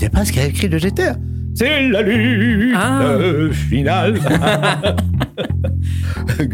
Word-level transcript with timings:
lisais 0.00 0.10
pas 0.10 0.24
ce 0.24 0.32
qu'il 0.32 0.42
a 0.42 0.46
écrit 0.46 0.68
de 0.68 0.78
Jeter. 0.78 1.10
C'est 1.54 1.88
la 1.88 2.02
lutte 2.02 2.74
Ah. 2.76 3.02
finale. 3.52 4.18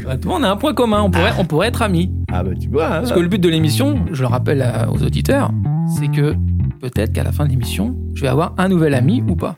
Bah, 0.05 0.17
toi, 0.17 0.37
on 0.39 0.43
a 0.43 0.49
un 0.51 0.57
point 0.57 0.75
commun, 0.75 1.03
on 1.03 1.11
pourrait, 1.11 1.33
on 1.39 1.45
pourrait 1.45 1.69
être 1.69 1.83
amis. 1.83 2.11
ah 2.33 2.43
bah 2.43 2.51
tu 2.61 2.69
vois. 2.69 2.87
hein. 2.87 2.91
Parce 3.01 3.13
que 3.13 3.21
le 3.21 3.29
but 3.29 3.41
de 3.41 3.49
l'émission, 3.49 4.05
je 4.13 4.23
le 4.23 4.29
rappelle 4.29 4.63
à- 4.63 4.91
aux 4.91 5.03
auditeurs, 5.03 5.51
c'est 5.97 6.09
que 6.09 6.35
peut-être 6.81 7.13
qu'à 7.13 7.25
la 7.25 7.33
fin 7.33 7.45
de 7.45 7.51
l'émission, 7.51 7.97
je 8.15 8.23
vais 8.23 8.29
avoir 8.29 8.55
un 8.59 8.69
nouvel 8.69 8.95
ami 8.95 9.23
ou 9.29 9.35
pas. 9.37 9.57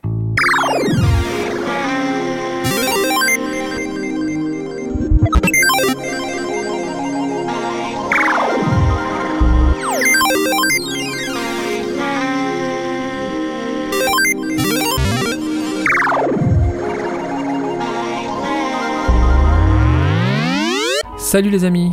Salut 21.28 21.50
les 21.50 21.66
amis 21.66 21.92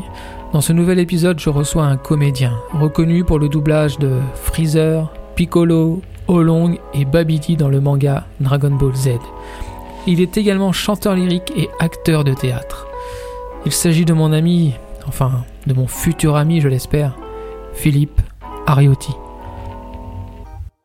Dans 0.54 0.62
ce 0.62 0.72
nouvel 0.72 0.98
épisode, 0.98 1.42
je 1.42 1.50
reçois 1.50 1.84
un 1.84 1.98
comédien, 1.98 2.58
reconnu 2.72 3.26
pour 3.26 3.38
le 3.38 3.50
doublage 3.50 4.00
de 4.00 4.22
Freezer, 4.34 5.12
Piccolo, 5.36 6.02
Olong 6.30 6.80
et 6.94 7.04
Babidi 7.04 7.58
dans 7.58 7.68
le 7.68 7.82
manga 7.82 8.28
Dragon 8.40 8.72
Ball 8.72 8.96
Z. 8.96 9.10
Il 10.08 10.22
est 10.22 10.38
également 10.38 10.72
chanteur 10.72 11.16
lyrique 11.16 11.52
et 11.58 11.68
acteur 11.82 12.24
de 12.24 12.34
théâtre. 12.34 12.88
Il 13.66 13.74
s'agit 13.74 14.06
de 14.06 14.14
mon 14.14 14.32
ami, 14.32 14.74
enfin 15.06 15.44
de 15.68 15.74
mon 15.74 15.88
futur 15.88 16.38
ami 16.38 16.62
je 16.62 16.70
l'espère, 16.70 17.18
Philippe 17.74 18.22
Ariotti. 18.68 19.12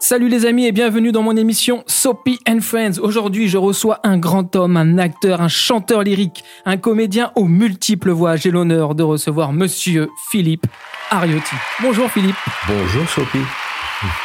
Salut 0.02 0.28
les 0.28 0.46
amis 0.46 0.64
et 0.66 0.72
bienvenue 0.72 1.12
dans 1.12 1.22
mon 1.22 1.36
émission 1.36 1.84
Soapy 1.86 2.38
and 2.48 2.60
Friends. 2.60 2.98
Aujourd'hui, 3.02 3.48
je 3.48 3.58
reçois 3.58 4.00
un 4.02 4.16
grand 4.18 4.56
homme, 4.56 4.76
un 4.78 4.96
acteur, 4.98 5.42
un 5.42 5.48
chanteur 5.48 6.02
lyrique, 6.02 6.42
un 6.64 6.78
comédien 6.78 7.32
aux 7.36 7.44
multiples 7.44 8.10
voix. 8.10 8.36
J'ai 8.36 8.50
l'honneur 8.50 8.94
de 8.94 9.02
recevoir 9.02 9.52
monsieur 9.52 10.08
Philippe 10.30 10.66
Ariotti. 11.10 11.54
Bonjour 11.82 12.10
Philippe. 12.10 12.34
Bonjour 12.66 13.08
Sophie. 13.08 13.38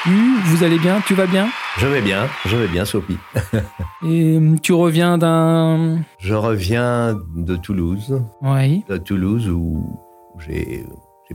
Hmm, 0.06 0.36
vous 0.46 0.64
allez 0.64 0.80
bien 0.80 1.02
Tu 1.06 1.14
vas 1.14 1.28
bien? 1.28 1.50
Je 1.78 1.88
vais 1.88 2.02
bien, 2.02 2.28
je 2.46 2.56
vais 2.56 2.68
bien 2.70 2.86
Sophie. 2.86 3.18
Et 4.08 4.38
hum, 4.38 4.58
tu 4.62 4.72
reviens 4.72 5.18
d'un... 5.18 6.00
Je 6.20 6.34
reviens 6.34 7.18
de 7.36 7.58
Toulouse, 7.58 8.22
Oui. 8.42 8.86
de 8.88 8.96
Toulouse 8.98 9.50
où 9.50 10.00
j'ai 10.40 10.86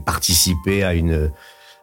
participé 0.03 0.83
à 0.83 0.95
une 0.95 1.29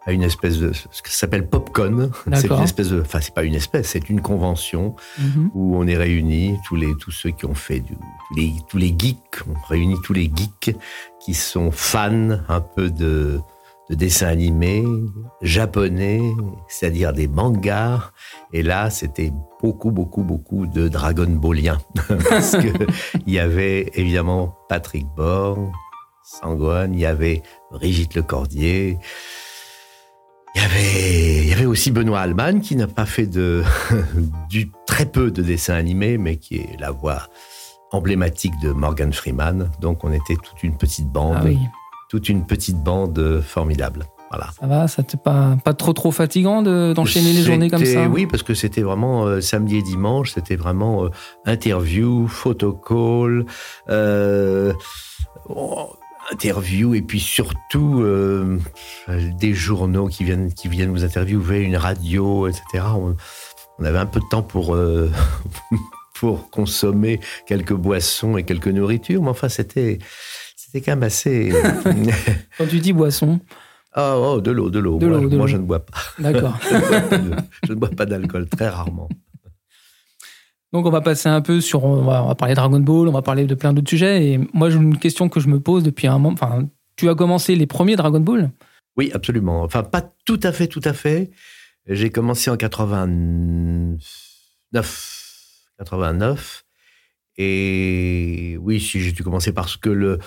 à 0.06 0.12
une 0.12 0.22
espèce 0.22 0.58
de 0.58 0.72
ce 0.72 1.02
qui 1.02 1.12
s'appelle 1.16 1.46
Popcon. 1.48 2.10
C'est 2.34 2.48
une 2.50 2.62
espèce 2.62 2.88
de, 2.88 3.00
enfin 3.02 3.20
c'est 3.20 3.34
pas 3.34 3.42
une 3.44 3.54
espèce, 3.54 3.88
c'est 3.88 4.08
une 4.08 4.20
convention 4.22 4.94
Mhm. 5.18 5.50
où 5.55 5.77
on 5.77 5.86
est 5.86 5.96
réunis 5.96 6.56
tous 6.66 6.77
les 6.77 6.94
tous 6.96 7.10
ceux 7.10 7.30
qui 7.30 7.44
ont 7.46 7.55
fait 7.55 7.80
du 7.80 7.94
tous 7.94 8.34
les 8.36 8.52
tous 8.68 8.78
les 8.78 8.94
geeks, 8.98 9.40
on 9.48 9.55
réunit 9.68 9.96
tous 10.05 10.12
les 10.14 10.30
geeks 10.34 10.74
qui 11.20 11.34
sont 11.34 11.70
fans 11.70 12.38
un 12.48 12.60
peu 12.60 12.90
de 12.90 13.38
de 13.90 13.94
dessins 13.94 14.27
animés 14.28 14.84
japonais, 15.42 16.20
c'est-à-dire 16.68 17.12
des 17.14 17.27
mangas. 17.28 18.10
Et 18.52 18.62
là, 18.62 18.90
c'était 18.90 19.33
beaucoup, 19.62 19.90
beaucoup, 19.90 20.22
beaucoup 20.22 20.66
de 20.66 20.88
Dragon 20.88 21.27
Ballien. 21.30 21.78
Parce 22.28 22.52
que 22.52 22.68
il 23.27 23.33
y 23.33 23.38
avait 23.38 23.90
évidemment 23.94 24.56
Patrick 24.68 25.06
Borg, 25.16 25.70
Sangwan, 26.22 26.92
il 26.92 27.00
y 27.00 27.06
avait 27.06 27.42
Brigitte 27.72 28.14
Lecordier. 28.14 28.98
Il 30.54 30.62
y 30.62 30.64
avait, 30.64 31.38
il 31.44 31.48
y 31.48 31.52
avait 31.52 31.66
aussi 31.66 31.91
Benoît 31.91 32.20
Alman 32.20 32.60
qui 32.60 32.74
n'a 32.77 32.86
pas 32.86 33.06
fait 33.06 33.27
de, 33.27 33.62
du 34.48 34.70
très 34.86 35.06
peu 35.06 35.30
de 35.30 35.42
dessins 35.42 35.74
animés, 35.74 36.18
mais 36.18 36.36
qui 36.36 36.56
est 36.56 36.77
la 36.80 36.90
voix 36.90 37.28
emblématique 37.92 38.55
de 38.62 38.73
Morgan 38.73 39.12
Freeman. 39.12 39.70
Donc 39.80 40.05
on 40.05 40.12
était 40.12 40.34
toute 40.36 40.62
une 40.62 40.77
petite 40.77 41.08
bande, 41.08 41.36
Ah 41.40 41.45
oui. 41.45 41.58
toute 42.11 42.28
une 42.28 42.45
petite 42.46 42.83
bande 42.83 43.40
formidable. 43.46 44.06
Voilà. 44.30 44.48
Ça 44.61 44.67
va 44.67 44.89
Ça 44.89 45.02
t'est 45.02 45.17
pas, 45.23 45.56
pas 45.64 45.73
trop 45.73 45.92
trop 45.95 46.11
fatigant 46.11 46.61
de- 46.61 46.92
d'enchaîner 46.94 47.33
les 47.33 47.42
journées 47.42 47.70
comme 47.70 47.84
ça? 47.84 48.08
Oui, 48.08 48.27
parce 48.27 48.42
que 48.42 48.52
c'était 48.52 48.83
vraiment 48.83 49.24
euh, 49.24 49.40
samedi 49.40 49.77
et 49.78 49.83
dimanche, 49.83 50.33
c'était 50.34 50.56
vraiment 50.56 51.05
euh, 51.05 51.08
interview, 51.46 52.27
photocall, 52.27 53.46
euh, 53.89 54.74
oh, 55.48 55.89
interview 56.33 56.94
et 56.94 57.02
puis 57.02 57.20
surtout 57.20 58.00
euh, 58.00 58.58
des 59.08 59.55
journaux 59.55 60.08
qui 60.08 60.24
viennent 60.24 60.52
qui 60.52 60.68
viennent 60.68 60.90
vous 60.90 61.05
interviewer, 61.05 61.61
une 61.62 61.77
radio, 61.77 62.46
etc. 62.46 62.84
On, 62.94 63.16
on 63.78 63.84
avait 63.84 63.98
un 63.98 64.06
peu 64.06 64.20
de 64.20 64.28
temps 64.30 64.42
pour 64.42 64.74
euh, 64.74 65.11
pour 66.14 66.50
consommer 66.50 67.20
quelques 67.46 67.74
boissons 67.74 68.36
et 68.36 68.44
quelques 68.44 68.68
nourritures, 68.68 69.22
mais 69.22 69.30
enfin 69.30 69.48
c'était 69.48 69.98
c'était 70.56 70.84
quand 70.84 70.92
même 70.92 71.05
assez. 71.05 71.50
Quand 72.58 72.67
tu 72.67 72.80
dis 72.80 72.92
boisson, 72.92 73.40
oh, 73.96 74.34
oh, 74.34 74.40
de 74.40 74.50
l'eau, 74.50 74.68
de 74.68 74.78
l'eau. 74.78 74.98
Moi, 74.98 75.46
je 75.46 75.56
ne 75.56 75.62
bois 75.62 75.84
pas. 75.84 75.94
d'accord. 76.18 76.58
je 77.64 77.72
ne 77.72 77.74
bois 77.74 77.88
pas 77.88 78.05
d'alcool, 78.05 78.48
très 78.48 78.68
rarement. 78.68 79.08
Donc 80.73 80.84
on 80.86 80.90
va 80.90 81.01
passer 81.01 81.29
un 81.29 81.40
peu 81.40 81.61
sur, 81.61 81.84
on 81.84 82.02
va, 82.02 82.34
Dragon 82.55 82.80
Ball, 82.80 83.08
on 83.08 83.12
va 83.12 83.23
parler 83.23 83.46
de 83.46 83.55
plein 83.55 83.73
d'autres 83.73 83.89
sujets. 83.89 84.33
Et 84.33 84.39
moi 84.52 84.68
j'ai 84.70 84.77
une 84.77 84.98
question 84.98 85.29
que 85.29 85.40
je 85.40 85.48
me 85.48 85.61
pose 85.61 85.83
depuis 85.83 86.06
un 86.06 86.18
moment. 86.18 86.34
Enfin, 86.34 86.68
tu 86.96 87.08
as 87.08 87.14
commencé 87.14 87.55
les 87.56 87.67
premiers 87.67 87.96
Dragon 87.96 88.20
Ball? 88.20 88.51
Oui, 88.96 89.11
absolument. 89.14 89.62
Enfin, 89.62 89.83
pas 89.83 90.02
tout 90.24 90.40
à 90.42 90.52
fait, 90.52 90.67
tout 90.67 90.80
à 90.84 90.92
fait. 90.92 91.30
J'ai 91.86 92.11
commencé 92.11 92.51
en 92.51 92.56
89. 92.56 93.98
89. 95.79 96.64
Et 97.39 98.56
oui, 98.61 98.80
si 98.80 99.00
j'ai 99.00 99.12
dû 99.12 99.23
commencer 99.23 99.52
parce 99.52 99.77
que 99.77 99.89
le, 99.89 100.18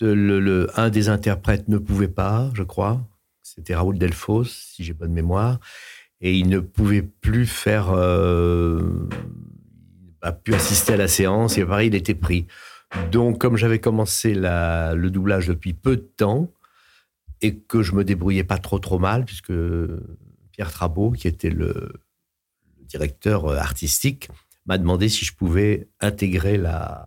le- 0.00 0.70
un 0.76 0.88
des 0.88 1.08
interprètes 1.08 1.68
ne 1.68 1.78
pouvait 1.78 2.08
pas, 2.08 2.50
je 2.54 2.62
crois. 2.62 3.00
C'était 3.42 3.74
Raoul 3.74 3.98
Delfos, 3.98 4.44
si 4.44 4.84
j'ai 4.84 4.92
bonne 4.94 5.12
mémoire. 5.12 5.58
Et 6.22 6.34
il 6.34 6.48
ne 6.48 6.60
pouvait 6.60 7.02
plus 7.02 7.46
faire. 7.46 7.90
Euh, 7.90 9.08
pas 10.20 10.32
pu 10.32 10.54
assister 10.54 10.94
à 10.94 10.96
la 10.96 11.08
séance. 11.08 11.58
Et 11.58 11.64
pareil, 11.64 11.88
il 11.88 11.94
était 11.94 12.14
pris. 12.14 12.46
Donc, 13.10 13.38
comme 13.38 13.56
j'avais 13.56 13.80
commencé 13.80 14.34
le 14.34 15.08
doublage 15.08 15.48
depuis 15.48 15.74
peu 15.74 15.96
de 15.96 16.08
temps, 16.16 16.48
et 17.42 17.58
que 17.58 17.82
je 17.82 17.92
me 17.92 18.04
débrouillais 18.04 18.44
pas 18.44 18.58
trop 18.58 18.78
trop 18.78 18.98
mal 18.98 19.24
puisque 19.24 19.52
Pierre 20.52 20.70
Trabot, 20.70 21.10
qui 21.10 21.26
était 21.26 21.50
le, 21.50 21.92
directeur 22.92 23.46
euh, 23.46 23.56
artistique, 23.56 24.28
m'a 24.66 24.78
demandé 24.78 25.08
si 25.08 25.24
je 25.24 25.34
pouvais 25.34 25.88
intégrer 26.00 26.56
la 26.56 27.06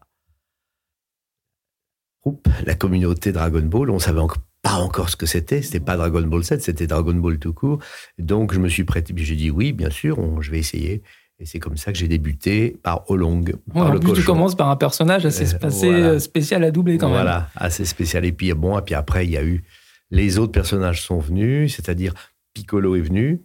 la 2.66 2.74
communauté 2.74 3.32
Dragon 3.32 3.62
Ball. 3.62 3.92
On 3.92 4.00
savait 4.00 4.20
pas 4.66 4.76
encore 4.80 5.10
ce 5.10 5.16
que 5.16 5.26
c'était. 5.26 5.62
C'était 5.62 5.80
pas 5.80 5.96
Dragon 5.96 6.22
Ball 6.24 6.44
7, 6.44 6.62
c'était 6.62 6.88
Dragon 6.88 7.14
Ball 7.14 7.38
tout 7.38 7.54
court. 7.54 7.80
Donc 8.18 8.54
je 8.54 8.60
me 8.60 8.68
suis 8.68 8.84
prêté. 8.84 9.14
J'ai 9.16 9.36
dit 9.36 9.52
oui, 9.52 9.72
bien 9.74 9.90
sûr, 9.90 10.18
on- 10.20 10.42
je 10.42 10.50
vais 10.52 10.60
essayer. 10.60 11.04
Et 11.38 11.46
c'est 11.46 11.60
comme 11.60 11.76
ça 11.78 11.92
que 11.92 11.98
j'ai 11.98 12.08
débuté 12.08 12.78
par 12.82 13.10
Olong. 13.12 13.44
Ouais, 13.46 13.54
par 13.74 13.88
En 13.88 13.94
le 13.94 14.00
plus 14.00 14.14
tu 14.14 14.24
commences 14.24 14.56
par 14.56 14.70
un 14.70 14.76
personnage 14.78 15.26
assez, 15.26 15.54
Euh, 15.54 15.58
assez 15.62 15.88
voilà. 15.92 16.20
spécial 16.20 16.64
à 16.64 16.72
doubler 16.72 16.98
quand 16.98 17.08
même. 17.08 17.16
Voilà, 17.18 17.50
assez 17.56 17.84
spécial. 17.86 18.24
Et 18.26 18.32
puis 18.32 18.54
bon, 18.54 18.78
et 18.80 18.82
puis 18.82 18.96
après, 18.96 19.26
il 19.26 19.32
y 19.32 19.38
a 19.38 19.44
eu 19.44 19.64
les 20.12 20.38
autres 20.40 20.52
personnages 20.54 21.02
sont 21.02 21.20
venus, 21.20 21.76
c'est-à-dire 21.76 22.14
Piccolo 22.54 22.96
est 22.96 23.02
venu, 23.02 23.42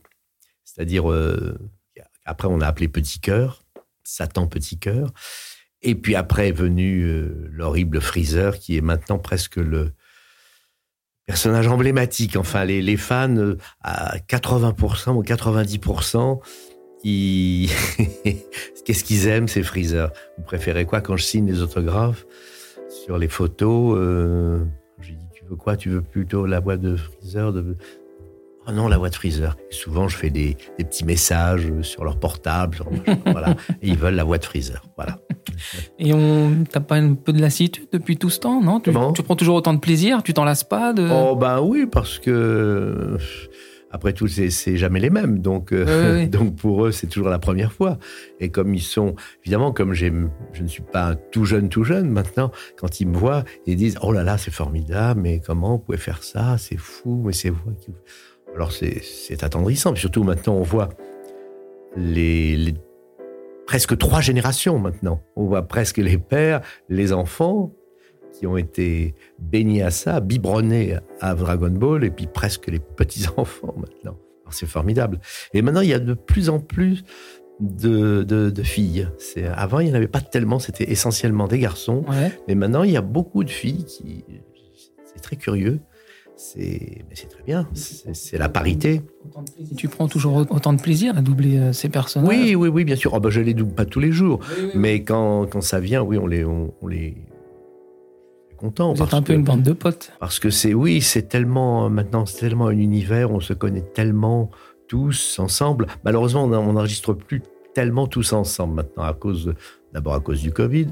c'est-à-dire 0.64 1.10
euh, 1.10 1.58
après 2.24 2.46
on 2.48 2.60
a 2.60 2.66
appelé 2.66 2.86
Petit 2.86 3.18
Cœur, 3.18 3.64
Satan 4.04 4.46
Petit 4.46 4.78
Cœur, 4.78 5.12
et 5.82 5.96
puis 5.96 6.14
après 6.14 6.48
est 6.48 6.52
venu 6.52 7.02
euh, 7.02 7.48
l'horrible 7.50 8.00
Freezer 8.00 8.58
qui 8.58 8.76
est 8.76 8.82
maintenant 8.82 9.18
presque 9.18 9.56
le 9.56 9.92
personnage 11.30 11.68
emblématique. 11.68 12.34
Enfin, 12.34 12.64
les, 12.64 12.96
fans 12.96 13.36
euh, 13.36 13.56
à 13.82 14.18
80% 14.18 15.10
ou 15.10 15.22
90%. 15.22 16.40
Ils... 17.04 17.70
Qu'est-ce 18.84 19.04
qu'ils 19.04 19.28
aiment, 19.28 19.46
ces 19.46 19.62
Freezer 19.62 20.10
Vous 20.36 20.42
préférez 20.42 20.86
quoi 20.86 21.00
quand 21.00 21.16
je 21.16 21.22
signe 21.22 21.46
les 21.46 21.62
autographes 21.62 22.26
sur 22.88 23.16
les 23.16 23.28
photos 23.28 23.96
euh, 23.96 24.64
J'ai 25.00 25.12
dit, 25.12 25.28
tu 25.32 25.44
veux 25.44 25.54
quoi? 25.54 25.76
Tu 25.76 25.88
veux 25.88 26.02
plutôt 26.02 26.46
la 26.46 26.58
voix 26.58 26.76
de 26.76 26.96
Freezer. 26.96 27.52
Oh 28.66 28.72
non, 28.72 28.88
la 28.88 28.98
voix 28.98 29.08
de 29.08 29.14
Freezer. 29.14 29.56
Et 29.70 29.74
souvent, 29.74 30.06
je 30.08 30.16
fais 30.16 30.30
des, 30.30 30.56
des 30.78 30.84
petits 30.84 31.04
messages 31.04 31.72
sur 31.82 32.04
leur 32.04 32.18
portable. 32.18 32.78
voilà. 33.26 33.56
Et 33.80 33.88
ils 33.88 33.96
veulent 33.96 34.14
la 34.14 34.24
voix 34.24 34.38
de 34.38 34.44
Freezer. 34.44 34.82
Voilà. 34.96 35.18
Et 35.98 36.12
on 36.12 36.64
t'as 36.70 36.80
pas 36.80 36.96
un 36.96 37.14
peu 37.14 37.32
de 37.32 37.40
lassitude 37.40 37.88
depuis 37.92 38.16
tout 38.16 38.30
ce 38.30 38.40
temps, 38.40 38.60
non? 38.60 38.80
Tu, 38.80 38.92
prends 38.92 39.36
toujours 39.36 39.56
autant 39.56 39.72
de 39.72 39.78
plaisir 39.78 40.22
Tu 40.22 40.34
t'en 40.34 40.44
lasses 40.44 40.64
pas 40.64 40.92
de... 40.92 41.08
Oh 41.10 41.36
ben 41.36 41.60
oui, 41.60 41.86
parce 41.90 42.18
que 42.18 43.16
après 43.90 44.12
tout, 44.12 44.28
c'est 44.28 44.76
jamais 44.76 45.00
les 45.00 45.10
mêmes. 45.10 45.40
Donc, 45.40 45.72
euh, 45.72 46.26
donc 46.28 46.56
pour 46.56 46.86
eux, 46.86 46.92
c'est 46.92 47.08
toujours 47.08 47.28
la 47.28 47.38
première 47.38 47.72
fois. 47.72 47.98
Et 48.38 48.50
comme 48.50 48.74
ils 48.74 48.82
sont, 48.82 49.16
évidemment, 49.42 49.72
comme 49.72 49.94
je 49.94 50.06
ne 50.06 50.68
suis 50.68 50.82
pas 50.82 51.08
un 51.08 51.14
tout 51.16 51.44
jeune, 51.44 51.68
tout 51.68 51.84
jeune 51.84 52.08
maintenant, 52.08 52.52
quand 52.76 53.00
ils 53.00 53.08
me 53.08 53.16
voient, 53.16 53.44
ils 53.66 53.76
disent 53.76 53.98
oh 54.02 54.12
là 54.12 54.22
là, 54.22 54.38
c'est 54.38 54.52
formidable, 54.52 55.20
mais 55.20 55.40
comment 55.44 55.72
vous 55.72 55.78
pouvez 55.78 55.98
faire 55.98 56.22
ça? 56.22 56.56
C'est 56.58 56.78
fou, 56.78 57.22
mais 57.24 57.32
c'est 57.32 57.50
vous 57.50 57.72
qui. 57.80 57.92
Alors 58.54 58.72
c'est 58.72 59.42
attendrissant. 59.42 59.94
Surtout 59.94 60.24
maintenant, 60.24 60.54
on 60.54 60.62
voit 60.62 60.90
les, 61.96 62.74
presque 63.66 63.96
trois 63.98 64.20
générations 64.20 64.78
maintenant. 64.78 65.22
On 65.36 65.46
voit 65.46 65.62
presque 65.62 65.98
les 65.98 66.18
pères, 66.18 66.60
les 66.88 67.12
enfants 67.12 67.72
qui 68.32 68.46
ont 68.46 68.56
été 68.56 69.14
baignés 69.38 69.82
à 69.82 69.90
ça, 69.90 70.20
biberonnés 70.20 70.96
à 71.20 71.34
Dragon 71.34 71.70
Ball, 71.70 72.04
et 72.04 72.10
puis 72.10 72.26
presque 72.26 72.68
les 72.68 72.78
petits-enfants 72.78 73.74
maintenant. 73.76 74.16
C'est 74.50 74.66
formidable. 74.66 75.20
Et 75.54 75.62
maintenant, 75.62 75.80
il 75.80 75.88
y 75.90 75.94
a 75.94 76.00
de 76.00 76.14
plus 76.14 76.50
en 76.50 76.58
plus 76.58 77.04
de, 77.60 78.24
de, 78.24 78.62
filles. 78.62 79.08
Avant, 79.54 79.80
il 79.80 79.86
n'y 79.86 79.92
en 79.92 79.94
avait 79.94 80.08
pas 80.08 80.20
tellement, 80.20 80.58
c'était 80.58 80.90
essentiellement 80.90 81.46
des 81.46 81.58
garçons. 81.58 82.04
Mais 82.48 82.54
maintenant, 82.54 82.82
il 82.82 82.90
y 82.90 82.96
a 82.96 83.02
beaucoup 83.02 83.44
de 83.44 83.50
filles 83.50 83.84
qui. 83.84 84.24
C'est 85.04 85.20
très 85.20 85.36
curieux. 85.36 85.80
C'est, 86.42 87.04
très 87.28 87.42
bien. 87.44 87.68
C'est, 87.74 88.38
la 88.38 88.48
parité. 88.48 89.02
Tu 89.76 89.88
prends 89.88 90.08
toujours 90.08 90.46
autant 90.50 90.72
de 90.72 90.80
plaisir 90.80 91.18
à 91.18 91.20
doubler 91.20 91.58
euh, 91.58 91.72
ces 91.74 91.90
personnages 91.90 92.30
Oui, 92.30 92.54
oui, 92.54 92.68
oui, 92.68 92.84
bien 92.84 92.96
sûr. 92.96 93.12
Oh, 93.12 93.20
bah, 93.20 93.28
je 93.28 93.42
les 93.42 93.52
double 93.52 93.74
pas 93.74 93.84
tous 93.84 94.00
les 94.00 94.10
jours. 94.10 94.40
mais 94.74 95.02
quand, 95.02 95.46
quand 95.50 95.60
ça 95.60 95.80
vient, 95.80 96.00
oui, 96.00 96.16
on 96.16 96.26
les, 96.26 96.42
on, 96.42 96.72
les, 96.88 97.14
content. 98.56 98.94
Vous 98.94 99.02
êtes 99.02 99.12
un 99.12 99.20
peu 99.20 99.34
une 99.34 99.44
bande 99.44 99.62
de 99.62 99.74
potes. 99.74 100.12
Parce 100.18 100.38
que 100.38 100.48
c'est, 100.48 100.72
oui, 100.72 101.02
c'est 101.02 101.28
tellement, 101.28 101.90
maintenant, 101.90 102.24
c'est 102.24 102.40
tellement 102.40 102.68
un 102.68 102.78
univers, 102.78 103.30
on 103.30 103.40
se 103.40 103.52
connaît 103.52 103.84
tellement 103.84 104.50
tous 104.88 105.38
ensemble. 105.38 105.88
Malheureusement, 106.04 106.44
on 106.44 106.72
n'enregistre 106.72 107.12
plus 107.12 107.42
tellement 107.74 108.06
tous 108.06 108.32
ensemble 108.32 108.76
maintenant 108.76 109.04
à 109.04 109.12
cause, 109.12 109.54
d'abord 109.92 110.14
à 110.14 110.20
cause 110.20 110.40
du 110.40 110.52
Covid, 110.52 110.88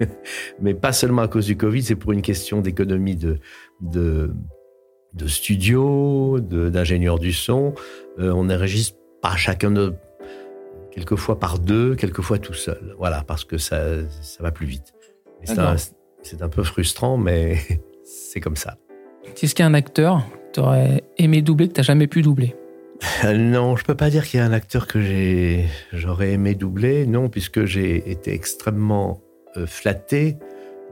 mais 0.60 0.74
pas 0.74 0.92
seulement 0.92 1.22
à 1.22 1.28
cause 1.28 1.46
du 1.46 1.56
Covid, 1.56 1.84
c'est 1.84 1.94
pour 1.94 2.10
une 2.10 2.20
question 2.20 2.60
d'économie 2.60 3.16
de, 3.16 3.38
de, 3.80 4.32
de 5.14 5.26
studio, 5.26 6.40
d'ingénieurs 6.40 7.18
du 7.18 7.32
son. 7.32 7.74
Euh, 8.18 8.30
on 8.32 8.44
n'enregistre 8.44 8.96
pas 9.22 9.36
chacun 9.36 9.70
de, 9.70 9.94
quelquefois 10.92 11.38
par 11.38 11.58
deux, 11.58 11.94
quelquefois 11.94 12.38
tout 12.38 12.54
seul. 12.54 12.94
Voilà, 12.98 13.22
parce 13.26 13.44
que 13.44 13.58
ça, 13.58 13.80
ça 14.20 14.42
va 14.42 14.50
plus 14.50 14.66
vite. 14.66 14.94
C'est 16.22 16.42
un, 16.42 16.48
peu 16.48 16.62
frustrant, 16.62 17.16
mais 17.16 17.58
c'est 18.04 18.40
comme 18.40 18.56
ça. 18.56 18.76
Est-ce 19.40 19.54
qu'il 19.54 19.62
y 19.62 19.66
a 19.66 19.70
un 19.70 19.74
acteur 19.74 20.24
que 20.30 20.54
tu 20.54 20.60
aurais 20.60 21.04
aimé 21.16 21.42
doubler 21.42 21.68
que 21.68 21.74
tu 21.74 21.80
n'as 21.80 21.84
jamais 21.84 22.06
pu 22.06 22.22
doubler? 22.22 22.54
Euh, 23.24 23.36
non, 23.36 23.76
je 23.76 23.84
peux 23.84 23.94
pas 23.94 24.10
dire 24.10 24.26
qu'il 24.26 24.40
y 24.40 24.42
a 24.42 24.46
un 24.46 24.52
acteur 24.52 24.86
que 24.86 25.00
j'aurais 25.92 26.32
aimé 26.32 26.54
doubler. 26.54 27.06
Non, 27.06 27.28
puisque 27.28 27.64
j'ai 27.64 28.10
été 28.10 28.32
extrêmement 28.32 29.20
euh, 29.56 29.66
flatté 29.66 30.36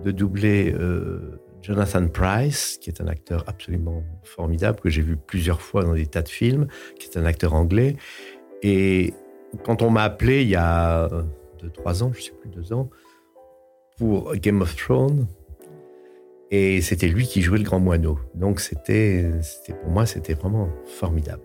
de 0.05 0.11
doubler 0.11 0.73
euh, 0.79 1.41
Jonathan 1.67 2.07
Price, 2.07 2.79
qui 2.81 2.91
est 2.91 3.01
un 3.01 3.09
acteur 3.09 3.43
absolument 3.49 4.05
formidable 4.23 4.79
que 4.79 4.89
j'ai 4.89 5.03
vu 5.03 5.17
plusieurs 5.17 5.61
fois 5.61 5.83
dans 5.83 5.95
des 5.95 6.07
tas 6.07 6.23
de 6.23 6.29
films, 6.29 6.69
qui 6.97 7.09
est 7.09 7.19
un 7.19 7.25
acteur 7.25 7.55
anglais. 7.55 7.97
Et 8.63 9.15
quand 9.65 9.83
on 9.83 9.91
m'a 9.91 10.05
appelé 10.05 10.43
il 10.43 10.49
y 10.49 10.55
a 10.55 11.09
deux, 11.61 11.71
trois 11.71 12.05
ans, 12.05 12.13
je 12.15 12.23
sais 12.23 12.33
plus 12.41 12.51
deux 12.51 12.73
ans, 12.73 12.89
pour 13.99 14.37
Game 14.37 14.63
of 14.63 14.77
Thrones, 14.77 15.27
et 16.53 16.81
c'était 16.83 17.09
lui 17.09 17.27
qui 17.27 17.43
jouait 17.43 17.59
le 17.59 17.65
grand 17.65 17.81
moineau. 17.81 18.21
Donc 18.37 18.61
c'était, 18.61 19.29
pour 19.83 19.91
moi, 19.91 20.07
c'était 20.07 20.35
vraiment 20.35 20.69
formidable 20.85 21.43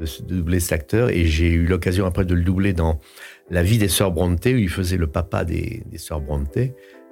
de, 0.00 0.06
doubler 0.22 0.60
cet 0.60 0.72
acteur. 0.72 1.10
Et 1.10 1.26
j'ai 1.26 1.50
eu 1.50 1.66
l'occasion 1.66 2.06
après 2.06 2.24
de 2.24 2.34
le 2.34 2.42
doubler 2.42 2.72
dans 2.72 2.98
La 3.50 3.62
vie 3.62 3.76
des 3.76 3.88
sœurs 3.88 4.10
Bronte, 4.10 4.46
où 4.46 4.56
il 4.56 4.70
faisait 4.70 4.96
le 4.96 5.06
papa 5.06 5.44
des, 5.44 5.82
des 5.84 5.98
sœurs 5.98 6.22
Bronte. 6.22 6.56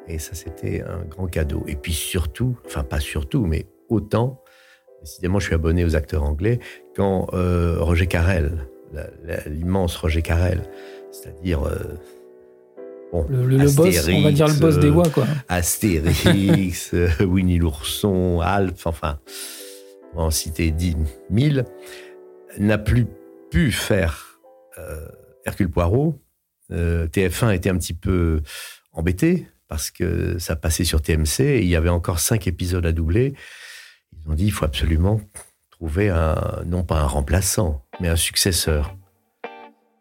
Et 0.09 0.19
ça, 0.19 0.35
c'était 0.35 0.83
un 0.83 1.05
grand 1.05 1.27
cadeau. 1.27 1.65
Et 1.67 1.77
puis 1.77 1.93
surtout, 1.93 2.57
enfin 2.67 2.85
pas 2.85 3.01
surtout, 3.01 3.47
mais 3.47 3.67
autant, 3.89 4.43
décidément, 5.01 5.39
je 5.39 5.47
suis 5.47 5.55
abonné 5.55 5.85
aux 5.85 5.97
acteurs 5.97 6.23
anglais, 6.23 6.59
quand 6.97 7.29
euh, 7.33 7.77
Roger 7.81 8.07
Carrel, 8.07 8.67
l'immense 9.47 9.97
Roger 9.97 10.23
Carrel, 10.23 10.63
c'est-à-dire... 11.11 11.63
Euh, 11.65 11.99
bon, 13.13 13.27
le, 13.29 13.59
boss, 13.75 14.09
on 14.09 14.23
va 14.23 14.33
dire 14.33 14.49
le 14.49 14.61
boss 14.61 14.79
des 14.79 14.91
voix, 14.91 15.09
quoi. 15.09 15.27
Astérix, 15.49 16.95
Winnie 17.21 17.59
l'ourson, 17.59 18.41
Alf, 18.41 18.87
enfin, 18.87 19.19
en 20.15 20.31
citer 20.31 20.71
10 20.71 20.97
000 21.31 21.67
n'a 22.59 22.79
plus 22.79 23.07
pu 23.51 23.73
faire 23.73 24.41
euh, 24.79 25.07
Hercule 25.45 25.71
Poirot. 25.71 26.21
Euh, 26.71 27.07
TF1 27.07 27.55
était 27.55 27.71
un 27.71 27.77
petit 27.77 27.95
peu 27.95 28.41
embêté 28.93 29.47
parce 29.73 29.91
que 29.91 30.39
ça 30.39 30.55
passait 30.55 30.85
sur 30.85 31.01
TMC 31.01 31.41
et 31.41 31.63
il 31.63 31.67
y 31.67 31.77
avait 31.77 31.89
encore 31.89 32.19
cinq 32.19 32.47
épisodes 32.47 32.85
à 32.85 32.93
doubler. 32.93 33.33
Ils 34.13 34.31
ont 34.31 34.35
dit 34.35 34.45
il 34.45 34.53
faut 34.53 34.67
absolument 34.67 35.19
trouver 35.71 36.11
un, 36.11 36.37
non 36.67 36.85
pas 36.85 37.01
un 37.01 37.07
remplaçant, 37.07 37.83
mais 37.99 38.09
un 38.09 38.17
successeur. 38.17 38.95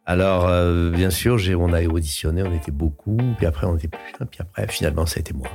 Alors, 0.05 0.45
euh, 0.49 0.91
bien 0.91 1.09
sûr, 1.09 1.37
on 1.57 1.71
a 1.71 1.85
auditionné, 1.85 2.43
on 2.43 2.53
était 2.53 2.73
beaucoup, 2.73 3.15
puis 3.37 3.45
après 3.45 3.65
on 3.65 3.77
était 3.77 3.87
plus, 3.87 4.25
puis 4.29 4.41
après, 4.41 4.67
finalement, 4.67 5.05
ça 5.05 5.19
a 5.19 5.21
été 5.21 5.31
moi. 5.31 5.47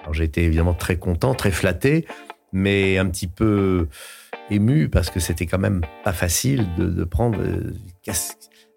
Alors, 0.00 0.14
j'ai 0.14 0.24
été 0.24 0.42
évidemment 0.44 0.72
très 0.72 0.96
content, 0.96 1.34
très 1.34 1.50
flatté, 1.50 2.06
mais 2.54 2.96
un 2.96 3.06
petit 3.10 3.28
peu 3.28 3.86
ému 4.48 4.88
parce 4.88 5.10
que 5.10 5.20
c'était 5.20 5.44
quand 5.44 5.58
même 5.58 5.82
pas 6.04 6.14
facile 6.14 6.66
de, 6.78 7.04
prendre 7.04 7.38
euh, 7.38 7.74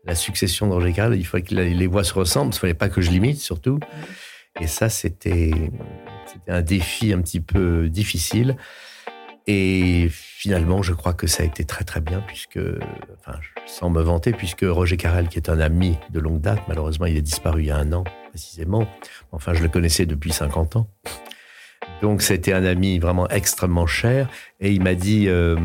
la 0.03 0.15
succession 0.15 0.67
de 0.67 1.15
Il 1.15 1.25
fallait 1.25 1.43
que 1.43 1.55
les 1.55 1.87
voix 1.87 2.03
se 2.03 2.13
ressemblent, 2.13 2.53
il 2.53 2.59
fallait 2.59 2.73
pas 2.73 2.89
que 2.89 2.99
je 2.99 3.09
limite 3.09 3.39
surtout. 3.39 3.79
Et 4.59 4.67
ça, 4.67 4.89
c'était 4.89 5.51
un 6.47 6.61
défi 6.61 7.13
un 7.13 7.21
petit 7.21 7.41
peu 7.41 7.89
difficile. 7.89 8.57
Et 9.47 10.07
finalement, 10.11 10.83
je 10.83 10.93
crois 10.93 11.13
que 11.13 11.25
ça 11.25 11.43
a 11.43 11.45
été 11.45 11.63
très 11.63 11.83
très 11.83 12.01
bien, 12.01 12.21
puisque, 12.27 12.59
enfin, 13.17 13.39
sans 13.65 13.89
me 13.89 14.01
vanter, 14.01 14.31
puisque 14.31 14.63
Roger 14.63 14.97
Carrel, 14.97 15.27
qui 15.27 15.37
est 15.37 15.49
un 15.49 15.59
ami 15.59 15.97
de 16.11 16.19
longue 16.19 16.41
date, 16.41 16.61
malheureusement, 16.67 17.07
il 17.07 17.17
est 17.17 17.21
disparu 17.21 17.61
il 17.61 17.67
y 17.67 17.71
a 17.71 17.77
un 17.77 17.91
an 17.93 18.03
précisément. 18.29 18.87
Enfin, 19.31 19.53
je 19.53 19.63
le 19.63 19.69
connaissais 19.69 20.05
depuis 20.05 20.31
50 20.31 20.75
ans. 20.75 20.87
Donc 22.01 22.21
c'était 22.21 22.53
un 22.53 22.63
ami 22.63 22.99
vraiment 22.99 23.27
extrêmement 23.29 23.87
cher 23.87 24.29
et 24.59 24.71
il 24.71 24.81
m'a 24.81 24.95
dit, 24.95 25.27
euh, 25.27 25.57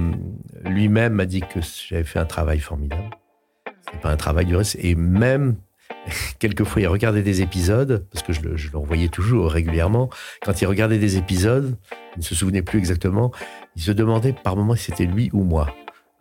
lui-même 0.65 1.15
m'a 1.15 1.27
dit 1.27 1.41
que 1.41 1.61
j'avais 1.89 2.05
fait 2.05 2.19
un 2.19 2.25
travail 2.25 2.59
formidable. 2.59 3.11
C'est 3.93 4.01
pas 4.01 4.11
un 4.11 4.17
travail 4.17 4.47
du 4.47 4.57
reste 4.57 4.77
et 4.81 4.95
même 4.95 5.57
quelquefois 6.39 6.83
il 6.83 6.89
regardait 6.89 7.23
des 7.23 7.43
épisodes 7.43 8.07
parce 8.13 8.25
que 8.25 8.33
je 8.33 8.41
le, 8.43 8.57
je 8.57 8.71
le 8.71 8.79
revoyais 8.79 9.09
toujours 9.09 9.51
régulièrement. 9.51 10.11
Quand 10.45 10.61
il 10.61 10.67
regardait 10.67 10.99
des 10.99 11.17
épisodes, 11.17 11.77
il 12.17 12.21
ne 12.21 12.25
se 12.25 12.35
souvenait 12.35 12.63
plus 12.63 12.79
exactement. 12.79 13.33
Il 13.77 13.83
se 13.83 13.93
demandait 13.93 14.33
par 14.33 14.57
moments 14.57 14.77
si 14.77 14.85
c'était 14.87 15.07
lui 15.07 15.31
ou 15.33 15.43
moi. 15.45 15.75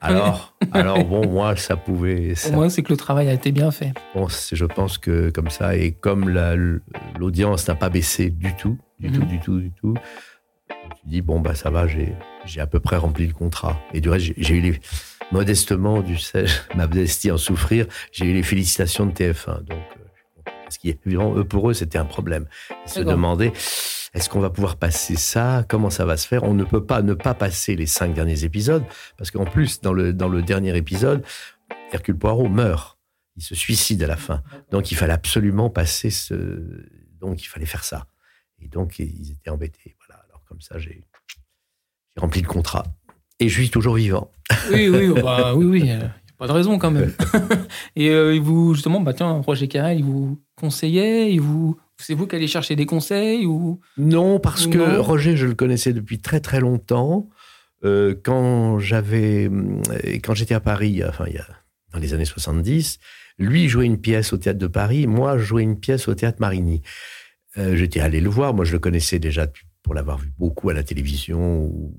Alors, 0.03 0.53
alors 0.73 1.03
bon, 1.05 1.27
moi, 1.27 1.55
ça 1.55 1.77
pouvait. 1.77 2.33
Au 2.49 2.51
moins, 2.51 2.69
c'est 2.69 2.83
que 2.83 2.91
le 2.91 2.97
travail 2.97 3.29
a 3.29 3.33
été 3.33 3.51
bien 3.51 3.71
fait. 3.71 3.93
Bon, 4.13 4.27
je 4.27 4.65
pense 4.65 4.97
que 4.97 5.29
comme 5.29 5.49
ça, 5.49 5.75
et 5.77 5.93
comme 5.93 6.29
l'audience 7.17 7.67
n'a 7.67 7.75
pas 7.75 7.89
baissé 7.89 8.29
du 8.29 8.53
tout, 8.55 8.77
du 8.99 9.11
tout, 9.11 9.21
mhm. 9.21 9.27
du 9.27 9.39
tout, 9.39 9.59
du 9.59 9.71
tout, 9.71 9.93
tu 10.69 11.05
dis 11.05 11.21
bon 11.21 11.39
bah 11.39 11.55
ça 11.55 11.69
va, 11.69 11.85
j'ai 11.87 12.59
à 12.59 12.67
peu 12.67 12.79
près 12.79 12.97
rempli 12.97 13.25
le 13.25 13.33
contrat. 13.33 13.79
Et 13.93 14.01
du 14.01 14.09
reste, 14.09 14.33
j'ai 14.37 14.55
eu 14.55 14.61
les 14.61 14.79
modestement, 15.33 16.01
du 16.01 16.17
sais, 16.17 16.45
ma 16.75 16.87
modestie 16.87 17.31
en 17.31 17.37
souffrir, 17.37 17.87
j'ai 18.11 18.25
eu 18.25 18.33
les 18.33 18.43
félicitations 18.43 19.05
de 19.07 19.11
TF1. 19.11 19.63
Donc, 19.63 19.79
euh, 19.79 20.51
parce 20.63 20.77
qu'évidemment, 20.77 21.43
pour 21.43 21.69
eux, 21.69 21.73
c'était 21.73 21.97
un 21.97 22.05
problème. 22.05 22.47
Ils 22.85 22.91
se 22.91 22.99
demandaient 23.01 23.51
est-ce 24.13 24.29
qu'on 24.29 24.39
va 24.39 24.51
pouvoir 24.51 24.75
passer 24.75 25.15
ça? 25.15 25.65
Comment 25.67 25.89
ça 25.89 26.05
va 26.05 26.17
se 26.17 26.27
faire? 26.27 26.43
On 26.43 26.53
ne 26.53 26.63
peut 26.63 26.85
pas 26.85 27.01
ne 27.01 27.15
pas 27.15 27.33
passer 27.33 27.75
les 27.75 27.87
cinq 27.87 28.13
derniers 28.13 28.43
épisodes, 28.43 28.83
parce 29.17 29.31
qu'en 29.31 29.45
plus, 29.45 29.81
dans 29.81 29.91
le, 29.91 30.13
dans 30.13 30.29
le 30.29 30.43
dernier 30.43 30.77
épisode, 30.77 31.23
Hercule 31.91 32.17
Poirot 32.17 32.47
meurt. 32.47 32.99
Il 33.35 33.41
se 33.41 33.55
suicide 33.55 34.03
à 34.03 34.07
la 34.07 34.15
fin. 34.15 34.43
Donc 34.69 34.91
il 34.91 34.95
fallait 34.95 35.13
absolument 35.13 35.71
passer 35.71 36.11
ce... 36.11 36.35
Donc 37.19 37.43
il 37.43 37.47
fallait 37.47 37.65
faire 37.65 37.83
ça. 37.83 38.05
Et 38.61 38.67
donc 38.67 38.99
ils 38.99 39.31
étaient 39.31 39.49
embêtés. 39.49 39.95
Voilà. 40.05 40.21
Alors 40.29 40.43
comme 40.43 40.61
ça, 40.61 40.77
j'ai 40.77 41.03
rempli 42.15 42.41
le 42.41 42.47
contrat. 42.47 42.83
Et 43.43 43.49
je 43.49 43.59
suis 43.59 43.69
toujours 43.69 43.95
vivant. 43.95 44.31
Oui, 44.71 44.87
oui, 44.87 45.09
bah, 45.21 45.53
oui, 45.53 45.91
a 45.91 46.13
pas 46.37 46.47
de 46.47 46.53
raison 46.53 46.77
quand 46.77 46.91
même. 46.91 47.13
et 47.95 48.09
euh, 48.09 48.39
vous, 48.41 48.73
justement, 48.73 49.01
bah, 49.01 49.13
tiens, 49.13 49.41
Roger 49.45 49.67
Carrel, 49.67 49.99
il 49.99 50.05
vous 50.05 50.39
conseillait, 50.55 51.31
il 51.31 51.41
vous 51.41 51.77
c'est 51.97 52.13
vous 52.13 52.25
qui 52.25 52.35
allez 52.35 52.47
chercher 52.47 52.75
des 52.75 52.85
conseils 52.85 53.45
ou? 53.45 53.79
Non, 53.97 54.39
parce 54.39 54.67
que 54.67 54.97
Roger, 54.97 55.37
je 55.37 55.45
le 55.45 55.55
connaissais 55.55 55.93
depuis 55.93 56.19
très 56.19 56.39
très 56.39 56.59
longtemps. 56.59 57.29
Euh, 57.83 58.15
quand 58.23 58.79
j'avais, 58.79 59.49
euh, 59.49 59.81
quand 60.23 60.33
j'étais 60.33 60.53
à 60.53 60.61
Paris, 60.61 61.03
enfin 61.05 61.25
il 61.27 61.35
y 61.35 61.37
a, 61.37 61.47
dans 61.91 61.99
les 61.99 62.13
années 62.13 62.25
70, 62.25 62.99
lui 63.37 63.67
jouait 63.67 63.85
une 63.85 63.99
pièce 63.99 64.31
au 64.31 64.37
théâtre 64.37 64.59
de 64.59 64.67
Paris, 64.67 65.05
moi 65.05 65.37
je 65.37 65.43
jouais 65.43 65.63
une 65.63 65.79
pièce 65.79 66.07
au 66.07 66.15
théâtre 66.15 66.37
Marigny. 66.39 66.81
Euh, 67.57 67.75
j'étais 67.75 67.99
allé 67.99 68.21
le 68.21 68.29
voir, 68.29 68.53
moi 68.53 68.63
je 68.63 68.71
le 68.71 68.79
connaissais 68.79 69.19
déjà 69.19 69.47
pour 69.83 69.93
l'avoir 69.93 70.17
vu 70.17 70.31
beaucoup 70.37 70.69
à 70.69 70.73
la 70.73 70.83
télévision 70.83 71.65
ou 71.65 71.93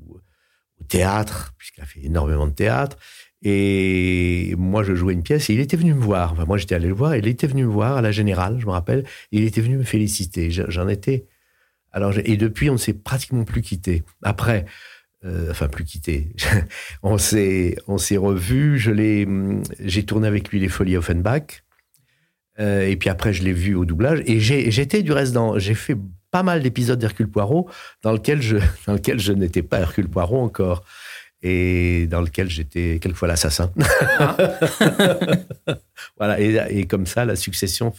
au 0.81 0.85
théâtre, 0.85 1.55
puisqu'il 1.59 1.83
a 1.83 1.87
fait 1.87 2.01
énormément 2.05 2.47
de 2.47 2.53
théâtre. 2.53 2.97
Et 3.43 4.55
moi, 4.57 4.83
je 4.83 4.95
jouais 4.95 5.13
une 5.13 5.23
pièce 5.23 5.51
et 5.51 5.55
il 5.55 5.61
était 5.61 5.77
venu 5.77 5.93
me 5.93 6.01
voir. 6.01 6.33
Enfin, 6.33 6.47
moi, 6.47 6.57
j'étais 6.57 6.75
allé 6.75 6.89
le 6.89 6.95
voir. 6.95 7.15
Et 7.15 7.19
il 7.19 7.29
était 7.29 7.47
venu 7.47 7.65
me 7.65 7.71
voir 7.71 7.97
à 7.99 8.03
la 8.03 8.11
Générale, 8.11 8.59
je 8.59 8.67
me 8.67 8.71
rappelle. 8.71 9.05
Et 9.33 9.39
il 9.39 9.45
était 9.45 9.61
venu 9.61 9.77
me 9.77 9.83
féliciter. 9.83 10.51
J'en 10.51 10.89
étais. 10.89 11.27
Alors, 11.93 12.15
et 12.25 12.37
depuis, 12.37 12.71
on 12.71 12.75
ne 12.75 12.79
s'est 12.79 12.95
pratiquement 12.95 13.45
plus 13.45 13.61
quitté. 13.61 14.03
Après, 14.23 14.65
euh, 15.25 15.51
enfin 15.51 15.69
plus 15.69 15.85
quitté. 15.85 16.29
on 17.03 17.17
s'est 17.19 17.77
on 17.87 17.99
s'est 17.99 18.17
revu. 18.17 18.79
Je 18.79 18.91
l'ai 18.91 19.27
j'ai 19.81 20.05
tourné 20.05 20.29
avec 20.29 20.51
lui 20.51 20.61
les 20.61 20.69
Folies 20.69 20.97
Offenbach. 20.97 21.65
Euh, 22.61 22.87
et 22.87 22.97
puis 22.97 23.09
après 23.09 23.33
je 23.33 23.43
l'ai 23.43 23.53
vu 23.53 23.75
au 23.75 23.85
doublage 23.85 24.23
et 24.27 24.39
j'étais 24.39 25.03
du 25.03 25.11
reste 25.11 25.33
dans 25.33 25.59
j'ai 25.59 25.75
fait 25.75 25.97
pas 26.35 26.43
mal 26.43 26.65
d'épisodes 26.65 26.99
d'Hercule 26.99 27.29
Poirot 27.29 27.71
dans 28.03 28.11
lequel 28.11 28.43
je 28.43 28.57
dans 28.89 28.95
lequel 28.95 29.21
je 29.21 29.33
n'étais 29.33 29.63
pas 29.63 29.79
Hercule 29.79 30.09
Poirot 30.09 30.43
encore 30.43 30.83
et 31.45 32.09
dans 32.09 32.21
lequel 32.21 32.51
j'étais 32.51 32.99
quelquefois 33.01 33.29
l'assassin. 33.29 33.71
Ah. 34.19 34.37
voilà, 36.17 36.41
et, 36.41 36.87
comme 36.87 37.07
ça, 37.07 37.25
la 37.27 37.37
succession 37.37 37.93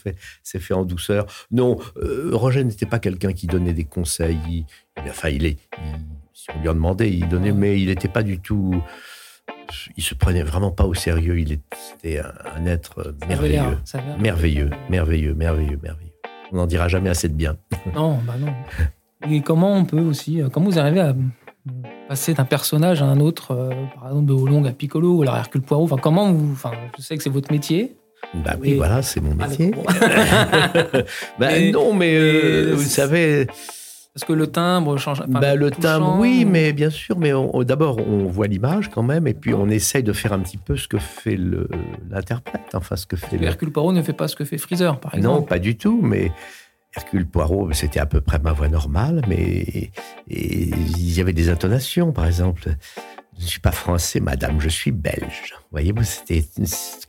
s'est 0.44 0.60
fait 0.60 0.74
en 0.74 0.84
douceur. 0.84 1.28
Non, 1.52 1.78
euh, 1.98 2.32
Roger 2.34 2.64
n'était 2.64 2.88
pas 2.88 2.98
quelqu'un 2.98 3.34
qui 3.34 3.46
donnait 3.46 3.74
des 3.74 3.84
conseils. 3.84 4.40
Il, 4.50 4.66
enfin, 5.08 5.30
il 5.30 5.46
est, 5.46 5.60
si 6.34 6.48
on 6.56 6.60
lui 6.60 6.70
en 6.70 6.74
demandait, 6.74 7.12
il 7.12 7.30
donnait, 7.30 7.52
mais 7.52 7.80
il 7.80 7.88
n'était 7.88 8.10
pas 8.10 8.24
du 8.24 8.40
tout. 8.40 8.84
Il 9.96 10.04
se 10.04 10.16
prenait 10.16 10.44
vraiment 10.44 10.72
pas 10.72 10.86
au 10.86 10.96
sérieux. 10.96 11.40
Il 11.40 11.52
était 11.52 12.20
un, 12.20 12.66
être 12.66 13.16
merveilleux, 13.30 13.78
merveilleux, 14.20 14.72
merveilleux, 14.90 15.36
merveilleux, 15.36 15.80
merveilleux. 15.84 16.05
On 16.52 16.58
n'en 16.58 16.66
dira 16.66 16.88
jamais 16.88 17.10
assez 17.10 17.28
de 17.28 17.34
bien. 17.34 17.58
Non, 17.94 18.20
bah 18.26 18.36
non. 18.40 18.54
Et 19.30 19.42
comment 19.42 19.74
on 19.76 19.86
peut 19.86 20.00
aussi, 20.00 20.42
euh, 20.42 20.50
comment 20.50 20.70
vous 20.70 20.80
arrivez 20.80 21.00
à 21.00 21.16
passer 22.08 22.34
d'un 22.34 22.46
personnage 22.46 23.02
à 23.02 23.06
un 23.06 23.20
autre, 23.20 23.52
euh, 23.52 23.72
par 23.96 24.10
exemple 24.10 24.26
de 24.26 24.34
Hollong 24.34 24.66
à 24.68 24.72
Piccolo 24.72 25.18
ou 25.18 25.24
à 25.24 25.38
Hercule 25.38 25.62
Poirot? 25.62 25.86
Enfin, 25.86 25.98
comment 26.02 26.32
vous. 26.32 26.52
Enfin, 26.52 26.72
je 26.98 27.02
sais 27.02 27.18
que 27.18 27.24
c'est 27.24 27.30
votre 27.30 27.52
métier. 27.52 27.96
Bah 28.34 28.56
oui, 28.60 28.76
voilà, 28.76 29.02
c'est 29.02 29.22
mon 29.22 29.36
ah, 29.40 29.48
métier. 29.48 29.72
bah, 31.40 31.60
non, 31.72 31.94
mais 31.94 32.16
euh, 32.16 32.74
vous 32.76 32.84
savez. 32.84 33.48
Parce 34.16 34.24
que 34.24 34.32
le 34.32 34.48
timbre 34.48 34.96
change. 34.96 35.22
bah, 35.28 35.56
le 35.56 35.70
timbre, 35.70 36.16
oui, 36.20 36.46
mais 36.46 36.72
bien 36.72 36.90
sûr, 36.90 37.20
mais 37.20 37.34
d'abord, 37.66 37.98
on 38.08 38.28
voit 38.28 38.48
l'image 38.48 38.90
quand 38.90 39.04
même, 39.04 39.28
et 39.28 39.34
puis 39.34 39.54
on 39.54 39.68
essaye 39.68 40.04
de 40.04 40.14
faire 40.14 40.32
un 40.32 40.40
petit 40.40 40.56
peu 40.56 40.78
ce 40.78 40.88
que 40.88 40.98
fait 40.98 41.38
l'interprète. 42.10 42.74
Enfin, 42.74 42.96
ce 42.96 43.06
que 43.06 43.18
fait. 43.18 43.36
Hercule 43.44 43.74
Poirot 43.74 43.92
ne 43.92 44.02
fait 44.02 44.14
pas 44.14 44.30
ce 44.30 44.38
que 44.38 44.46
fait 44.46 44.58
Freezer, 44.58 45.02
par 45.02 45.16
exemple. 45.16 45.40
Non, 45.42 45.46
pas 45.46 45.60
du 45.60 45.78
tout, 45.78 46.00
mais 46.02 46.32
Hercule 46.96 47.28
Poirot, 47.28 47.74
c'était 47.74 48.00
à 48.00 48.06
peu 48.06 48.22
près 48.22 48.40
ma 48.40 48.54
voix 48.54 48.70
normale, 48.70 49.22
mais 49.28 49.92
il 50.30 51.14
y 51.14 51.20
avait 51.20 51.34
des 51.34 51.50
intonations, 51.50 52.14
par 52.14 52.26
exemple. 52.26 52.70
Je 53.38 53.44
ne 53.44 53.48
suis 53.48 53.60
pas 53.60 53.72
français, 53.72 54.20
madame, 54.20 54.62
je 54.62 54.70
suis 54.70 54.92
belge. 54.92 55.54
Voyez-vous, 55.72 56.04
c'était 56.04 56.46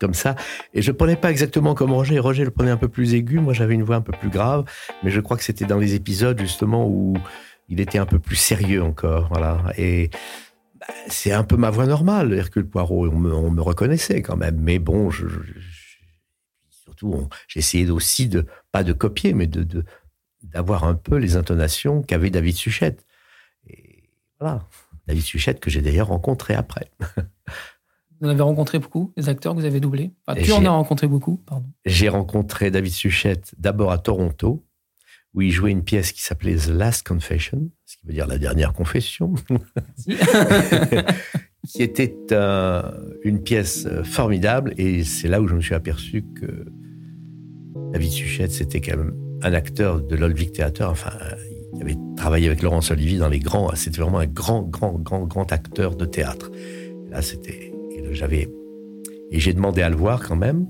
comme 0.00 0.14
ça. 0.14 0.34
Et 0.74 0.82
je 0.82 0.90
ne 0.90 0.96
prenais 0.96 1.16
pas 1.16 1.30
exactement 1.30 1.74
comme 1.74 1.92
Roger. 1.92 2.18
Roger 2.18 2.44
le 2.44 2.50
prenait 2.50 2.70
un 2.70 2.76
peu 2.76 2.88
plus 2.88 3.14
aigu. 3.14 3.38
Moi, 3.38 3.52
j'avais 3.52 3.74
une 3.74 3.84
voix 3.84 3.96
un 3.96 4.00
peu 4.00 4.12
plus 4.12 4.30
grave. 4.30 4.64
Mais 5.04 5.10
je 5.10 5.20
crois 5.20 5.36
que 5.36 5.44
c'était 5.44 5.66
dans 5.66 5.78
les 5.78 5.94
épisodes, 5.94 6.38
justement, 6.40 6.86
où 6.88 7.14
il 7.68 7.80
était 7.80 7.98
un 7.98 8.06
peu 8.06 8.18
plus 8.18 8.36
sérieux 8.36 8.82
encore. 8.82 9.28
Voilà. 9.28 9.62
Et 9.78 10.10
c'est 11.08 11.32
un 11.32 11.44
peu 11.44 11.56
ma 11.56 11.70
voix 11.70 11.86
normale, 11.86 12.32
Hercule 12.32 12.66
Poirot. 12.66 13.08
On 13.08 13.18
me, 13.18 13.32
on 13.32 13.50
me 13.50 13.62
reconnaissait 13.62 14.22
quand 14.22 14.36
même. 14.36 14.58
Mais 14.60 14.80
bon, 14.80 15.10
je 15.10 15.26
j'ai 17.48 17.60
essayé 17.60 17.90
aussi 17.90 18.28
de, 18.28 18.46
pas 18.72 18.82
de 18.82 18.92
copier, 18.92 19.34
mais 19.34 19.46
de, 19.46 19.84
d'avoir 20.42 20.84
un 20.84 20.94
peu 20.94 21.16
les 21.16 21.36
intonations 21.36 22.02
qu'avait 22.02 22.30
David 22.30 22.56
Suchette. 22.56 23.04
Et 23.68 24.10
voilà, 24.40 24.66
David 25.06 25.22
Suchette 25.22 25.60
que 25.60 25.70
j'ai 25.70 25.82
d'ailleurs 25.82 26.08
rencontré 26.08 26.54
après. 26.54 26.90
Vous 28.20 28.28
en 28.28 28.30
avez 28.30 28.42
rencontré 28.42 28.78
beaucoup, 28.78 29.12
les 29.16 29.28
acteurs 29.28 29.54
que 29.54 29.60
vous 29.60 29.66
avez 29.66 29.80
doublés? 29.80 30.12
Tu 30.42 30.52
en 30.52 30.64
as 30.64 30.70
rencontré 30.70 31.06
beaucoup, 31.06 31.36
pardon. 31.36 31.66
J'ai 31.84 32.08
rencontré 32.08 32.70
David 32.70 32.92
Suchette 32.92 33.54
d'abord 33.58 33.92
à 33.92 33.98
Toronto, 33.98 34.64
où 35.34 35.42
il 35.42 35.52
jouait 35.52 35.70
une 35.70 35.84
pièce 35.84 36.12
qui 36.12 36.22
s'appelait 36.22 36.56
The 36.56 36.68
Last 36.68 37.06
Confession, 37.06 37.70
ce 37.84 37.98
qui 37.98 38.06
veut 38.06 38.14
dire 38.14 38.26
la 38.26 38.38
dernière 38.38 38.72
confession, 38.72 39.34
qui 41.68 41.82
était 41.82 42.16
une 43.22 43.42
pièce 43.42 43.86
formidable. 44.04 44.72
Et 44.78 45.04
c'est 45.04 45.28
là 45.28 45.42
où 45.42 45.46
je 45.46 45.54
me 45.54 45.60
suis 45.60 45.74
aperçu 45.74 46.24
que 46.34 46.64
David 47.92 48.10
Suchette, 48.10 48.52
c'était 48.52 48.80
quand 48.80 48.96
même 48.96 49.14
un 49.42 49.52
acteur 49.52 50.00
de 50.00 50.16
l'Olvic 50.16 50.52
Theater. 50.52 50.90
Enfin, 50.90 51.12
il 51.76 51.82
avait 51.82 51.96
travaillé 52.16 52.46
avec 52.46 52.62
Laurence 52.62 52.90
Olivier 52.90 53.18
dans 53.18 53.28
les 53.28 53.38
grands. 53.38 53.70
C'était 53.74 54.00
vraiment 54.00 54.18
un 54.18 54.26
grand, 54.26 54.62
grand, 54.62 54.92
grand, 54.92 55.24
grand 55.24 55.52
acteur 55.52 55.94
de 55.94 56.04
théâtre. 56.04 56.50
là, 57.10 57.22
c'était. 57.22 57.72
J'avais. 58.12 58.48
Et 59.30 59.40
j'ai 59.40 59.52
demandé 59.52 59.82
à 59.82 59.90
le 59.90 59.96
voir 59.96 60.26
quand 60.26 60.36
même. 60.36 60.66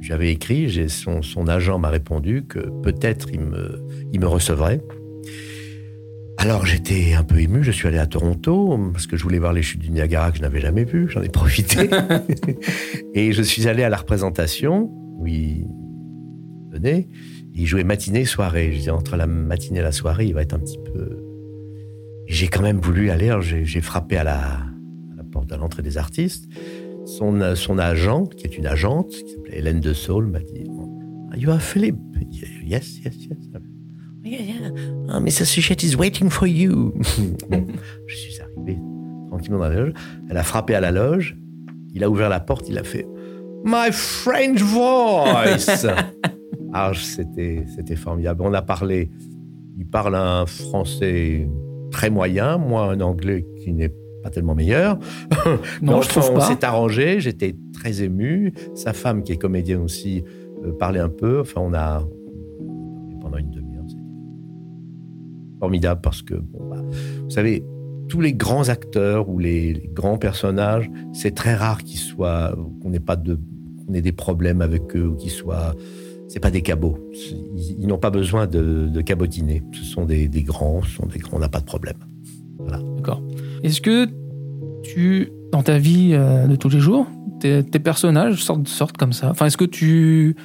J'avais 0.00 0.32
écrit, 0.32 0.88
son, 0.88 1.22
son 1.22 1.46
agent 1.46 1.78
m'a 1.78 1.90
répondu 1.90 2.44
que 2.46 2.58
peut-être 2.82 3.28
il 3.32 3.40
me, 3.40 3.86
il 4.12 4.20
me 4.20 4.26
recevrait. 4.26 4.80
Alors 6.38 6.64
j'étais 6.64 7.12
un 7.12 7.22
peu 7.22 7.38
ému, 7.38 7.62
je 7.62 7.70
suis 7.70 7.86
allé 7.86 7.98
à 7.98 8.06
Toronto 8.06 8.78
parce 8.92 9.06
que 9.06 9.18
je 9.18 9.22
voulais 9.22 9.38
voir 9.38 9.52
les 9.52 9.60
chutes 9.60 9.82
du 9.82 9.90
Niagara 9.90 10.30
que 10.30 10.38
je 10.38 10.42
n'avais 10.42 10.60
jamais 10.60 10.84
vues, 10.84 11.06
j'en 11.10 11.20
ai 11.20 11.28
profité. 11.28 11.90
et 13.14 13.32
je 13.32 13.42
suis 13.42 13.68
allé 13.68 13.82
à 13.82 13.90
la 13.90 13.98
représentation, 13.98 14.90
oui, 15.18 15.66
il 17.60 17.66
jouait 17.66 17.84
matinée, 17.84 18.24
soirée. 18.24 18.72
Je 18.72 18.78
disais, 18.78 18.90
entre 18.90 19.16
la 19.16 19.26
matinée 19.26 19.80
et 19.80 19.82
la 19.82 19.92
soirée, 19.92 20.24
il 20.26 20.34
va 20.34 20.40
être 20.40 20.54
un 20.54 20.58
petit 20.58 20.78
peu. 20.78 21.18
J'ai 22.26 22.48
quand 22.48 22.62
même 22.62 22.80
voulu 22.80 23.10
aller. 23.10 23.36
J'ai 23.42 23.80
frappé 23.82 24.16
à 24.16 24.24
la, 24.24 24.64
porte 25.30 25.52
à 25.52 25.58
l'entrée 25.58 25.82
des 25.82 25.98
artistes. 25.98 26.48
Son, 27.04 27.40
agent, 27.78 28.26
qui 28.26 28.46
est 28.46 28.56
une 28.56 28.66
agente, 28.66 29.10
qui 29.10 29.32
s'appelait 29.32 29.58
Hélène 29.58 29.80
de 29.80 29.92
Saul, 29.92 30.26
m'a 30.26 30.40
dit 30.40 30.64
you 31.36 31.50
are 31.50 31.60
Philip 31.60 31.96
Yes, 32.64 32.98
yes, 33.04 33.14
yes. 33.28 33.38
Yeah, 34.22 34.42
yeah. 34.42 34.70
Oh, 35.08 35.20
Mr. 35.20 35.44
Suchet 35.44 35.82
is 35.82 35.96
waiting 35.96 36.30
for 36.30 36.46
you. 36.46 36.92
bon, 37.50 37.66
je 38.06 38.16
suis 38.16 38.40
arrivé 38.40 38.78
tranquillement 39.28 39.58
dans 39.58 39.68
la 39.68 39.74
loge. 39.74 39.92
Elle 40.28 40.36
a 40.36 40.42
frappé 40.44 40.74
à 40.74 40.80
la 40.80 40.92
loge. 40.92 41.36
Il 41.94 42.04
a 42.04 42.10
ouvert 42.10 42.28
la 42.28 42.40
porte. 42.40 42.68
Il 42.68 42.78
a 42.78 42.84
fait 42.84 43.06
My 43.64 43.90
French 43.92 44.60
voice. 44.62 45.86
Ah, 46.72 46.92
c'était, 46.94 47.64
c'était 47.74 47.96
formidable. 47.96 48.42
On 48.44 48.54
a 48.54 48.62
parlé, 48.62 49.10
il 49.76 49.86
parle 49.86 50.14
un 50.14 50.46
français 50.46 51.48
très 51.90 52.10
moyen, 52.10 52.58
moi 52.58 52.92
un 52.92 53.00
anglais 53.00 53.44
qui 53.62 53.72
n'est 53.72 53.92
pas 54.22 54.30
tellement 54.30 54.54
meilleur. 54.54 54.98
Non, 55.82 56.02
je 56.02 56.08
trouve 56.08 56.30
on 56.34 56.40
s'est 56.40 56.64
arrangé, 56.64 57.20
j'étais 57.20 57.56
très 57.72 58.02
ému. 58.02 58.52
Sa 58.74 58.92
femme, 58.92 59.22
qui 59.22 59.32
est 59.32 59.36
comédienne 59.36 59.80
aussi, 59.80 60.24
euh, 60.64 60.72
parlait 60.72 61.00
un 61.00 61.08
peu. 61.08 61.40
Enfin, 61.40 61.60
on 61.62 61.74
a 61.74 62.06
pendant 63.20 63.38
une 63.38 63.50
demi-heure. 63.50 63.84
C'était 63.88 64.02
formidable 65.58 66.00
parce 66.02 66.22
que, 66.22 66.34
bah, 66.34 66.82
vous 67.24 67.30
savez, 67.30 67.64
tous 68.08 68.20
les 68.20 68.32
grands 68.32 68.68
acteurs 68.68 69.28
ou 69.28 69.38
les, 69.38 69.90
grands 69.92 70.18
personnages, 70.18 70.90
c'est 71.12 71.34
très 71.34 71.54
rare 71.54 71.82
qu'ils 71.82 71.98
soient, 71.98 72.54
qu'on 72.82 72.90
n'ait 72.90 73.00
pas 73.00 73.16
de, 73.16 73.38
qu'on 73.86 73.94
ait 73.94 74.02
des 74.02 74.12
problèmes 74.12 74.60
avec 74.60 74.94
eux 74.96 75.06
ou 75.06 75.14
qu'ils 75.14 75.30
soient 75.30 75.74
c'est 76.30 76.38
pas 76.38 76.52
des 76.52 76.62
cabots. 76.62 76.96
Ils, 77.56 77.88
n'ont 77.88 77.98
pas 77.98 78.10
besoin 78.10 78.46
de, 78.46 79.00
cabotiner. 79.02 79.62
Ce 79.72 79.84
sont 79.84 80.04
des, 80.04 80.28
grands, 80.44 80.80
ce 80.82 80.90
sont 80.90 81.06
des 81.06 81.18
grands, 81.18 81.38
on 81.38 81.40
n'a 81.40 81.48
pas 81.48 81.58
de 81.58 81.64
problème. 81.64 81.96
Voilà. 82.58 82.78
D'accord. 82.96 83.20
Est-ce 83.64 83.80
que 83.80 84.06
tu, 84.84 85.30
dans 85.50 85.62
ta 85.62 85.78
vie 85.78 86.10
euh, 86.12 86.46
de 86.46 86.54
tous 86.54 86.68
les 86.68 86.78
jours, 86.78 87.06
tes, 87.40 87.62
personnages 87.62 88.44
sortent, 88.44 88.68
sortent 88.68 88.96
comme 88.96 89.12
ça? 89.12 89.30
Enfin, 89.30 89.46
est-ce 89.46 89.56
que 89.56 89.64
tu. 89.64 90.36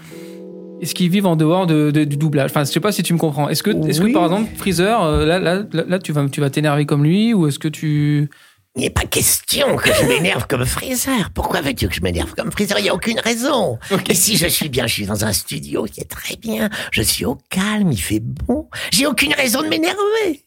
Est-ce 0.82 0.96
qu'ils 0.96 1.10
vivent 1.10 1.28
en 1.28 1.36
dehors 1.36 1.68
de, 1.68 1.92
du 1.92 2.18
doublage? 2.18 2.50
Enfin, 2.50 2.64
je 2.64 2.72
sais 2.72 2.80
pas 2.80 2.92
si 2.92 3.04
tu 3.04 3.14
me 3.14 3.20
comprends. 3.20 3.48
Est-ce 3.48 3.62
que, 3.62 3.70
est 3.70 4.00
que 4.00 4.14
par 4.14 4.24
exemple, 4.24 4.50
Freezer, 4.56 5.04
euh, 5.04 5.26
là, 5.26 5.40
là, 5.40 5.64
là, 5.72 6.00
tu 6.00 6.12
vas, 6.12 6.28
tu 6.28 6.42
vas 6.42 6.50
t'énerver 6.50 6.86
comme 6.86 7.04
lui 7.04 7.34
ou 7.34 7.48
est-ce 7.48 7.60
que 7.60 7.68
tu. 7.68 8.30
Il 8.76 8.82
n'est 8.82 8.90
pas 8.90 9.06
question 9.06 9.78
que 9.78 9.90
je 9.94 10.06
m'énerve 10.06 10.48
comme 10.48 10.66
Freezer. 10.66 11.30
Pourquoi 11.32 11.62
veux-tu 11.62 11.88
que 11.88 11.96
je 11.96 12.02
m'énerve 12.02 12.34
comme 12.34 12.52
Freezer 12.52 12.78
Il 12.80 12.84
n'y 12.84 12.90
a 12.90 12.94
aucune 12.94 13.20
raison. 13.20 13.80
Et 14.10 14.14
si 14.14 14.36
je 14.36 14.48
suis 14.48 14.68
bien, 14.68 14.86
je 14.86 14.94
suis 14.94 15.06
dans 15.06 15.24
un 15.24 15.32
studio 15.32 15.86
qui 15.86 16.02
est 16.02 16.10
très 16.10 16.36
bien. 16.36 16.70
Je 16.92 17.02
suis 17.02 17.24
au 17.24 17.36
calme, 17.50 17.94
il 17.94 18.02
fait 18.02 18.20
bon. 18.20 18.70
J'ai 18.92 19.08
aucune 19.08 19.34
raison 19.34 19.62
de 19.62 19.70
m'énerver. 19.70 20.44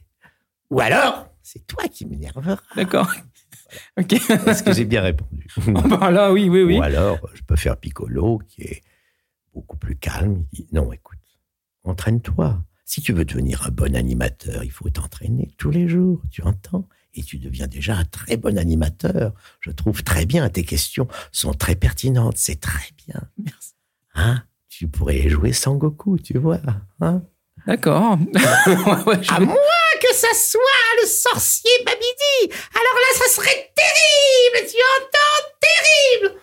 Ou 0.68 0.80
alors, 0.80 1.26
c'est 1.42 1.66
toi 1.66 1.88
qui 1.88 2.04
m'énerveras. 2.04 2.58
D'accord. 2.76 3.11
Ok. 3.99 4.12
Est-ce 4.12 4.62
que 4.62 4.75
j'ai 4.75 4.85
bien 4.85 5.00
répondu? 5.00 5.47
Oh, 5.66 5.88
bah 5.88 6.11
Là, 6.11 6.30
oui, 6.30 6.50
oui, 6.50 6.62
oui. 6.64 6.78
Ou 6.78 6.82
alors, 6.82 7.18
je 7.32 7.40
peux 7.42 7.56
faire 7.56 7.78
Piccolo, 7.78 8.42
qui 8.47 8.62
est 8.62 8.82
beaucoup 9.54 9.78
plus 9.78 9.97
calme. 9.97 10.44
Il 10.52 10.64
dit, 10.64 10.68
non, 10.73 10.92
écoute, 10.92 11.18
entraîne-toi. 11.85 12.62
Si 12.85 13.00
tu 13.00 13.14
veux 13.14 13.25
devenir 13.25 13.66
un 13.66 13.70
bon 13.70 13.97
animateur, 13.97 14.64
il 14.64 14.70
faut 14.70 14.88
t'entraîner 14.90 15.50
tous 15.56 15.70
les 15.70 15.88
jours, 15.88 16.20
tu 16.30 16.42
entends 16.42 16.87
et 17.18 17.22
tu 17.22 17.38
deviens 17.38 17.66
déjà 17.66 17.96
un 17.96 18.04
très 18.04 18.37
bon 18.37 18.56
animateur. 18.58 19.32
Je 19.60 19.70
trouve 19.70 20.02
très 20.02 20.26
bien, 20.26 20.48
tes 20.48 20.64
questions 20.64 21.08
sont 21.32 21.52
très 21.52 21.75
pertinentes, 21.75 22.37
c'est 22.37 22.60
très 22.60 22.90
bien. 23.06 23.20
Merci. 23.42 23.75
Hein 24.14 24.42
tu 24.78 24.87
pourrais 24.87 25.28
jouer 25.28 25.52
Sangoku, 25.52 26.18
tu 26.20 26.38
vois. 26.38 26.60
Hein 27.00 27.22
D'accord. 27.66 28.12
À 28.12 29.40
moins 29.40 29.56
que 30.00 30.14
ça 30.14 30.28
soit 30.34 30.60
le 31.02 31.08
sorcier 31.08 31.70
Babidi. 31.84 32.54
Alors 32.72 32.94
là, 32.94 33.18
ça 33.18 33.25
serait 33.34 33.72
terrible, 33.75 34.70
tu 34.70 34.76
entends 35.00 35.18
Terrible 35.60 36.40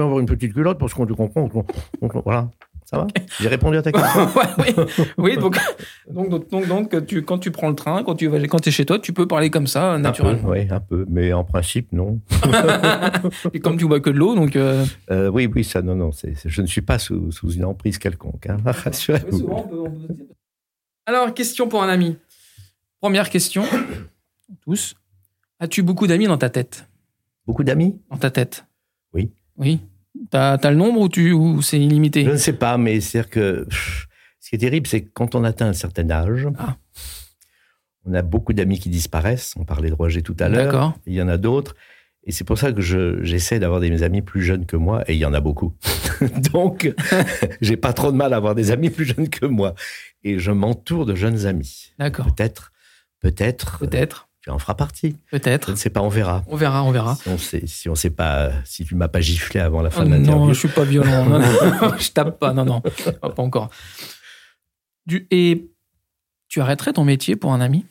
avoir 0.00 0.20
une 0.20 0.26
petite 0.26 0.54
culotte 0.54 0.78
parce 0.78 0.94
qu'on 0.94 1.06
te 1.06 1.12
comprend. 1.12 1.50
Voilà. 2.24 2.48
Ça 2.94 3.00
va 3.00 3.06
J'ai 3.40 3.48
répondu 3.48 3.76
à 3.76 3.82
ta 3.82 3.92
question. 3.92 4.20
Ouais, 4.36 4.46
oui, 4.58 4.84
oui, 5.18 5.36
donc, 5.36 5.56
donc, 6.10 6.28
donc, 6.30 6.48
donc, 6.50 6.66
donc, 6.90 7.06
tu, 7.06 7.22
quand 7.22 7.38
tu 7.38 7.50
prends 7.50 7.68
le 7.68 7.74
train, 7.74 8.02
quand 8.04 8.14
tu 8.14 8.26
vas, 8.26 8.40
quand 8.46 8.66
es 8.66 8.70
chez 8.70 8.84
toi, 8.86 8.98
tu 8.98 9.12
peux 9.12 9.26
parler 9.28 9.50
comme 9.50 9.66
ça, 9.66 9.98
naturellement. 9.98 10.48
Oui, 10.50 10.66
un 10.70 10.80
peu, 10.80 11.04
mais 11.08 11.32
en 11.32 11.44
principe, 11.44 11.92
non. 11.92 12.20
Et 13.52 13.60
comme 13.60 13.76
tu 13.76 13.86
bois 13.86 14.00
que 14.00 14.10
de 14.10 14.16
l'eau, 14.18 14.34
donc. 14.34 14.56
euh, 14.56 14.84
Euh, 15.10 15.28
oui, 15.28 15.50
oui, 15.54 15.64
ça, 15.64 15.82
non, 15.82 15.94
non. 15.94 16.12
c'est- 16.12 16.34
je 16.44 16.62
ne 16.62 16.66
suis 16.66 16.82
pas 16.82 16.98
sous, 16.98 17.30
sous 17.32 17.50
une 17.52 17.64
emprise 17.64 17.98
quelconque. 17.98 18.46
Hein, 18.48 18.56
rassurez-vous. 18.64 19.46
peut- 19.46 20.26
Alors, 21.06 21.32
question 21.34 21.68
pour 21.68 21.82
un 21.82 21.88
ami. 21.88 22.16
Première 23.00 23.28
question, 23.30 23.64
tous. 24.64 24.94
As-tu 25.60 25.82
beaucoup 25.82 26.06
d'amis 26.06 26.26
dans 26.26 26.38
ta 26.38 26.48
tête? 26.50 26.88
Beaucoup 27.46 27.64
d'amis? 27.64 28.00
Dans 28.10 28.16
ta 28.16 28.30
tête? 28.30 28.64
Oui. 29.12 29.30
Oui. 29.56 29.80
T'as 30.30 30.54
as 30.54 30.70
le 30.70 30.76
nombre 30.76 31.00
ou, 31.00 31.08
tu, 31.08 31.32
ou 31.32 31.60
c'est 31.62 31.78
illimité? 31.80 32.24
Je 32.24 32.30
ne 32.30 32.36
sais 32.36 32.52
pas, 32.52 32.78
mais 32.78 33.00
c'est-à-dire 33.00 33.30
que 33.30 33.64
pff, 33.68 34.06
ce 34.40 34.48
qui 34.50 34.54
est 34.56 34.58
terrible, 34.58 34.86
c'est 34.86 35.02
que 35.02 35.10
quand 35.12 35.34
on 35.34 35.44
atteint 35.44 35.66
un 35.68 35.72
certain 35.72 36.08
âge, 36.10 36.48
Ah. 36.58 36.76
on 38.06 38.14
a 38.14 38.22
beaucoup 38.22 38.52
d'amis 38.52 38.78
qui 38.78 38.88
disparaissent. 38.90 39.54
On 39.58 39.64
parlait 39.64 39.88
de 39.90 39.94
Roger 39.94 40.22
tout 40.22 40.36
à 40.38 40.48
l'heure. 40.48 40.94
Il 41.06 41.14
y 41.14 41.22
en 41.22 41.28
a 41.28 41.36
d'autres. 41.36 41.74
Et 42.26 42.32
c'est 42.32 42.44
pour 42.44 42.56
ça 42.58 42.72
que 42.72 42.80
je- 42.80 43.22
j'essaie 43.22 43.58
d'avoir 43.58 43.80
des 43.80 44.02
amis 44.02 44.22
plus 44.22 44.42
jeunes 44.42 44.64
que 44.64 44.76
moi, 44.76 45.04
et 45.08 45.14
il 45.14 45.18
y 45.18 45.26
en 45.26 45.34
a 45.34 45.40
beaucoup. 45.40 45.74
Donc, 46.54 46.94
j'ai 47.60 47.76
pas 47.76 47.92
trop 47.92 48.10
de 48.12 48.16
mal 48.16 48.32
à 48.32 48.36
avoir 48.36 48.54
des 48.54 48.70
amis 48.70 48.88
plus 48.90 49.04
jeunes 49.04 49.28
que 49.28 49.44
moi. 49.46 49.74
Et 50.22 50.38
je 50.38 50.50
m'entoure 50.50 51.04
de 51.04 51.14
jeunes 51.14 51.44
amis. 51.46 51.92
D'accord. 51.98 52.26
Peut-être, 52.34 52.72
peut-être, 53.20 53.78
Peut-être. 53.80 54.28
Tu 54.44 54.50
en 54.50 54.58
feras 54.58 54.74
partie. 54.74 55.16
Je 55.32 55.38
Peut-être. 55.38 55.70
ne 55.70 55.76
sais 55.76 55.88
pas, 55.88 56.02
on 56.02 56.08
verra. 56.10 56.44
On 56.48 56.56
verra, 56.56 56.84
on 56.84 56.90
verra. 56.90 57.14
Si 57.14 57.28
on 57.30 57.38
sait, 57.38 57.66
si 57.66 57.88
on 57.88 57.94
sait 57.94 58.10
pas, 58.10 58.50
si 58.66 58.84
tu 58.84 58.94
m'as 58.94 59.08
pas 59.08 59.22
giflé 59.22 59.58
avant 59.58 59.80
la 59.80 59.88
fin 59.88 60.02
Oh 60.02 60.04
de 60.04 60.10
l'interview. 60.10 60.38
non, 60.46 60.52
je 60.52 60.58
suis 60.58 60.68
pas 60.68 60.84
violent. 60.84 61.24
Non, 61.24 61.38
non, 61.38 61.94
je 61.98 62.10
tape 62.10 62.38
pas. 62.38 62.52
Non, 62.52 62.66
non, 62.66 62.82
pas 62.82 63.32
encore. 63.38 63.70
Du, 65.06 65.26
et 65.30 65.70
tu 66.48 66.60
arrêterais 66.60 66.92
ton 66.92 67.04
métier 67.04 67.36
pour 67.36 67.54
un 67.54 67.60
ami? 67.62 67.86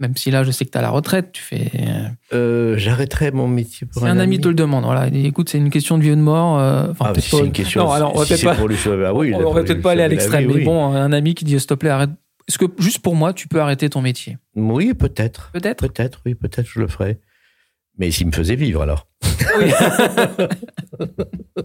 Même 0.00 0.16
si 0.16 0.30
là, 0.32 0.42
je 0.44 0.50
sais 0.52 0.64
que 0.64 0.70
tu 0.70 0.78
as 0.78 0.82
la 0.82 0.90
retraite, 0.90 1.30
tu 1.32 1.42
fais. 1.42 1.70
euh, 1.80 2.08
Euh, 2.32 2.78
J'arrêterai 2.78 3.30
mon 3.30 3.46
métier 3.48 3.86
pour 3.86 4.02
Si 4.02 4.08
un, 4.08 4.18
ami 4.18 4.40
te 4.40 4.48
le 4.48 4.54
demande, 4.54 4.84
voilà, 4.84 5.06
il 5.06 5.12
dit, 5.12 5.26
écoute, 5.26 5.48
c'est 5.48 5.58
une 5.58 5.70
question 5.70 5.98
de 5.98 6.02
vie 6.04 6.10
ou 6.12 6.16
de 6.16 6.20
mort. 6.20 6.58
euh, 6.60 6.92
Ah, 7.00 7.12
si 7.16 7.22
c'est 7.30 7.38
une 7.44 7.52
question. 7.52 7.84
Non, 7.84 7.90
alors 7.92 8.12
on 8.14 8.18
va 8.18 8.24
si 8.24 8.30
peut-être 8.30 8.40
c'est 8.40 8.46
pas. 8.46 8.54
pour 8.56 8.68
lui 8.68 8.76
sauver, 8.76 9.06
ah 9.06 9.14
oui, 9.14 9.32
on 9.34 9.40
pour 9.42 9.54
va 9.54 9.62
peut-être 9.62 9.82
pas 9.82 9.92
aller 9.92 10.02
à 10.02 10.08
l'extrême, 10.08 10.46
mais 10.52 10.64
bon, 10.64 10.92
un 10.92 11.12
ami 11.12 11.34
qui 11.34 11.44
dit 11.44 11.58
s'il 11.58 11.66
te 11.68 11.74
plaît, 11.74 11.90
arrête. 11.90 12.10
Est-ce 12.48 12.58
que 12.58 12.66
juste 12.78 12.98
pour 13.00 13.16
moi, 13.16 13.32
tu 13.32 13.48
peux 13.48 13.60
arrêter 13.60 13.88
ton 13.88 14.02
métier? 14.02 14.36
Oui, 14.54 14.92
peut-être. 14.94 15.50
Peut-être? 15.52 15.86
Peut-être, 15.88 16.20
oui, 16.26 16.34
peut-être 16.34 16.66
je 16.68 16.78
le 16.80 16.88
ferai. 16.88 17.20
Mais 17.96 18.10
s'il 18.10 18.26
me 18.26 18.32
faisait 18.32 18.56
vivre 18.56 18.82
alors. 18.82 19.06
Oui. 19.58 19.70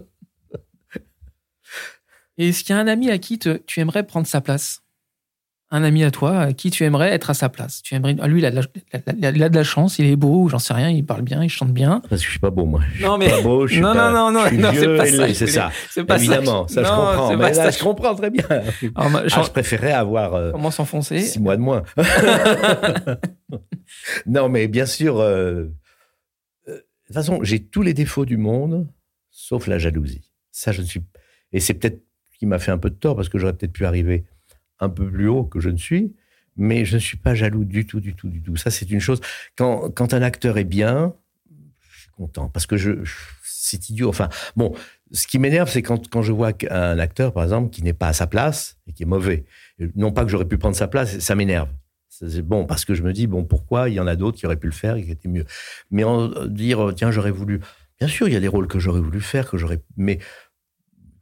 Et 2.38 2.48
est-ce 2.48 2.64
qu'il 2.64 2.74
y 2.74 2.78
a 2.78 2.80
un 2.80 2.86
ami 2.88 3.10
à 3.10 3.18
qui 3.18 3.38
te- 3.38 3.58
tu 3.66 3.80
aimerais 3.80 4.06
prendre 4.06 4.26
sa 4.26 4.40
place? 4.40 4.82
Un 5.72 5.84
ami 5.84 6.02
à 6.02 6.10
toi 6.10 6.36
à 6.40 6.52
qui 6.52 6.70
tu 6.72 6.82
aimerais 6.82 7.10
être 7.12 7.30
à 7.30 7.34
sa 7.34 7.48
place 7.48 7.80
tu 7.82 7.94
aimerais, 7.94 8.16
ah, 8.20 8.26
Lui, 8.26 8.40
il 8.40 8.44
a, 8.44 8.50
de 8.50 8.56
la, 8.56 8.62
il 9.32 9.42
a 9.44 9.48
de 9.48 9.54
la 9.54 9.62
chance, 9.62 10.00
il 10.00 10.06
est 10.06 10.16
beau, 10.16 10.48
j'en 10.48 10.58
sais 10.58 10.74
rien, 10.74 10.90
il 10.90 11.06
parle 11.06 11.22
bien, 11.22 11.44
il 11.44 11.48
chante 11.48 11.72
bien. 11.72 12.02
Parce 12.10 12.22
que 12.22 12.26
je 12.26 12.30
suis 12.32 12.40
pas 12.40 12.50
beau, 12.50 12.64
moi. 12.66 12.80
Je 12.90 12.96
suis 12.96 13.04
Non, 13.04 13.16
mais- 13.18 13.28
pas 13.30 13.40
beau, 13.40 13.66
je 13.68 13.74
suis 13.74 13.80
non, 13.82 13.92
pas- 13.94 14.10
non, 14.12 14.32
non, 14.32 14.40
non, 14.40 14.48
je 14.50 14.56
non, 14.56 14.70
c'est 14.74 14.96
pas 14.96 15.06
ça, 15.06 15.28
je 15.28 15.32
C'est 15.34 15.46
ça. 15.46 15.70
C'est 15.90 16.04
pas 16.04 16.16
Évidemment, 16.18 16.66
ça. 16.66 16.82
je 16.82 16.88
Non, 16.88 16.96
comprends. 16.96 17.36
Mais 17.36 17.42
là, 17.48 17.54
ça. 17.54 17.70
je 17.70 17.78
comprends 17.84 18.14
très 18.16 18.30
bien. 18.30 18.44
Alors, 18.96 19.10
ma- 19.10 19.22
Ah, 19.30 19.42
je 19.44 19.50
préférais 19.50 19.92
avoir 19.92 20.34
euh, 20.34 20.50
Comment 20.50 20.72
s'enfoncer? 20.72 21.20
six 21.20 21.38
mois 21.38 21.56
de 21.56 21.62
moins. 21.62 21.84
non, 24.26 24.48
mais 24.48 24.68
bien 24.68 24.86
sûr. 24.86 25.18
euh, 25.20 25.66
euh, 26.68 26.74
de 26.74 26.82
toute 27.06 27.14
façon, 27.14 27.40
j'ai 27.42 27.60
tous 27.64 27.82
les 27.82 27.94
défauts 27.94 28.24
du 28.26 28.36
monde, 28.36 28.88
sauf 29.30 29.66
la 29.66 29.78
jalousie. 29.78 30.30
Ça, 30.50 30.72
je 30.72 30.80
ne 30.82 30.86
suis. 30.86 31.02
Et 31.52 31.60
c'est 31.60 31.74
peut-être 31.74 32.02
ce 32.32 32.38
qui 32.38 32.46
m'a 32.46 32.58
fait 32.58 32.70
un 32.70 32.78
peu 32.78 32.90
de 32.90 32.94
tort, 32.96 33.16
parce 33.16 33.28
que 33.28 33.38
j'aurais 33.38 33.52
peut-être 33.52 33.72
pu 33.72 33.84
arriver 33.86 34.24
un 34.80 34.88
peu 34.88 35.08
plus 35.10 35.28
haut 35.28 35.44
que 35.44 35.60
je 35.60 35.70
ne 35.70 35.76
suis. 35.76 36.14
Mais 36.56 36.84
je 36.84 36.96
ne 36.96 37.00
suis 37.00 37.16
pas 37.16 37.34
jaloux 37.34 37.64
du 37.64 37.86
tout, 37.86 38.00
du 38.00 38.14
tout, 38.14 38.28
du 38.28 38.42
tout. 38.42 38.56
Ça, 38.56 38.70
c'est 38.70 38.90
une 38.90 39.00
chose. 39.00 39.20
Quand, 39.56 39.88
quand 39.90 40.12
un 40.12 40.20
acteur 40.20 40.58
est 40.58 40.64
bien, 40.64 41.14
je 41.80 42.00
suis 42.00 42.10
content. 42.10 42.48
Parce 42.48 42.66
que 42.66 42.76
je, 42.76 42.92
c'est 43.44 43.88
idiot. 43.88 44.08
Enfin, 44.08 44.28
bon, 44.56 44.74
ce 45.12 45.26
qui 45.26 45.38
m'énerve, 45.38 45.70
c'est 45.70 45.82
quand, 45.82 46.08
quand 46.08 46.22
je 46.22 46.32
vois 46.32 46.52
un 46.70 46.98
acteur, 46.98 47.32
par 47.32 47.44
exemple, 47.44 47.70
qui 47.70 47.82
n'est 47.82 47.92
pas 47.92 48.08
à 48.08 48.12
sa 48.12 48.26
place 48.26 48.76
et 48.86 48.92
qui 48.92 49.04
est 49.04 49.06
mauvais. 49.06 49.44
Non 49.94 50.12
pas 50.12 50.24
que 50.24 50.30
j'aurais 50.30 50.44
pu 50.44 50.58
prendre 50.58 50.76
sa 50.76 50.88
place, 50.88 51.18
ça 51.20 51.34
m'énerve. 51.34 51.68
C'est 52.08 52.42
bon 52.42 52.66
parce 52.66 52.84
que 52.84 52.94
je 52.94 53.02
me 53.02 53.12
dis 53.14 53.26
bon 53.26 53.44
pourquoi 53.44 53.88
il 53.88 53.94
y 53.94 54.00
en 54.00 54.06
a 54.06 54.14
d'autres 54.14 54.36
qui 54.36 54.44
auraient 54.44 54.58
pu 54.58 54.66
le 54.66 54.74
faire 54.74 54.96
et 54.96 55.04
qui 55.04 55.10
étaient 55.10 55.28
mieux? 55.28 55.46
Mais 55.90 56.04
en, 56.04 56.28
dire 56.46 56.92
tiens 56.94 57.10
j'aurais 57.10 57.30
voulu. 57.30 57.60
Bien 57.98 58.08
sûr 58.08 58.28
il 58.28 58.34
y 58.34 58.36
a 58.36 58.40
des 58.40 58.48
rôles 58.48 58.66
que 58.66 58.78
j'aurais 58.78 59.00
voulu 59.00 59.22
faire 59.22 59.48
que 59.48 59.56
j'aurais 59.56 59.80
mais 59.96 60.18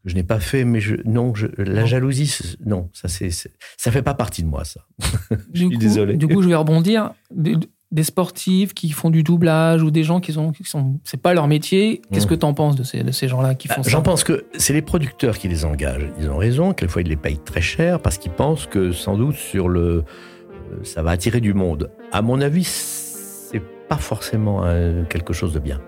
je 0.08 0.14
n'ai 0.14 0.22
pas 0.24 0.40
fait 0.40 0.64
mais 0.64 0.80
je 0.80 0.96
non 1.04 1.34
je, 1.34 1.46
la 1.58 1.82
Non. 1.82 1.86
jalousie 1.86 2.34
non 2.66 2.88
ça 2.92 3.08
c'est 3.08 3.30
ça 3.30 3.90
fait 3.92 4.02
pas 4.02 4.14
partie 4.14 4.42
de 4.42 4.48
moi 4.48 4.64
ça. 4.64 4.80
du 5.50 5.60
suis 5.60 5.68
coup, 5.70 5.76
désolé. 5.76 6.16
Du 6.16 6.26
coup, 6.26 6.42
je 6.42 6.48
vais 6.48 6.54
rebondir. 6.56 7.12
Des, 7.34 7.56
des 7.90 8.02
sportifs 8.02 8.74
qui 8.74 8.90
font 8.90 9.08
du 9.08 9.22
doublage 9.22 9.82
ou 9.82 9.90
des 9.90 10.02
gens 10.04 10.20
qui 10.20 10.32
sont, 10.34 10.52
qui 10.52 10.64
sont 10.64 11.00
c'est 11.04 11.22
pas 11.22 11.32
leur 11.32 11.46
métier. 11.48 12.02
Qu'est-ce 12.12 12.26
Mm. 12.26 12.28
que 12.28 12.34
tu 12.34 12.44
en 12.44 12.52
penses 12.52 12.76
de 12.76 12.82
ces, 12.82 13.02
de 13.02 13.12
ces 13.12 13.28
gens-là 13.28 13.54
qui 13.54 13.66
font 13.68 13.76
Ah, 13.78 13.82
ça? 13.82 13.88
J'en 13.90 14.02
pense 14.02 14.24
que 14.24 14.44
c'est 14.58 14.74
les 14.74 14.82
producteurs 14.82 15.38
qui 15.38 15.48
les 15.48 15.64
engagent. 15.64 16.10
Ils 16.20 16.28
ont 16.28 16.36
raison, 16.36 16.74
quelquefois 16.74 17.00
ils 17.02 17.08
les 17.08 17.16
payent 17.16 17.38
très 17.38 17.62
cher 17.62 18.00
parce 18.00 18.18
qu'ils 18.18 18.32
pensent 18.32 18.66
que 18.66 18.92
sans 18.92 19.16
doute 19.16 19.36
sur 19.36 19.70
le, 19.70 19.80
euh, 19.80 20.04
ça 20.84 21.02
va 21.02 21.12
attirer 21.12 21.40
du 21.40 21.54
monde. 21.54 21.90
À 22.12 22.20
mon 22.20 22.42
avis, 22.42 22.64
c'est 22.64 23.62
pas 23.88 23.96
forcément 23.96 24.64
euh, 24.64 25.04
quelque 25.04 25.32
chose 25.32 25.54
de 25.54 25.58
bien. 25.58 25.80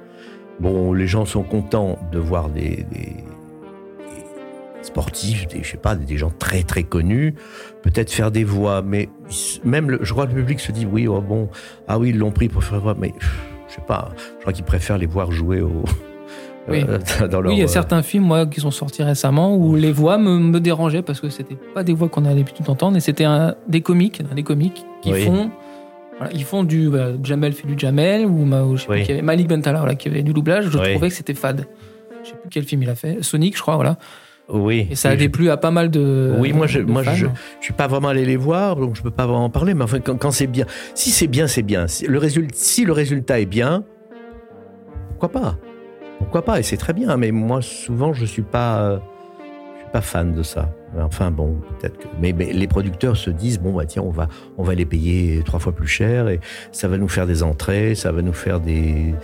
Bon, 0.59 0.95
les 0.95 1.07
gens 1.07 1.27
sont 1.27 1.43
contents 1.43 1.99
de 2.13 2.19
voir 2.19 2.49
des 2.49 2.87
sportifs, 4.83 5.47
des, 5.49 5.63
je 5.63 5.71
sais 5.73 5.77
pas, 5.77 5.95
des 5.95 6.17
gens 6.17 6.33
très 6.39 6.63
très 6.63 6.83
connus, 6.85 7.35
peut-être 7.83 8.11
faire 8.11 8.31
des 8.31 8.45
voix, 8.45 8.83
mais 8.83 9.09
même 9.65 9.91
le, 9.91 9.99
je 10.03 10.13
crois 10.13 10.27
que 10.27 10.33
le 10.35 10.41
public 10.41 10.61
se 10.61 10.73
dit 10.73 10.87
oui, 10.91 11.07
oh 11.07 11.21
bon, 11.21 11.49
ah 11.89 11.99
oui, 11.99 12.11
ils 12.11 12.19
l'ont 12.19 12.31
pris 12.33 12.49
pour 12.49 12.65
faire 12.65 12.81
voix, 12.81 12.95
mais 12.99 13.13
je 13.69 13.75
sais 13.75 13.83
pas, 13.87 14.11
je 14.37 14.41
crois 14.41 14.53
qu'ils 14.53 14.65
préfèrent 14.65 14.99
les 14.99 15.07
voir 15.07 15.31
jouer 15.33 15.61
au, 15.61 15.85
Oui. 16.69 16.85
euh, 16.89 16.99
dans 17.29 17.41
leur, 17.41 17.51
Oui, 17.53 17.59
il 17.59 17.61
y 17.61 17.63
a 17.63 17.65
euh, 17.65 17.69
certains 17.69 18.03
films 18.03 18.25
moi, 18.25 18.47
qui 18.47 18.61
sont 18.61 18.71
sortis 18.71 19.03
récemment 19.03 19.55
où 19.57 19.77
les 19.77 19.93
voix 19.93 20.19
me, 20.19 20.39
me 20.39 20.61
dérangeaient 20.61 21.03
parce 21.03 21.21
que 21.21 21.29
c'était 21.29 21.57
pas 21.75 21.85
des 21.85 21.93
voix 21.93 22.09
qu'on 22.09 22.25
a 22.25 22.33
l'habitude 22.35 22.65
d'entendre, 22.67 22.97
et 22.97 23.01
c'était 23.01 23.27
des 23.69 23.81
comiques, 23.83 24.23
des 24.35 24.43
comiques 24.43 24.85
qui 25.03 25.13
Oui. 25.13 25.25
font. 25.25 25.51
voilà, 26.19 26.33
ils 26.35 26.45
font 26.45 26.65
du. 26.65 26.87
voilà, 26.89 27.13
Jamel 27.23 27.53
fait 27.53 27.67
du 27.67 27.79
Jamel, 27.79 28.27
ou, 28.27 28.45
Ma- 28.45 28.63
ou 28.63 28.77
je 28.77 28.83
sais 28.83 28.87
plus 28.89 28.97
Oui. 29.01 29.03
qui 29.05 29.13
avait- 29.13 29.23
Malik 29.23 29.49
Bentala 29.49 29.79
voilà, 29.81 29.95
qui 29.95 30.09
avait 30.09 30.23
du 30.23 30.33
doublage. 30.33 30.69
Je 30.71 30.79
Oui. 30.79 30.91
trouvais 30.93 31.09
que 31.09 31.15
c'était 31.15 31.35
fade. 31.35 31.67
Je 32.23 32.29
sais 32.31 32.35
plus 32.35 32.51
quel 32.51 32.65
film 32.65 32.83
il 32.83 32.91
a 32.91 32.95
fait. 32.95 33.23
Sonic, 33.23 33.57
je 33.57 33.63
crois, 33.63 33.77
voilà. 33.77 33.97
Oui. 34.53 34.89
Et 34.91 34.95
ça 34.97 35.11
a 35.11 35.13
je- 35.15 35.19
déplu 35.19 35.49
à 35.51 35.57
pas 35.57 35.71
mal 35.71 35.91
de. 35.91 36.35
Oui, 36.39 36.53
moi, 36.53 36.67
je- 36.67 36.81
moi, 36.81 37.03
fans. 37.05 37.15
je- 37.15 37.27
Je 37.61 37.65
suis 37.65 37.73
pas 37.73 37.87
vraiment 37.87 38.09
allé 38.09 38.25
les 38.25 38.37
voir, 38.37 38.77
donc 38.77 38.97
je 38.97 39.03
peux 39.03 39.11
pas 39.11 39.27
vraiment 39.27 39.45
en 39.45 39.51
parler. 39.51 39.75
Mais 39.75 39.85
enfin, 39.85 40.01
quand, 40.01 40.17
quand 40.17 40.31
c'est 40.33 40.47
bien, 40.49 40.67
si 40.95 41.11
c'est 41.11 41.27
bien, 41.29 41.47
c'est 41.47 41.63
bien. 41.63 41.87
Si 41.87 42.07
le, 42.07 42.19
résultat, 42.19 42.55
si 42.57 42.85
le 42.85 42.93
résultat 42.93 43.39
est 43.41 43.47
bien, 43.47 43.85
pourquoi 45.11 45.29
pas? 45.41 45.57
Pourquoi 46.19 46.45
pas? 46.45 46.59
Et 46.59 46.63
c'est 46.63 46.77
très 46.77 46.93
bien. 46.93 47.17
Mais 47.17 47.31
moi, 47.31 47.63
souvent, 47.63 48.13
je 48.13 48.25
suis 48.25 48.43
pas, 48.43 48.81
euh, 48.83 48.99
je 49.77 49.81
suis 49.83 49.91
pas 49.93 50.01
fan 50.01 50.33
de 50.35 50.43
ça. 50.43 50.69
Enfin 50.99 51.31
bon, 51.31 51.61
peut-être 51.79 51.99
que. 51.99 52.09
Mais, 52.21 52.33
mais 52.33 52.53
les 52.53 52.67
producteurs 52.67 53.17
se 53.17 53.31
disent 53.31 53.61
bon 53.61 53.73
bah 53.73 53.85
tiens, 53.87 54.03
on 54.03 54.11
va, 54.11 54.27
on 54.59 54.65
va 54.65 54.75
les 54.75 54.85
payer 54.87 55.41
trois 55.45 55.61
fois 55.61 55.73
plus 55.73 55.87
cher 55.87 56.29
et 56.29 56.41
ça 56.73 56.89
va 56.89 56.99
nous 56.99 57.07
faire 57.07 57.29
des 57.29 57.45
entrées, 57.45 57.95
ça 57.95 58.11
va 58.11 58.23
nous 58.23 58.33
faire 58.33 58.59
des, 58.59 59.15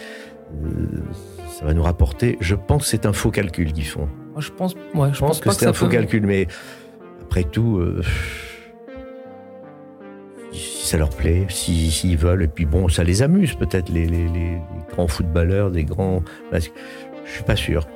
euh, 0.65 0.69
ça 1.59 1.65
va 1.65 1.75
nous 1.75 1.83
rapporter. 1.83 2.37
Je 2.41 2.55
pense 2.55 2.85
que 2.85 2.89
c'est 2.91 3.05
un 3.05 3.13
faux 3.13 3.33
calcul 3.33 3.73
qu'ils 3.73 3.87
font. 3.87 4.09
Moi, 4.37 4.43
je 4.45 4.51
pense, 4.53 4.75
ouais, 4.75 5.09
je 5.13 5.15
Je 5.15 5.21
pense 5.21 5.41
que 5.41 5.51
ça 5.51 5.71
un 5.71 5.73
faux 5.73 5.87
peut- 5.87 5.93
calcul, 5.93 6.27
mais 6.27 6.47
après 7.23 7.43
tout, 7.45 7.79
euh, 7.79 8.03
si 10.53 10.87
ça 10.87 10.99
leur 10.99 11.09
plaît, 11.09 11.47
si- 11.49 11.91
s'ils 11.91 12.19
veulent, 12.19 12.43
et 12.43 12.47
puis 12.49 12.67
bon, 12.67 12.89
ça 12.89 13.03
les 13.03 13.23
amuse 13.23 13.55
peut-être, 13.55 13.89
les, 13.89 14.05
les- 14.07 14.29
les- 14.29 14.51
les 14.51 14.61
grands 14.93 15.09
footballeurs, 15.09 15.71
des 15.71 15.85
grands. 15.85 16.23
Je 16.53 16.61
suis 17.33 17.45
pas 17.47 17.57
sûr. 17.57 17.87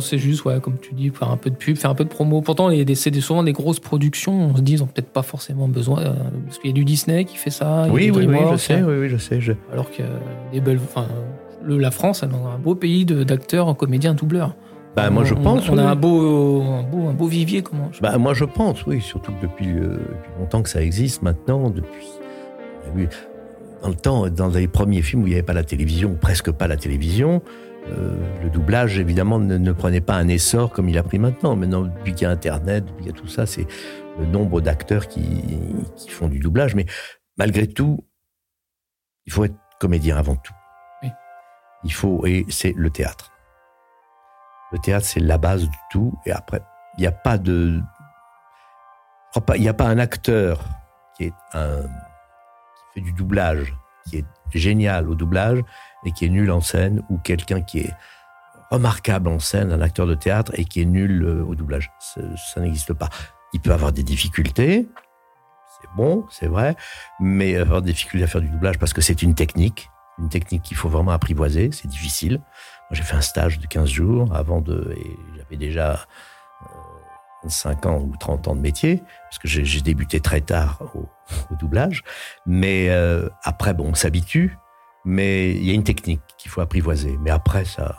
C'est 0.00 0.16
juste, 0.16 0.46
ouais, 0.46 0.58
comme 0.62 0.78
tu 0.78 0.94
dis, 0.94 1.10
faire 1.10 1.30
un 1.30 1.36
peu 1.36 1.50
de 1.50 1.54
pub, 1.56 1.76
faire 1.76 1.90
un 1.90 1.94
peu 1.94 2.04
de 2.04 2.08
promo. 2.08 2.40
Pourtant, 2.40 2.70
c'est 2.94 3.14
souvent 3.20 3.42
des 3.42 3.52
grosses 3.52 3.78
productions. 3.80 4.48
On 4.52 4.56
se 4.56 4.62
dit, 4.62 4.72
ils 4.72 4.82
ont 4.82 4.86
peut-être 4.86 5.10
pas 5.10 5.22
forcément 5.22 5.68
besoin. 5.68 6.00
euh, 6.00 6.12
parce 6.46 6.58
qu'il 6.58 6.70
y 6.70 6.72
a 6.72 6.74
du 6.74 6.84
Disney 6.86 7.26
qui 7.26 7.36
fait 7.36 7.50
ça. 7.50 7.86
Oui, 7.90 8.06
du 8.06 8.10
oui, 8.12 8.26
oui, 8.26 8.38
je 8.50 8.56
sais, 8.56 8.82
oui, 8.82 8.94
oui, 8.98 9.08
je 9.10 9.18
sais. 9.18 9.42
je- 9.42 9.52
Alors 9.72 9.90
que 9.90 10.02
belles. 10.58 10.80
Le, 11.62 11.78
la 11.78 11.90
France, 11.90 12.22
elle 12.22 12.30
a 12.30 12.54
un 12.54 12.58
beau 12.58 12.74
pays 12.74 13.04
d'acteurs, 13.04 13.76
comédiens, 13.76 14.14
doubleurs. 14.14 14.56
Bah, 14.96 15.10
moi, 15.10 15.24
je 15.24 15.34
On- 15.34 15.42
pense. 15.42 15.68
On, 15.68 15.74
oui. 15.74 15.80
a 15.80 15.90
un 15.90 15.96
beau, 15.96 16.62
un 16.62 16.82
beau, 16.84 17.08
un 17.08 17.12
beau 17.14 17.26
vivier, 17.26 17.62
comment 17.62 17.90
je- 17.92 18.00
Bah, 18.00 18.16
moi, 18.18 18.32
je 18.34 18.44
pense, 18.44 18.86
oui, 18.86 19.00
surtout 19.00 19.32
que 19.32 19.42
depuis, 19.42 19.68
euh, 19.70 19.98
depuis 19.98 20.30
longtemps 20.38 20.62
que 20.62 20.68
ça 20.68 20.82
existe 20.82 21.22
maintenant, 21.22 21.70
depuis. 21.70 22.06
vu, 22.94 23.08
Dans 23.82 23.88
le 23.90 23.96
temps, 23.96 24.28
dans 24.30 24.48
les 24.48 24.66
premiers 24.68 25.02
films 25.02 25.24
où 25.24 25.26
il 25.26 25.30
n'y 25.30 25.34
avait 25.34 25.42
pas 25.42 25.52
la 25.52 25.64
télévision, 25.64 26.10
ou 26.12 26.14
presque 26.16 26.50
pas 26.50 26.66
la 26.68 26.76
télévision, 26.78 27.42
euh, 27.90 28.16
le 28.42 28.48
doublage, 28.48 28.98
évidemment, 28.98 29.38
ne, 29.38 29.58
ne 29.58 29.72
prenait 29.72 30.00
pas 30.00 30.14
un 30.14 30.28
essor 30.28 30.70
comme 30.70 30.88
il 30.88 30.96
a 30.96 31.02
pris 31.02 31.18
maintenant. 31.18 31.54
Maintenant, 31.54 31.82
depuis 31.82 32.14
qu'il 32.14 32.22
y 32.22 32.26
a 32.26 32.30
Internet, 32.30 32.86
depuis 32.86 33.04
qu'il 33.04 33.12
y 33.14 33.14
a 33.14 33.20
tout 33.20 33.26
ça, 33.28 33.44
c'est 33.44 33.66
le 34.18 34.24
nombre 34.26 34.62
d'acteurs 34.62 35.06
qui, 35.08 35.42
qui 35.96 36.08
font 36.08 36.28
du 36.28 36.38
doublage. 36.38 36.74
Mais 36.74 36.86
malgré 37.36 37.66
tout, 37.66 37.98
il 39.26 39.32
faut 39.34 39.44
être 39.44 39.56
comédien 39.80 40.16
avant 40.16 40.36
tout. 40.36 40.54
Oui. 41.02 41.10
Il 41.84 41.92
faut, 41.92 42.24
et 42.24 42.46
c'est 42.48 42.72
le 42.74 42.88
théâtre. 42.88 43.32
Le 44.74 44.80
théâtre, 44.80 45.06
c'est 45.06 45.20
la 45.20 45.38
base 45.38 45.68
du 45.68 45.78
tout. 45.88 46.12
Et 46.26 46.32
après, 46.32 46.60
il 46.98 47.02
n'y 47.02 47.06
a 47.06 47.12
pas 47.12 47.38
de, 47.38 47.80
il 49.54 49.60
n'y 49.60 49.68
a 49.68 49.74
pas 49.74 49.86
un 49.86 49.98
acteur 49.98 50.64
qui 51.16 51.26
est 51.26 51.32
un, 51.52 51.82
qui 51.82 52.94
fait 52.94 53.00
du 53.00 53.12
doublage, 53.12 53.72
qui 54.10 54.16
est 54.18 54.24
génial 54.52 55.08
au 55.08 55.14
doublage 55.14 55.60
et 56.04 56.10
qui 56.10 56.24
est 56.24 56.28
nul 56.28 56.50
en 56.50 56.60
scène, 56.60 57.04
ou 57.08 57.18
quelqu'un 57.18 57.62
qui 57.62 57.78
est 57.78 57.94
remarquable 58.72 59.28
en 59.28 59.38
scène, 59.38 59.70
un 59.70 59.80
acteur 59.80 60.08
de 60.08 60.16
théâtre, 60.16 60.50
et 60.56 60.64
qui 60.64 60.82
est 60.82 60.86
nul 60.86 61.22
euh, 61.22 61.44
au 61.44 61.54
doublage. 61.54 61.92
Ça, 62.00 62.60
n'existe 62.60 62.94
pas. 62.94 63.10
Il 63.52 63.60
peut 63.60 63.72
avoir 63.72 63.92
des 63.92 64.02
difficultés, 64.02 64.88
c'est 65.80 65.88
bon, 65.96 66.26
c'est 66.30 66.48
vrai, 66.48 66.74
mais 67.20 67.56
avoir 67.56 67.80
des 67.80 67.92
difficultés 67.92 68.24
à 68.24 68.26
faire 68.26 68.40
du 68.40 68.48
doublage 68.48 68.80
parce 68.80 68.92
que 68.92 69.00
c'est 69.00 69.22
une 69.22 69.36
technique, 69.36 69.88
une 70.18 70.28
technique 70.28 70.62
qu'il 70.62 70.76
faut 70.76 70.88
vraiment 70.88 71.12
apprivoiser, 71.12 71.70
c'est 71.70 71.86
difficile. 71.86 72.40
J'ai 72.90 73.02
fait 73.02 73.16
un 73.16 73.20
stage 73.20 73.58
de 73.58 73.66
15 73.66 73.88
jours 73.88 74.34
avant 74.34 74.60
de, 74.60 74.94
et 74.96 75.16
j'avais 75.36 75.56
déjà 75.56 76.06
25 77.42 77.86
euh, 77.86 77.88
ans 77.88 78.00
ou 78.00 78.14
30 78.18 78.48
ans 78.48 78.54
de 78.54 78.60
métier, 78.60 79.02
parce 79.24 79.38
que 79.38 79.48
j'ai 79.48 79.80
débuté 79.80 80.20
très 80.20 80.40
tard 80.40 80.82
au, 80.94 81.08
doublage. 81.56 82.02
Mais 82.46 82.90
euh, 82.90 83.28
après, 83.42 83.74
bon, 83.74 83.88
on 83.88 83.94
s'habitue, 83.94 84.58
mais 85.04 85.52
il 85.52 85.64
y 85.64 85.70
a 85.70 85.74
une 85.74 85.84
technique 85.84 86.22
qu'il 86.38 86.50
faut 86.50 86.60
apprivoiser. 86.60 87.16
Mais 87.20 87.30
après, 87.30 87.64
ça, 87.64 87.96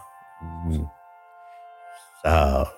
ça, 2.24 2.72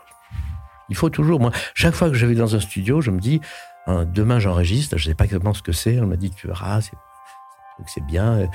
il 0.89 0.96
faut 0.96 1.10
toujours. 1.10 1.39
Moi, 1.39 1.52
chaque 1.74 1.93
fois 1.93 2.10
que 2.10 2.15
je 2.15 2.26
vais 2.26 2.36
dans 2.36 2.56
un 2.56 2.60
studio, 2.60 3.02
je 3.02 3.12
me 3.12 3.20
dis, 3.20 3.41
hein, 3.86 4.06
demain 4.06 4.39
j'enregistre. 4.39 4.98
Je 4.98 5.08
ne 5.08 5.12
sais 5.12 5.15
pas 5.15 5.26
exactement 5.26 5.54
ce 5.54 5.62
que 5.62 5.74
c'est. 5.74 6.00
On 6.00 6.08
m'a 6.08 6.15
dit, 6.15 6.32
tu 6.32 6.48
verras, 6.48 6.82
c'est 7.86 8.06
bien. 8.06 8.50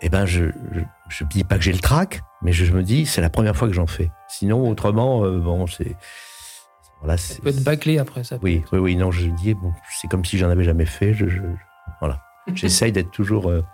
Eh 0.00 0.08
ben, 0.08 0.26
je 0.26 0.44
ne 0.44 1.28
dis 1.28 1.44
pas 1.44 1.56
que 1.56 1.62
j'ai 1.62 1.72
le 1.72 1.78
trac, 1.78 2.20
mais 2.46 2.52
je, 2.52 2.72
me 2.72 2.84
dis, 2.84 3.06
c'est 3.06 3.20
la 3.20 3.28
première 3.28 3.56
fois 3.56 3.66
que 3.66 3.74
j'en 3.74 3.88
fais. 3.88 4.12
Sinon, 4.28 4.70
autrement, 4.70 5.24
euh, 5.24 5.40
bon, 5.40 5.66
c'est. 5.66 5.96
Voilà, 7.00 7.16
ça 7.16 7.34
peut 7.42 7.48
être 7.48 7.64
bâclé 7.64 7.98
après 7.98 8.22
ça. 8.22 8.38
Oui, 8.40 8.62
oui, 8.70 8.78
oui. 8.78 8.94
Non, 8.94 9.10
je 9.10 9.26
dis, 9.26 9.54
bon, 9.54 9.72
c'est 9.90 10.06
comme 10.06 10.24
si 10.24 10.38
j'en 10.38 10.48
avais 10.48 10.62
jamais 10.62 10.86
fait. 10.86 11.12
Je, 11.12 11.26
voilà. 11.98 12.22
J'essaye 12.54 12.92
d'être 12.92 13.10
toujours 13.10 13.50
euh, 13.50 13.64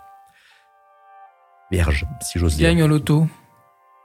vierge, 1.69 2.07
si 2.21 2.39
j'ose 2.39 2.55
dire. 2.55 2.69
Gagne 2.69 2.81
au 2.81 2.87
loto. 2.87 3.27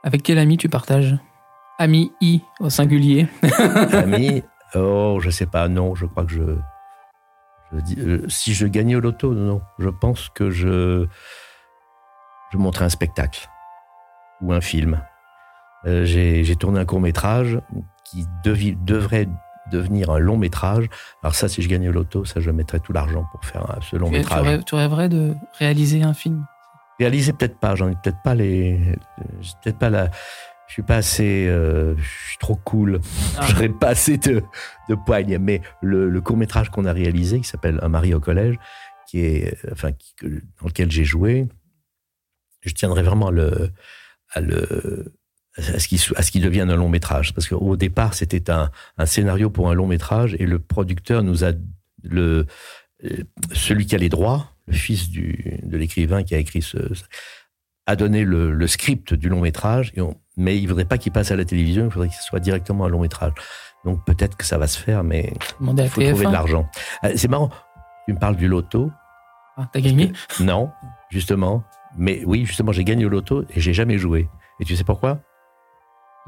Avec 0.03 0.21
quel 0.21 0.37
ami 0.37 0.55
tu 0.57 0.69
partages? 0.69 1.17
Ami 1.79 2.11
I 2.21 2.41
au 2.59 2.69
singulier. 2.69 3.27
ami, 3.91 4.43
oh, 4.75 5.17
je 5.19 5.31
sais 5.31 5.47
pas, 5.47 5.67
non, 5.67 5.95
je 5.95 6.05
crois 6.05 6.25
que 6.25 6.31
je. 6.31 7.79
dis, 7.81 7.95
euh, 7.97 8.23
si 8.29 8.53
je 8.53 8.67
gagnais 8.67 8.97
au 8.97 8.99
loto, 8.99 9.33
non, 9.33 9.61
je 9.79 9.89
pense 9.89 10.29
que 10.29 10.51
je. 10.51 11.07
Je 12.51 12.57
montrais 12.59 12.85
un 12.85 12.89
spectacle 12.89 13.49
ou 14.41 14.53
un 14.53 14.61
film. 14.61 15.01
Euh, 15.85 16.03
j'ai 16.05 16.55
tourné 16.55 16.79
un 16.79 16.85
court 16.85 16.99
métrage 16.99 17.59
qui 18.03 18.25
devrait 18.43 19.27
devenir 19.71 20.09
un 20.09 20.19
long 20.19 20.37
métrage. 20.37 20.89
Alors 21.23 21.35
ça, 21.35 21.47
si 21.47 21.61
je 21.61 21.69
gagnais 21.69 21.89
au 21.89 21.91
loto, 21.91 22.25
ça, 22.25 22.39
je 22.39 22.51
mettrais 22.51 22.79
tout 22.79 22.91
l'argent 22.91 23.25
pour 23.31 23.45
faire 23.45 23.77
ce 23.81 23.95
long 23.95 24.09
métrage. 24.09 24.65
Tu 24.65 24.75
rêverais 24.75 25.09
de 25.09 25.35
réaliser 25.57 26.03
un 26.03 26.13
film? 26.13 26.45
Réaliser 26.99 27.31
peut-être 27.31 27.57
pas, 27.59 27.75
j'en 27.75 27.87
ai 27.87 27.95
peut-être 27.95 28.21
pas 28.23 28.35
les, 28.35 28.97
peut-être 29.63 29.77
pas 29.77 29.89
la, 29.89 30.09
je 30.69 30.73
suis 30.73 30.83
pas 30.83 30.97
assez, 30.97 31.47
euh, 31.47 31.95
je 31.97 32.29
suis 32.29 32.37
trop 32.37 32.55
cool, 32.55 33.01
ah. 33.37 33.41
je 33.47 33.53
n'aurais 33.53 33.69
pas 33.69 33.89
assez 33.89 34.17
de, 34.17 34.43
de 34.87 34.95
poigne. 34.95 35.37
Mais 35.39 35.61
le, 35.81 36.19
court 36.21 36.37
métrage 36.37 36.69
qu'on 36.69 36.85
a 36.85 36.93
réalisé, 36.93 37.39
qui 37.39 37.47
s'appelle 37.47 37.79
Un 37.81 37.89
mari 37.89 38.13
au 38.13 38.19
collège, 38.19 38.55
qui 39.07 39.21
est, 39.21 39.57
enfin, 39.71 39.91
dans 40.21 40.67
lequel 40.67 40.91
j'ai 40.91 41.05
joué, 41.05 41.47
je 42.61 42.73
tiendrais 42.73 43.01
vraiment 43.01 43.31
le, 43.31 43.71
à 44.31 44.41
le, 44.41 45.13
à 45.57 45.79
ce 45.79 45.87
qui 45.87 46.01
à 46.15 46.21
ce 46.21 46.31
qui 46.31 46.39
devienne 46.39 46.69
un 46.69 46.75
long 46.75 46.89
métrage 46.89 47.33
parce 47.33 47.47
qu'au 47.47 47.75
départ 47.75 48.13
c'était 48.13 48.49
un, 48.49 48.71
un, 48.97 49.05
scénario 49.05 49.49
pour 49.49 49.69
un 49.69 49.73
long 49.73 49.87
métrage 49.87 50.35
et 50.39 50.45
le 50.45 50.59
producteur 50.59 51.23
nous 51.23 51.43
a 51.43 51.51
le 52.03 52.45
celui 53.53 53.85
qui 53.85 53.95
a 53.95 53.97
les 53.97 54.09
droits 54.09 54.53
le 54.67 54.73
fils 54.73 55.09
du, 55.09 55.59
de 55.63 55.77
l'écrivain 55.77 56.23
qui 56.23 56.35
a 56.35 56.37
écrit 56.37 56.61
ce, 56.61 56.77
a 57.89 57.95
donné 57.95 58.23
le, 58.23 58.67
script 58.67 59.15
du 59.15 59.29
long 59.29 59.41
métrage, 59.41 59.93
mais 60.37 60.59
il 60.59 60.67
voudrait 60.67 60.85
pas 60.85 60.99
qu'il 60.99 61.11
passe 61.11 61.31
à 61.31 61.35
la 61.35 61.43
télévision, 61.43 61.85
il 61.85 61.91
faudrait 61.91 62.09
qu'il 62.09 62.19
soit 62.19 62.39
directement 62.39 62.85
un 62.85 62.87
long 62.87 63.01
métrage. 63.01 63.33
Donc 63.83 64.05
peut-être 64.05 64.37
que 64.37 64.45
ça 64.45 64.59
va 64.59 64.67
se 64.67 64.77
faire, 64.77 65.03
mais 65.03 65.33
il 65.59 65.89
faut 65.89 66.01
trouver 66.01 66.25
de 66.27 66.31
l'argent. 66.31 66.69
Euh, 67.03 67.13
c'est 67.15 67.27
marrant, 67.27 67.49
tu 68.05 68.13
me 68.13 68.19
parles 68.19 68.35
du 68.35 68.47
loto. 68.47 68.91
Ah, 69.57 69.67
T'as 69.73 69.81
gagné 69.81 70.11
Non, 70.39 70.69
justement. 71.09 71.63
Mais 71.97 72.23
oui, 72.25 72.45
justement, 72.45 72.71
j'ai 72.71 72.83
gagné 72.83 73.05
au 73.05 73.09
loto 73.09 73.43
et 73.49 73.59
j'ai 73.59 73.73
jamais 73.73 73.97
joué. 73.97 74.29
Et 74.59 74.65
tu 74.65 74.75
sais 74.75 74.83
pourquoi? 74.83 75.21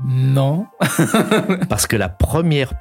Non. 0.04 0.68
Parce 1.70 1.88
que 1.88 1.96
la 1.96 2.10
première 2.10 2.74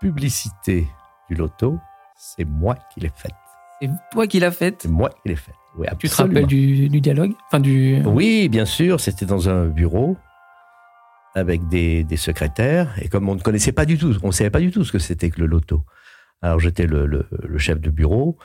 publicité 0.00 0.86
du 1.28 1.36
loto, 1.36 1.78
c'est 2.16 2.44
moi 2.44 2.76
qui 2.92 3.00
l'ai 3.00 3.12
faite. 3.14 3.34
C'est 3.80 3.90
toi 4.12 4.26
qui 4.26 4.40
l'as 4.40 4.50
faite? 4.50 4.82
C'est 4.82 4.88
moi 4.88 5.10
qui 5.10 5.28
l'ai 5.28 5.36
faite. 5.36 5.54
Oui, 5.76 5.86
tu 5.98 6.08
te 6.08 6.14
rappelles 6.14 6.46
du, 6.46 6.88
dialogue? 6.88 7.32
Enfin, 7.48 7.58
du... 7.58 8.00
Oui, 8.04 8.48
bien 8.48 8.64
sûr. 8.64 9.00
C'était 9.00 9.26
dans 9.26 9.48
un 9.48 9.66
bureau 9.66 10.16
avec 11.34 11.66
des, 11.68 12.06
secrétaires. 12.16 12.94
Et 13.02 13.08
comme 13.08 13.28
on 13.28 13.34
ne 13.34 13.40
connaissait 13.40 13.72
pas 13.72 13.84
du 13.84 13.98
tout, 13.98 14.14
on 14.22 14.28
ne 14.28 14.32
savait 14.32 14.50
pas 14.50 14.60
du 14.60 14.70
tout 14.70 14.84
ce 14.84 14.92
que 14.92 14.98
c'était 14.98 15.30
que 15.30 15.40
le 15.40 15.46
loto. 15.46 15.84
Alors 16.42 16.60
j'étais 16.60 16.86
le, 16.86 17.26
chef 17.58 17.80
de 17.80 17.90
bureau 17.90 18.38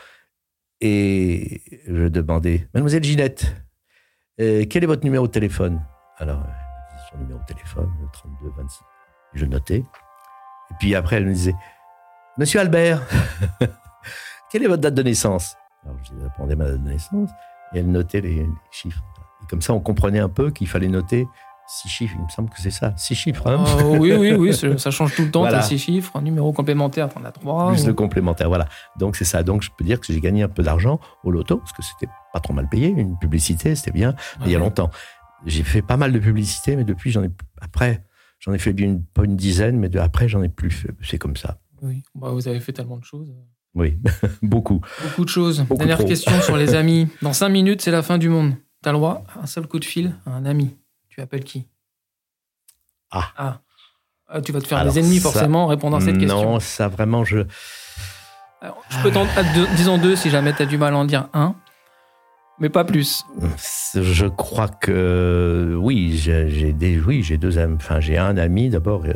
et 0.81 1.61
je 1.87 2.07
demandais, 2.07 2.67
Mademoiselle 2.73 3.03
Ginette, 3.03 3.55
quel 4.39 4.83
est 4.83 4.87
votre 4.87 5.03
numéro 5.03 5.27
de 5.27 5.31
téléphone? 5.31 5.81
Alors, 6.17 6.43
son 7.11 7.17
numéro 7.17 7.39
de 7.39 7.45
téléphone, 7.45 7.91
32 8.13 8.51
26. 8.57 8.79
Je 9.33 9.45
notais. 9.45 9.77
Et 9.77 10.73
puis 10.79 10.95
après, 10.95 11.17
elle 11.17 11.25
me 11.25 11.33
disait, 11.33 11.55
Monsieur 12.37 12.61
Albert, 12.61 13.01
quelle 14.51 14.63
est 14.63 14.67
votre 14.67 14.81
date 14.81 14.93
de 14.93 15.03
naissance? 15.03 15.57
Alors 15.83 15.97
je 16.03 16.23
répondais 16.23 16.55
ma 16.55 16.65
date 16.65 16.83
de 16.83 16.89
naissance 16.89 17.29
et 17.73 17.79
elle 17.79 17.91
notait 17.91 18.21
les, 18.21 18.47
chiffres. 18.71 19.03
Et 19.43 19.47
comme 19.47 19.61
ça, 19.61 19.73
on 19.73 19.81
comprenait 19.81 20.19
un 20.19 20.29
peu 20.29 20.51
qu'il 20.51 20.67
fallait 20.67 20.87
noter 20.87 21.27
six 21.69 21.87
chiffres. 21.87 22.15
Il 22.17 22.23
me 22.25 22.29
semble 22.29 22.49
que 22.49 22.59
c'est 22.59 22.71
ça, 22.71 22.93
six 22.97 23.15
chiffres. 23.15 23.47
Hein 23.47 23.63
oh, 23.83 23.97
oui, 23.99 24.13
oui, 24.13 24.33
oui, 24.33 24.53
ça 24.79 24.91
change 24.91 25.15
tout 25.15 25.23
le 25.23 25.31
temps. 25.31 25.41
Voilà. 25.41 25.61
six 25.61 25.77
chiffres, 25.77 26.11
un 26.15 26.21
numéro 26.21 26.51
complémentaire, 26.51 27.09
t'en 27.09 27.23
as 27.23 27.31
trois. 27.31 27.71
Plus 27.71 27.85
de 27.85 27.91
complémentaire, 27.91 28.47
voilà. 28.49 28.67
Donc 28.97 29.15
c'est 29.15 29.25
ça. 29.25 29.43
Donc 29.43 29.61
je 29.61 29.69
peux 29.77 29.85
dire 29.85 29.99
que 29.99 30.11
j'ai 30.11 30.19
gagné 30.19 30.43
un 30.43 30.49
peu 30.49 30.63
d'argent 30.63 30.99
au 31.23 31.31
loto 31.31 31.57
parce 31.57 31.73
que 31.73 31.83
c'était 31.83 32.11
pas 32.33 32.39
trop 32.39 32.53
mal 32.53 32.67
payé, 32.67 32.87
une 32.87 33.17
publicité, 33.17 33.75
c'était 33.75 33.91
bien. 33.91 34.15
il 34.45 34.51
y 34.51 34.55
a 34.55 34.59
longtemps, 34.59 34.89
j'ai 35.45 35.63
fait 35.63 35.81
pas 35.81 35.97
mal 35.97 36.11
de 36.11 36.19
publicité, 36.19 36.75
mais 36.75 36.83
depuis 36.83 37.11
j'en 37.11 37.23
ai 37.23 37.29
après 37.61 38.03
j'en 38.39 38.53
ai 38.53 38.57
fait 38.57 38.71
une, 38.71 39.03
pas 39.03 39.23
une 39.23 39.35
dizaine, 39.35 39.77
mais 39.77 39.89
de, 39.89 39.99
après 39.99 40.27
j'en 40.27 40.41
ai 40.41 40.49
plus. 40.49 40.71
fait. 40.71 40.89
C'est 41.03 41.17
comme 41.17 41.35
ça. 41.35 41.59
Oui, 41.81 42.03
bah, 42.15 42.29
vous 42.31 42.47
avez 42.47 42.59
fait 42.59 42.73
tellement 42.73 42.97
de 42.97 43.03
choses. 43.03 43.33
Oui, 43.75 43.97
beaucoup. 44.41 44.81
Beaucoup 45.03 45.25
de 45.25 45.29
choses. 45.29 45.65
Dernière 45.69 46.03
question 46.03 46.41
sur 46.41 46.57
les 46.57 46.73
amis. 46.75 47.07
Dans 47.21 47.33
cinq 47.33 47.49
minutes, 47.49 47.81
c'est 47.81 47.91
la 47.91 48.01
fin 48.01 48.17
du 48.17 48.29
monde. 48.29 48.53
Tu 48.81 48.89
as 48.89 48.91
le 48.91 48.97
droit 48.97 49.23
un 49.41 49.45
seul 49.45 49.67
coup 49.67 49.79
de 49.79 49.85
fil 49.85 50.15
à 50.25 50.31
un 50.31 50.45
ami. 50.45 50.75
Tu 51.19 51.23
appelles 51.23 51.43
qui? 51.43 51.67
Ah. 53.11 53.31
ah. 53.35 53.61
ah. 54.29 54.41
Tu 54.41 54.53
vas 54.53 54.61
te 54.61 54.67
faire 54.67 54.85
des 54.85 54.99
ennemis 54.99 55.19
forcément 55.19 55.65
en 55.65 55.67
répondant 55.67 55.97
à 55.97 55.99
cette 55.99 56.17
question. 56.17 56.53
Non, 56.53 56.59
ça 56.61 56.87
vraiment, 56.87 57.25
je. 57.25 57.39
je 58.61 59.03
peux 59.03 59.11
t'en. 59.11 59.27
Disons 59.75 59.97
deux 59.97 60.15
si 60.15 60.29
jamais 60.29 60.53
tu 60.53 60.61
as 60.61 60.65
du 60.65 60.77
mal 60.77 60.93
à 60.93 60.97
en 60.97 61.03
dire 61.03 61.27
un. 61.33 61.55
Mais 62.59 62.69
pas 62.69 62.85
plus. 62.85 63.25
Je 63.95 64.27
crois 64.27 64.69
que 64.69 65.75
oui, 65.77 66.17
j'ai 66.17 66.71
des, 66.71 66.97
oui, 67.01 67.21
j'ai 67.21 67.37
deux 67.37 67.57
amis. 67.57 67.75
Enfin, 67.75 67.99
j'ai 67.99 68.17
un 68.17 68.37
ami 68.37 68.69
d'abord 68.69 69.03
euh, 69.03 69.13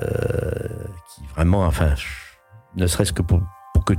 euh, 0.00 0.86
qui 1.14 1.22
vraiment, 1.36 1.60
enfin, 1.66 1.94
ne 2.74 2.88
serait-ce 2.88 3.12
que 3.12 3.22
pour, 3.22 3.42
que, 3.86 3.94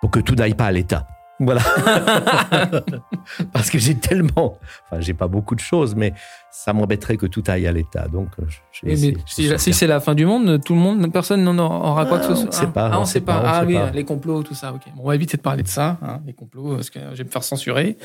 pour 0.00 0.12
que 0.12 0.20
tout 0.20 0.36
n'aille 0.36 0.54
pas 0.54 0.66
à 0.66 0.72
l'État. 0.72 1.08
Voilà. 1.38 1.60
Parce 3.52 3.70
que 3.70 3.78
j'ai 3.78 3.94
tellement. 3.94 4.58
Enfin, 4.84 5.00
j'ai 5.00 5.14
pas 5.14 5.28
beaucoup 5.28 5.54
de 5.54 5.60
choses, 5.60 5.94
mais 5.94 6.14
ça 6.50 6.72
m'embêterait 6.72 7.16
que 7.16 7.26
tout 7.26 7.44
aille 7.46 7.66
à 7.66 7.72
l'État. 7.72 8.08
Donc, 8.08 8.28
euh, 8.40 8.94
si, 9.26 9.72
c'est 9.72 9.86
la 9.86 10.00
fin 10.00 10.14
du 10.14 10.24
monde, 10.24 10.60
tout 10.64 10.74
le 10.74 10.80
monde, 10.80 11.12
personne 11.12 11.44
n'en 11.44 11.58
aura 11.58 12.06
quoi 12.06 12.18
que 12.18 12.26
ce 12.26 12.34
soit. 12.34 12.48
On 12.48 12.52
sait 12.52 12.66
pas. 12.68 12.90
Ah, 12.92 13.00
on 13.00 13.04
sait 13.04 13.20
pas. 13.20 13.42
Ah 13.44 13.64
oui, 13.66 13.76
les 13.92 14.04
complots, 14.04 14.42
tout 14.42 14.54
ça. 14.54 14.72
Ok. 14.72 14.82
Bon, 14.94 15.02
on 15.04 15.08
va 15.08 15.14
éviter 15.14 15.36
de 15.36 15.42
parler 15.42 15.62
de 15.62 15.68
ça, 15.68 15.98
hein, 16.02 16.20
les 16.26 16.32
complots, 16.32 16.76
parce 16.76 16.90
que 16.90 17.00
je 17.12 17.18
vais 17.18 17.24
me 17.24 17.30
faire 17.30 17.44
censurer. 17.44 17.98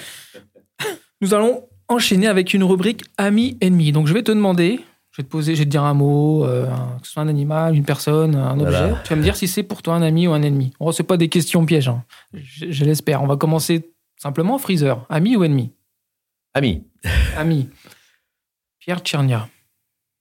Nous 1.21 1.33
allons 1.33 1.63
enchaîner 1.87 2.27
avec 2.27 2.53
une 2.53 2.63
rubrique 2.63 3.03
amis-ennemis. 3.17 3.91
Donc, 3.91 4.07
je 4.07 4.13
vais 4.13 4.23
te 4.23 4.31
demander 4.31 4.81
je 5.11 5.21
vais 5.21 5.25
te 5.25 5.29
poser, 5.29 5.55
je 5.55 5.59
vais 5.59 5.65
te 5.65 5.69
dire 5.69 5.83
un 5.83 5.93
mot, 5.93 6.45
euh, 6.45 6.65
que 7.01 7.05
ce 7.05 7.13
soit 7.13 7.23
un 7.23 7.27
animal, 7.27 7.75
une 7.75 7.83
personne, 7.83 8.35
un 8.35 8.57
objet. 8.59 8.93
Tu 9.03 9.09
vas 9.09 9.15
me 9.17 9.23
dire 9.23 9.35
si 9.35 9.47
c'est 9.47 9.63
pour 9.63 9.81
toi 9.81 9.95
un 9.95 10.01
ami 10.01 10.27
ou 10.27 10.31
un 10.31 10.41
ennemi. 10.41 10.73
Oh, 10.79 10.93
c'est 10.93 11.03
pas 11.03 11.17
des 11.17 11.27
questions 11.27 11.65
pièges, 11.65 11.89
hein. 11.89 12.03
je, 12.33 12.85
l'espère. 12.85 13.21
On 13.21 13.27
va 13.27 13.35
commencer 13.35 13.91
simplement. 14.15 14.57
Freezer, 14.57 15.05
ami 15.09 15.35
ou 15.35 15.43
ennemi? 15.43 15.73
Ami. 16.53 16.83
ami. 17.37 17.69
Pierre 18.79 18.99
Tchernia. 18.99 19.49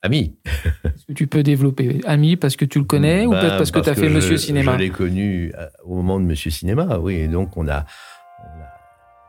Ami. 0.02 0.36
Est-ce 0.84 1.06
que 1.06 1.12
tu 1.12 1.26
peux 1.28 1.42
développer? 1.42 2.00
Ami 2.04 2.36
parce 2.36 2.56
que 2.56 2.64
tu 2.64 2.78
le 2.78 2.84
connais 2.84 3.26
ou 3.26 3.30
peut-être 3.30 3.50
ben, 3.50 3.58
parce 3.58 3.70
que 3.70 3.80
tu 3.80 3.90
as 3.90 3.94
fait 3.94 4.08
Monsieur 4.08 4.38
Cinéma? 4.38 4.72
Je 4.72 4.78
l'ai 4.78 4.90
connu 4.90 5.52
euh, 5.56 5.68
au 5.84 5.94
moment 5.94 6.18
de 6.18 6.24
Monsieur 6.24 6.50
Cinéma, 6.50 6.98
oui. 6.98 7.14
Et 7.14 7.28
donc, 7.28 7.56
on 7.56 7.68
a, 7.68 7.84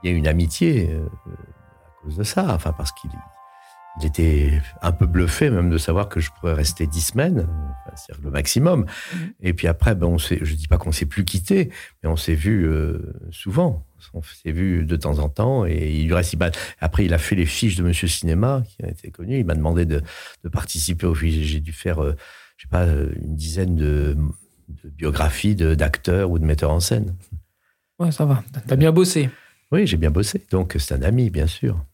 il 0.03 0.09
y 0.09 0.13
a 0.13 0.17
une 0.17 0.27
amitié 0.27 0.89
euh, 0.89 1.05
à 1.27 2.03
cause 2.03 2.17
de 2.17 2.23
ça. 2.23 2.47
Enfin, 2.49 2.73
parce 2.75 2.91
qu'il 2.93 3.11
il 3.99 4.05
était 4.05 4.61
un 4.81 4.91
peu 4.91 5.05
bluffé 5.05 5.49
même 5.49 5.69
de 5.69 5.77
savoir 5.77 6.07
que 6.07 6.19
je 6.19 6.31
pourrais 6.31 6.53
rester 6.53 6.87
dix 6.87 7.01
semaines, 7.01 7.47
c'est 7.95 8.17
le 8.21 8.31
maximum. 8.31 8.85
Mhm. 9.13 9.33
Et 9.41 9.53
puis 9.53 9.67
après, 9.67 9.95
ben 9.95 10.07
on 10.07 10.17
je 10.17 10.55
dis 10.55 10.67
pas 10.67 10.77
qu'on 10.77 10.91
s'est 10.91 11.05
plus 11.05 11.25
quitté, 11.25 11.71
mais 12.01 12.09
on 12.09 12.15
s'est 12.15 12.35
vu 12.35 12.65
euh, 12.67 13.13
souvent. 13.31 13.85
On 14.13 14.21
s'est 14.21 14.51
vu 14.51 14.85
de 14.85 14.95
temps 14.95 15.19
en 15.19 15.29
temps 15.29 15.65
et 15.65 15.91
il 15.91 16.13
reste. 16.13 16.35
Après, 16.79 17.05
il 17.05 17.13
a 17.13 17.17
fait 17.17 17.35
les 17.35 17.45
fiches 17.45 17.75
de 17.75 17.83
Monsieur 17.83 18.07
Cinéma, 18.07 18.63
qui 18.67 18.83
a 18.83 18.89
été 18.89 19.11
connu. 19.11 19.39
Il 19.39 19.45
m'a 19.45 19.55
demandé 19.55 19.85
de, 19.85 20.01
participer 20.51 21.05
aux 21.05 21.13
fiches. 21.13 21.45
J'ai 21.45 21.59
dû 21.59 21.71
faire, 21.71 22.01
euh, 22.01 22.15
je 22.57 22.63
sais 22.63 22.69
pas, 22.69 22.85
une 22.85 23.35
dizaine 23.35 23.75
de, 23.75 24.17
de 24.83 24.89
biographies 24.89 25.55
d'acteurs 25.55 26.31
ou 26.31 26.39
de 26.39 26.45
metteurs 26.45 26.71
en 26.71 26.79
scène. 26.79 27.15
Ouais, 27.99 28.11
ça 28.11 28.25
va. 28.25 28.43
T'as 28.67 28.75
bien 28.75 28.91
bossé. 28.91 29.29
Oui, 29.71 29.85
j'ai 29.85 29.97
bien 29.97 30.11
bossé. 30.11 30.43
Donc, 30.49 30.75
c'est 30.79 30.95
un 30.95 31.03
ami, 31.03 31.29
bien 31.29 31.47
sûr. 31.47 31.85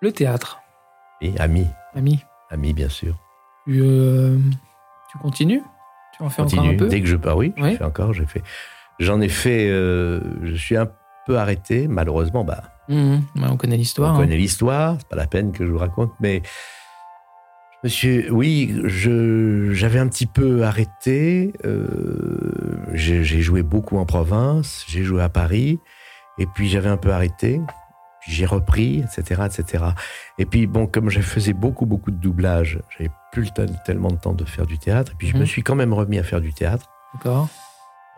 Le 0.00 0.10
théâtre. 0.10 0.63
Ami. 1.38 1.66
Ami. 1.94 2.20
Ami, 2.50 2.72
bien 2.72 2.88
sûr. 2.88 3.16
Tu, 3.66 3.80
euh, 3.80 4.38
tu 5.10 5.18
continues? 5.18 5.62
Tu 6.16 6.22
en 6.22 6.30
fais 6.30 6.42
encore 6.42 6.64
un 6.64 6.76
peu? 6.76 6.88
Dès 6.88 7.00
que 7.00 7.06
je 7.06 7.16
pars, 7.16 7.36
oui, 7.36 7.52
oui. 7.58 7.76
fais 7.76 7.84
encore. 7.84 8.12
J'ai 8.12 8.26
fait. 8.26 8.42
J'en 8.98 9.20
ai 9.20 9.28
fait. 9.28 9.68
Euh, 9.70 10.20
je 10.42 10.54
suis 10.54 10.76
un 10.76 10.88
peu 11.26 11.38
arrêté, 11.38 11.88
malheureusement. 11.88 12.44
Bah, 12.44 12.62
mmh, 12.88 13.18
on 13.42 13.56
connaît 13.56 13.76
l'histoire. 13.76 14.12
On 14.12 14.16
hein. 14.16 14.20
connaît 14.20 14.36
l'histoire. 14.36 14.96
C'est 14.98 15.08
pas 15.08 15.16
la 15.16 15.26
peine 15.26 15.52
que 15.52 15.66
je 15.66 15.70
vous 15.70 15.78
raconte, 15.78 16.12
mais. 16.20 16.42
Monsieur, 17.82 18.32
oui, 18.32 18.74
j'avais 18.84 19.98
un 19.98 20.08
petit 20.08 20.24
peu 20.24 20.64
arrêté. 20.64 21.52
Euh, 21.66 22.86
j'ai 22.94 23.24
joué 23.42 23.62
beaucoup 23.62 23.98
en 23.98 24.06
province, 24.06 24.84
j'ai 24.88 25.02
joué 25.02 25.22
à 25.22 25.28
Paris, 25.28 25.80
et 26.38 26.46
puis 26.46 26.68
j'avais 26.68 26.88
un 26.88 26.96
peu 26.96 27.12
arrêté 27.12 27.60
j'ai 28.26 28.46
repris, 28.46 29.00
etc., 29.00 29.42
etc. 29.46 29.84
Et 30.38 30.46
puis, 30.46 30.66
bon, 30.66 30.86
comme 30.86 31.10
je 31.10 31.20
faisais 31.20 31.52
beaucoup, 31.52 31.86
beaucoup 31.86 32.10
de 32.10 32.16
doublage, 32.16 32.80
j'avais 32.96 33.10
plus 33.32 33.50
tellement 33.84 34.10
de 34.10 34.16
temps 34.16 34.32
de 34.32 34.44
faire 34.44 34.66
du 34.66 34.78
théâtre. 34.78 35.12
Et 35.12 35.14
puis, 35.16 35.28
je 35.28 35.34
me 35.34 35.40
mhm. 35.40 35.46
suis 35.46 35.62
quand 35.62 35.74
même 35.74 35.92
remis 35.92 36.18
à 36.18 36.22
faire 36.22 36.40
du 36.40 36.52
théâtre. 36.52 36.90
D'accord. 37.14 37.48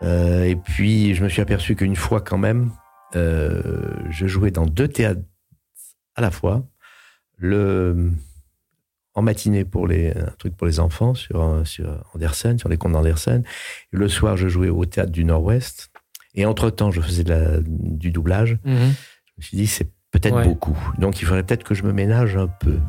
Euh, 0.03 0.43
et 0.43 0.55
puis, 0.55 1.15
je 1.15 1.23
me 1.23 1.29
suis 1.29 1.41
aperçu 1.41 1.75
qu'une 1.75 1.95
fois, 1.95 2.21
quand 2.21 2.37
même, 2.37 2.71
euh, 3.15 3.93
je 4.09 4.27
jouais 4.27 4.51
dans 4.51 4.65
deux 4.65 4.87
théâtres 4.87 5.21
à 6.15 6.21
la 6.21 6.31
fois. 6.31 6.63
Le, 7.37 8.11
en 9.13 9.21
matinée 9.21 9.65
pour 9.65 9.87
les, 9.87 10.11
un 10.11 10.33
truc 10.37 10.55
pour 10.55 10.67
les 10.67 10.79
enfants 10.79 11.13
sur, 11.13 11.61
sur 11.65 12.03
Andersen, 12.13 12.57
sur 12.57 12.69
les 12.69 12.77
contes 12.77 12.93
d'Andersen. 12.93 13.43
Et 13.93 13.97
le 13.97 14.09
soir, 14.09 14.37
je 14.37 14.47
jouais 14.47 14.69
au 14.69 14.85
théâtre 14.85 15.11
du 15.11 15.25
Nord-Ouest. 15.25 15.89
Et 16.35 16.45
entre-temps, 16.45 16.91
je 16.91 17.01
faisais 17.01 17.23
de 17.23 17.33
la, 17.33 17.57
du 17.61 18.11
doublage. 18.11 18.59
Mhm. 18.63 18.93
Je 19.25 19.33
me 19.37 19.41
suis 19.41 19.57
dit, 19.57 19.67
c'est 19.67 19.91
peut-être 20.19 20.43
beaucoup. 20.43 20.77
Donc 20.97 21.21
il 21.21 21.25
faudrait 21.25 21.43
peut-être 21.43 21.63
que 21.63 21.75
je 21.75 21.83
me 21.83 21.93
ménage 21.93 22.35
un 22.37 22.47
peu. 22.47 22.79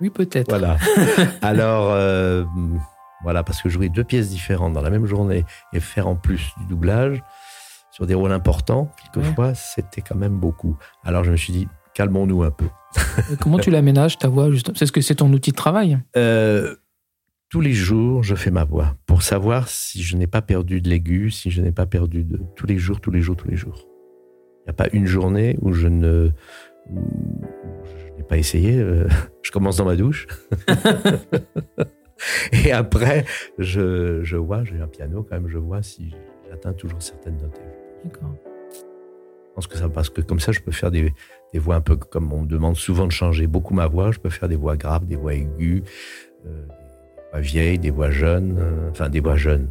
Oui, 0.00 0.10
peut-être. 0.10 0.48
Voilà. 0.48 0.76
Alors, 1.42 1.90
euh, 1.92 2.44
voilà, 3.22 3.42
parce 3.42 3.62
que 3.62 3.68
jouer 3.68 3.88
deux 3.88 4.04
pièces 4.04 4.28
différentes 4.30 4.72
dans 4.72 4.82
la 4.82 4.90
même 4.90 5.06
journée 5.06 5.44
et 5.72 5.80
faire 5.80 6.06
en 6.08 6.16
plus 6.16 6.52
du 6.58 6.66
doublage 6.66 7.22
sur 7.90 8.06
des 8.06 8.14
rôles 8.14 8.32
importants, 8.32 8.90
quelquefois, 9.02 9.54
c'était 9.54 10.02
quand 10.02 10.16
même 10.16 10.36
beaucoup. 10.38 10.76
Alors 11.02 11.24
je 11.24 11.30
me 11.30 11.36
suis 11.36 11.52
dit, 11.52 11.68
calmons-nous 11.94 12.42
un 12.42 12.50
peu. 12.50 12.66
comment 13.40 13.58
tu 13.58 13.70
l'aménages, 13.70 14.18
ta 14.18 14.28
voix 14.28 14.48
C'est 14.74 14.86
ce 14.86 14.92
que 14.92 15.00
c'est 15.00 15.16
ton 15.16 15.32
outil 15.32 15.50
de 15.50 15.56
travail? 15.56 15.98
Euh, 16.16 16.76
Tous 17.48 17.62
les 17.62 17.72
jours, 17.72 18.22
je 18.22 18.34
fais 18.34 18.50
ma 18.50 18.64
voix 18.64 18.96
pour 19.06 19.22
savoir 19.22 19.68
si 19.68 20.02
je 20.02 20.16
n'ai 20.16 20.26
pas 20.26 20.42
perdu 20.42 20.82
de 20.82 20.90
l'aigu, 20.90 21.30
si 21.30 21.50
je 21.50 21.62
n'ai 21.62 21.72
pas 21.72 21.86
perdu 21.86 22.22
de... 22.22 22.38
Tous 22.54 22.66
les 22.66 22.76
jours, 22.76 23.00
tous 23.00 23.10
les 23.10 23.22
jours, 23.22 23.36
tous 23.36 23.48
les 23.48 23.56
jours. 23.56 23.86
Il 24.60 24.68
n'y 24.68 24.70
a 24.70 24.74
pas 24.74 24.88
une 24.92 25.06
journée 25.06 25.56
où 25.62 25.72
je 25.72 25.88
ne 25.88 26.32
je 26.94 28.16
n'ai 28.16 28.22
pas 28.22 28.38
essayé. 28.38 28.78
Euh, 28.78 29.08
je 29.42 29.50
commence 29.50 29.76
dans 29.76 29.84
ma 29.84 29.96
douche. 29.96 30.26
et 32.52 32.72
après, 32.72 33.24
je, 33.58 34.20
je 34.22 34.36
vois, 34.36 34.64
j'ai 34.64 34.80
un 34.80 34.86
piano 34.86 35.22
quand 35.22 35.36
même, 35.36 35.48
je 35.48 35.58
vois 35.58 35.82
si 35.82 36.14
j'atteins 36.48 36.72
toujours 36.72 37.02
certaines 37.02 37.36
notes. 37.38 37.60
D'accord. 38.04 38.34
Je 38.72 39.54
pense 39.54 39.66
que 39.66 39.78
ça 39.78 39.88
parce 39.88 40.10
que 40.10 40.20
comme 40.20 40.40
ça, 40.40 40.52
je 40.52 40.60
peux 40.60 40.72
faire 40.72 40.90
des, 40.90 41.14
des, 41.52 41.58
voix 41.58 41.76
un 41.76 41.80
peu 41.80 41.96
comme 41.96 42.30
on 42.32 42.42
me 42.42 42.46
demande 42.46 42.76
souvent 42.76 43.06
de 43.06 43.12
changer 43.12 43.46
beaucoup 43.46 43.72
ma 43.72 43.86
voix. 43.86 44.12
Je 44.12 44.18
peux 44.18 44.28
faire 44.28 44.48
des 44.48 44.56
voix 44.56 44.76
graves, 44.76 45.06
des 45.06 45.16
voix 45.16 45.32
aiguës, 45.32 45.82
euh, 46.44 46.66
des 46.66 47.30
voix 47.30 47.40
vieilles, 47.40 47.78
des 47.78 47.90
voix 47.90 48.10
jeunes, 48.10 48.58
euh, 48.58 48.90
enfin 48.90 49.08
des 49.08 49.20
voix 49.20 49.36
jeunes 49.36 49.68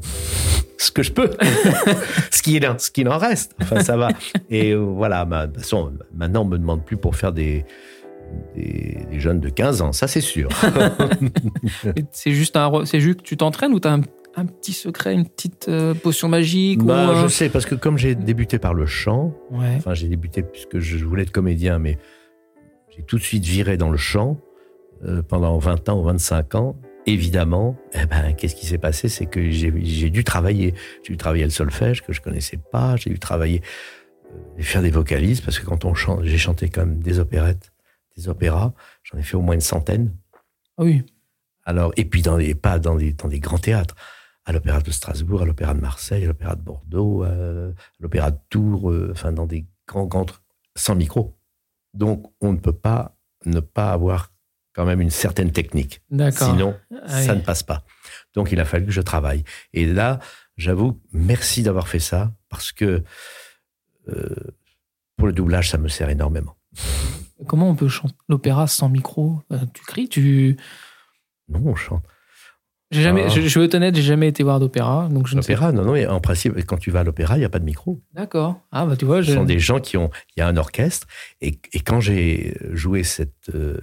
ce 0.77 0.91
que 0.91 1.03
je 1.03 1.11
peux, 1.11 1.31
ce 2.31 2.41
qui 2.41 2.57
est 2.57 2.79
ce 2.79 2.91
qu'il 2.91 3.09
en 3.09 3.17
reste. 3.17 3.55
Enfin, 3.61 3.81
ça 3.81 3.97
va. 3.97 4.09
Et 4.49 4.71
euh, 4.71 4.77
voilà, 4.77 5.25
de 5.25 5.45
toute 5.47 5.57
façon, 5.57 5.93
maintenant, 6.13 6.41
on 6.41 6.45
me 6.45 6.57
demande 6.57 6.83
plus 6.83 6.97
pour 6.97 7.15
faire 7.15 7.31
des, 7.31 7.65
des, 8.55 9.19
jeunes 9.19 9.39
de 9.39 9.49
15 9.49 9.81
ans, 9.81 9.91
ça 9.91 10.07
c'est 10.07 10.21
sûr. 10.21 10.49
c'est 12.11 12.31
juste 12.31 12.55
un, 12.55 12.85
c'est 12.85 12.99
juste 12.99 13.19
que 13.19 13.23
tu 13.23 13.37
t'entraînes 13.37 13.73
ou 13.73 13.79
tu 13.79 13.87
as 13.87 13.93
un, 13.93 14.45
petit 14.45 14.73
secret, 14.73 15.13
une 15.13 15.27
petite 15.27 15.67
euh, 15.69 15.93
potion 15.93 16.27
magique 16.27 16.83
bah, 16.83 17.13
Je 17.23 17.27
sais, 17.27 17.49
parce 17.49 17.65
que 17.65 17.75
comme 17.75 17.97
j'ai 17.97 18.15
débuté 18.15 18.59
par 18.59 18.73
le 18.73 18.85
chant, 18.85 19.33
enfin 19.53 19.93
j'ai 19.93 20.07
débuté 20.07 20.43
puisque 20.43 20.79
je 20.79 21.05
voulais 21.05 21.23
être 21.23 21.31
comédien, 21.31 21.79
mais 21.79 21.97
j'ai 22.95 23.03
tout 23.03 23.17
de 23.17 23.23
suite 23.23 23.45
viré 23.45 23.77
dans 23.77 23.89
le 23.89 23.97
chant 23.97 24.37
euh, 25.05 25.21
pendant 25.21 25.57
20 25.57 25.89
ans 25.89 25.99
ou 25.99 26.03
25 26.03 26.55
ans 26.55 26.75
évidemment, 27.05 27.77
eh 27.93 28.05
ben, 28.05 28.33
qu'est-ce 28.33 28.55
qui 28.55 28.65
s'est 28.65 28.77
passé? 28.77 29.09
C'est 29.09 29.25
que 29.25 29.49
j'ai 29.49 30.09
dû 30.09 30.23
travailler. 30.23 30.73
J'ai 31.03 31.13
dû 31.13 31.17
travailler 31.17 31.43
le 31.43 31.49
solfège 31.49 32.01
que 32.01 32.13
je 32.13 32.21
connaissais 32.21 32.57
pas. 32.57 32.95
J'ai 32.95 33.09
dû 33.09 33.19
travailler 33.19 33.61
euh, 34.31 34.61
faire 34.61 34.81
des 34.81 34.91
vocalises 34.91 35.41
parce 35.41 35.59
que 35.59 35.65
quand 35.65 35.85
on 35.85 35.93
chante, 35.93 36.23
j'ai 36.23 36.37
chanté 36.37 36.69
quand 36.69 36.85
même 36.85 36.99
des 36.99 37.19
opérettes, 37.19 37.71
des 38.17 38.27
opéras. 38.29 38.73
J'en 39.03 39.17
ai 39.17 39.23
fait 39.23 39.35
au 39.35 39.41
moins 39.41 39.55
une 39.55 39.61
centaine. 39.61 40.15
Ah 40.77 40.83
oui. 40.83 41.03
Alors 41.63 41.93
et 41.97 42.05
puis 42.05 42.21
dans 42.21 42.37
les 42.37 42.53
pas 42.53 42.79
dans 42.79 42.95
des 42.95 43.13
dans 43.13 43.27
des 43.27 43.39
grands 43.39 43.57
théâtres, 43.57 43.95
à 44.45 44.51
l'opéra 44.51 44.79
de 44.81 44.91
Strasbourg, 44.91 45.41
à 45.41 45.45
l'opéra 45.45 45.73
de 45.73 45.81
Marseille, 45.81 46.23
à 46.23 46.27
l'opéra 46.27 46.55
de 46.55 46.61
Bordeaux, 46.61 47.23
à 47.23 47.33
l'opéra 47.99 48.31
de 48.31 48.37
Tours, 48.49 48.91
euh, 48.91 49.09
enfin 49.11 49.31
dans 49.31 49.47
des 49.47 49.65
grands 49.87 50.05
grands 50.05 50.25
sans 50.75 50.95
micro. 50.95 51.35
Donc 51.93 52.31
on 52.41 52.51
ne 52.51 52.57
peut 52.57 52.73
pas 52.73 53.15
ne 53.45 53.59
pas 53.59 53.91
avoir 53.91 54.31
quand 54.75 54.85
même 54.85 54.99
une 55.01 55.09
certaine 55.09 55.51
technique. 55.51 56.01
Sinon, 56.31 56.75
ah 57.07 57.21
ça 57.21 57.33
ne 57.33 57.41
passe 57.41 57.63
pas. 57.63 57.83
Donc, 58.33 58.51
il 58.51 58.59
a 58.59 58.65
fallu 58.65 58.85
que 58.85 58.91
je 58.91 59.01
travaille. 59.01 59.43
Et 59.73 59.85
là, 59.85 60.19
j'avoue, 60.57 61.01
merci 61.13 61.63
d'avoir 61.63 61.87
fait 61.87 61.99
ça, 61.99 62.33
parce 62.49 62.73
que 62.73 63.03
euh, 64.09 64.35
pour 65.15 65.27
le 65.27 65.33
doublage, 65.33 65.69
ça 65.69 65.77
me 65.77 65.87
sert 65.87 66.09
énormément. 66.09 66.55
Comment 67.47 67.69
on 67.69 67.75
peut 67.75 67.87
chanter 67.87 68.15
l'opéra 68.27 68.67
sans 68.67 68.89
micro? 68.89 69.41
Euh, 69.51 69.59
Tu 69.73 69.83
cries 69.85 70.09
Tu 70.09 70.57
Non, 71.47 71.61
on 71.65 71.75
chante. 71.75 72.03
J'ai 72.91 73.01
jamais, 73.01 73.23
ah. 73.25 73.29
je, 73.29 73.41
je, 73.41 73.59
vais 73.59 73.65
être 73.65 73.75
honnête, 73.75 73.95
j'ai 73.95 74.03
jamais 74.03 74.27
été 74.27 74.43
voir 74.43 74.59
d'opéra, 74.59 75.09
donc 75.09 75.27
je 75.27 75.35
L'opéra, 75.35 75.71
non, 75.71 75.83
non. 75.83 76.09
En 76.09 76.19
principe, 76.19 76.55
quand 76.65 76.77
tu 76.77 76.91
vas 76.91 76.99
à 76.99 77.03
l'opéra, 77.03 77.35
il 77.35 77.39
n'y 77.39 77.45
a 77.45 77.49
pas 77.49 77.59
de 77.59 77.65
micro. 77.65 78.01
D'accord. 78.13 78.61
Ah 78.71 78.85
bah 78.85 78.95
tu 78.95 79.05
vois, 79.05 79.23
ce 79.23 79.33
sont 79.33 79.43
des 79.43 79.59
gens 79.59 79.79
qui 79.79 79.97
ont. 79.97 80.11
Il 80.35 80.41
y 80.41 80.43
a 80.43 80.47
un 80.47 80.55
orchestre, 80.55 81.07
et, 81.41 81.59
et 81.73 81.79
quand 81.79 81.99
j'ai 81.99 82.55
joué 82.73 83.03
cette 83.03 83.49
euh, 83.53 83.79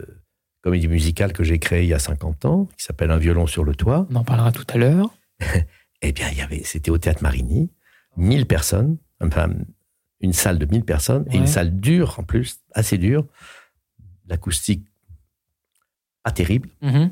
comédie 0.62 0.88
musicale 0.88 1.32
que 1.32 1.44
j'ai 1.44 1.58
créée 1.58 1.82
il 1.82 1.88
y 1.88 1.94
a 1.94 1.98
50 1.98 2.44
ans, 2.46 2.68
qui 2.78 2.84
s'appelle 2.84 3.10
Un 3.10 3.18
violon 3.18 3.46
sur 3.46 3.64
le 3.64 3.74
toit. 3.74 4.06
On 4.10 4.16
en 4.16 4.24
parlera 4.24 4.52
tout 4.52 4.66
à 4.68 4.78
l'heure. 4.78 5.10
eh 6.02 6.12
bien, 6.12 6.28
il 6.30 6.38
y 6.38 6.40
avait, 6.40 6.62
c'était 6.64 6.90
au 6.90 6.98
théâtre 6.98 7.22
Marigny, 7.22 7.70
1000 8.16 8.46
personnes, 8.46 8.96
enfin, 9.20 9.50
une 10.20 10.32
salle 10.32 10.58
de 10.58 10.66
1000 10.66 10.84
personnes, 10.84 11.26
et 11.32 11.36
une 11.36 11.46
salle 11.46 11.78
dure 11.80 12.18
en 12.18 12.22
plus, 12.22 12.60
assez 12.72 12.96
dure, 12.96 13.26
l'acoustique 14.26 14.86
pas 16.22 16.30
terrible. 16.30 16.68
Mm-hmm. 16.82 17.10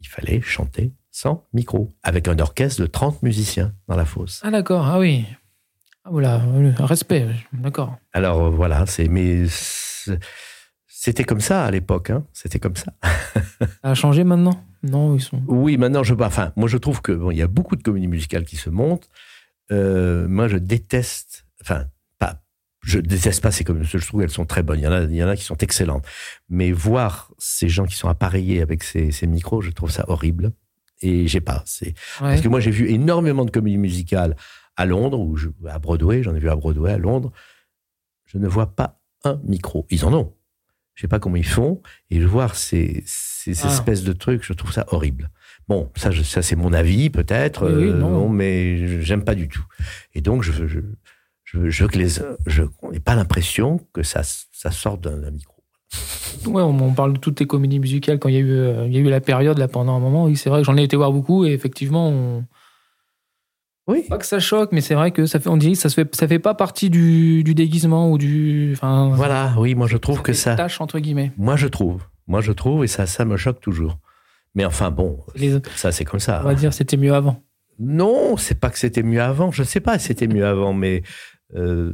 Il 0.00 0.08
fallait 0.08 0.40
chanter 0.40 0.92
sans 1.10 1.46
micro, 1.52 1.92
avec 2.02 2.28
un 2.28 2.38
orchestre 2.38 2.80
de 2.80 2.86
30 2.86 3.22
musiciens 3.22 3.74
dans 3.88 3.96
la 3.96 4.04
fosse. 4.04 4.40
Ah 4.44 4.50
d'accord, 4.50 4.86
ah 4.86 4.98
oui. 4.98 5.26
Ah 6.04 6.10
voilà, 6.10 6.36
un 6.36 6.86
respect, 6.86 7.26
d'accord. 7.52 7.96
Alors 8.12 8.50
voilà, 8.50 8.86
c'est 8.86 9.08
mais 9.08 9.46
c'était 11.00 11.22
comme 11.22 11.40
ça 11.40 11.64
à 11.64 11.70
l'époque, 11.70 12.10
hein. 12.10 12.24
C'était 12.32 12.58
comme 12.58 12.74
ça. 12.74 12.92
ça 13.60 13.66
a 13.84 13.94
changé 13.94 14.24
maintenant? 14.24 14.64
Non, 14.82 15.14
ils 15.14 15.20
sont. 15.20 15.40
Oui, 15.46 15.76
maintenant 15.76 16.02
je. 16.02 16.12
Enfin, 16.12 16.52
moi 16.56 16.66
je 16.66 16.76
trouve 16.76 17.02
que 17.02 17.12
bon, 17.12 17.30
il 17.30 17.36
y 17.36 17.42
a 17.42 17.46
beaucoup 17.46 17.76
de 17.76 17.84
comédies 17.84 18.08
musicales 18.08 18.44
qui 18.44 18.56
se 18.56 18.68
montent. 18.68 19.08
Euh, 19.70 20.26
moi, 20.26 20.48
je 20.48 20.56
déteste. 20.56 21.46
Enfin, 21.62 21.84
pas. 22.18 22.42
Je 22.82 22.98
déteste 22.98 23.44
pas 23.44 23.52
ces 23.52 23.62
comédies. 23.62 23.88
Je 23.88 24.04
trouve 24.04 24.22
qu'elles 24.22 24.30
sont 24.30 24.44
très 24.44 24.64
bonnes. 24.64 24.80
Il 24.80 24.82
y 24.82 24.88
en 24.88 24.92
a, 24.92 25.02
il 25.04 25.14
y 25.14 25.22
en 25.22 25.28
a 25.28 25.36
qui 25.36 25.44
sont 25.44 25.58
excellentes. 25.58 26.04
Mais 26.48 26.72
voir 26.72 27.30
ces 27.38 27.68
gens 27.68 27.86
qui 27.86 27.94
sont 27.94 28.08
appareillés 28.08 28.60
avec 28.60 28.82
ces, 28.82 29.12
ces 29.12 29.28
micros, 29.28 29.60
je 29.60 29.70
trouve 29.70 29.92
ça 29.92 30.04
horrible. 30.08 30.50
Et 31.00 31.28
j'ai 31.28 31.40
pas. 31.40 31.62
C'est 31.64 31.94
parce 32.18 32.40
que 32.40 32.48
moi 32.48 32.58
j'ai 32.58 32.72
vu 32.72 32.90
énormément 32.90 33.44
de 33.44 33.52
comédies 33.52 33.78
musicales 33.78 34.34
à 34.76 34.84
Londres 34.84 35.20
ou 35.20 35.36
à 35.68 35.78
Broadway. 35.78 36.24
J'en 36.24 36.34
ai 36.34 36.40
vu 36.40 36.50
à 36.50 36.56
Broadway, 36.56 36.90
à 36.90 36.98
Londres. 36.98 37.30
Je 38.26 38.38
ne 38.38 38.48
vois 38.48 38.74
pas 38.74 39.00
un 39.22 39.40
micro. 39.44 39.86
Ils 39.90 40.04
en 40.04 40.12
ont. 40.12 40.34
Je 40.98 41.02
sais 41.02 41.08
pas 41.08 41.20
comment 41.20 41.36
ils 41.36 41.46
font. 41.46 41.80
Et 42.10 42.18
voir 42.18 42.56
ces, 42.56 43.04
ces 43.06 43.64
ah. 43.64 43.68
espèces 43.68 44.02
de 44.02 44.12
trucs, 44.12 44.42
je 44.42 44.52
trouve 44.52 44.72
ça 44.72 44.84
horrible. 44.88 45.30
Bon, 45.68 45.92
ça, 45.94 46.10
ça 46.24 46.42
c'est 46.42 46.56
mon 46.56 46.72
avis 46.72 47.08
peut-être, 47.08 47.70
oui, 47.70 47.84
euh, 47.86 47.92
non. 47.96 48.28
mais 48.28 49.00
j'aime 49.00 49.22
pas 49.22 49.36
du 49.36 49.46
tout. 49.46 49.64
Et 50.14 50.20
donc, 50.20 50.42
je, 50.42 50.66
je, 50.66 50.80
je, 51.44 51.70
je 51.70 51.82
veux 51.84 51.88
que 51.88 51.98
les, 51.98 52.08
je 52.46 52.62
n'ai 52.90 52.98
pas 52.98 53.14
l'impression 53.14 53.78
que 53.92 54.02
ça, 54.02 54.22
ça 54.24 54.72
sorte 54.72 55.02
d'un 55.02 55.30
micro. 55.30 55.54
Ouais, 56.46 56.62
on, 56.62 56.76
on 56.82 56.92
parle 56.94 57.12
de 57.12 57.18
toutes 57.18 57.38
les 57.38 57.46
comédies 57.46 57.78
musicales 57.78 58.18
quand 58.18 58.28
il 58.28 58.34
y 58.34 58.38
a 58.38 58.40
eu, 58.40 58.50
euh, 58.50 58.86
il 58.88 58.92
y 58.92 58.96
a 58.96 59.00
eu 59.00 59.08
la 59.08 59.20
période 59.20 59.58
là 59.58 59.68
pendant 59.68 59.96
un 59.96 60.00
moment. 60.00 60.24
Oui, 60.24 60.36
c'est 60.36 60.50
vrai 60.50 60.62
que 60.62 60.66
j'en 60.66 60.76
ai 60.76 60.82
été 60.82 60.96
voir 60.96 61.12
beaucoup 61.12 61.44
et 61.44 61.52
effectivement, 61.52 62.08
on... 62.08 62.44
Oui. 63.88 64.04
pas 64.08 64.18
que 64.18 64.26
ça 64.26 64.38
choque, 64.38 64.70
mais 64.72 64.80
c'est 64.80 64.94
vrai 64.94 65.10
que 65.10 65.26
ça 65.26 65.40
fait, 65.40 65.48
on 65.48 65.56
dit, 65.56 65.74
ça 65.74 65.88
se 65.88 65.94
fait, 65.94 66.14
ça 66.14 66.28
fait 66.28 66.38
pas 66.38 66.54
partie 66.54 66.90
du, 66.90 67.42
du 67.42 67.54
déguisement 67.54 68.10
ou 68.12 68.18
du, 68.18 68.72
enfin, 68.76 69.10
Voilà, 69.14 69.54
oui, 69.58 69.74
moi 69.74 69.86
je 69.86 69.96
trouve 69.96 70.16
ça 70.18 70.22
que 70.22 70.32
ça. 70.34 70.54
tâche 70.54 70.80
entre 70.80 70.98
guillemets. 70.98 71.32
Moi 71.38 71.56
je 71.56 71.66
trouve. 71.66 72.02
Moi 72.26 72.40
je 72.42 72.52
trouve 72.52 72.84
et 72.84 72.88
ça, 72.88 73.06
ça 73.06 73.24
me 73.24 73.36
choque 73.36 73.60
toujours. 73.60 73.98
Mais 74.54 74.64
enfin 74.64 74.90
bon, 74.90 75.20
Les- 75.36 75.58
ça 75.76 75.90
c'est 75.92 76.04
comme 76.04 76.20
ça. 76.20 76.40
on 76.42 76.48
va 76.48 76.54
dire 76.54 76.72
c'était 76.72 76.96
mieux 76.96 77.14
avant. 77.14 77.42
Non, 77.78 78.36
c'est 78.36 78.58
pas 78.58 78.70
que 78.70 78.78
c'était 78.78 79.02
mieux 79.02 79.22
avant. 79.22 79.50
Je 79.52 79.62
sais 79.62 79.80
pas 79.80 79.98
si 79.98 80.06
c'était 80.08 80.26
mieux 80.26 80.44
avant, 80.46 80.74
mais 80.74 81.02
euh, 81.56 81.92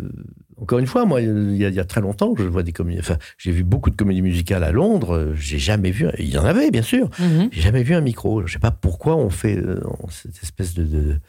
encore 0.56 0.78
une 0.78 0.86
fois, 0.86 1.04
moi, 1.04 1.20
il 1.20 1.56
y, 1.56 1.64
a, 1.64 1.68
il 1.68 1.74
y 1.74 1.80
a 1.80 1.84
très 1.84 2.00
longtemps 2.00 2.32
que 2.32 2.42
je 2.42 2.48
vois 2.48 2.62
des 2.62 2.72
comédies. 2.72 3.00
Enfin, 3.00 3.18
j'ai 3.38 3.50
vu 3.52 3.64
beaucoup 3.64 3.90
de 3.90 3.96
comédies 3.96 4.22
musicales 4.22 4.64
à 4.64 4.72
Londres. 4.72 5.32
J'ai 5.36 5.58
jamais 5.58 5.90
vu. 5.90 6.06
Il 6.18 6.28
y 6.30 6.38
en 6.38 6.44
avait, 6.44 6.70
bien 6.70 6.82
sûr. 6.82 7.10
Mhm. 7.18 7.48
J'ai 7.52 7.60
jamais 7.60 7.82
vu 7.82 7.94
un 7.94 8.00
micro. 8.00 8.46
Je 8.46 8.52
sais 8.54 8.58
pas 8.58 8.70
pourquoi 8.70 9.16
on 9.16 9.30
fait 9.30 9.58
euh, 9.58 9.80
cette 10.10 10.42
espèce 10.42 10.74
de, 10.74 10.84
de, 10.84 11.20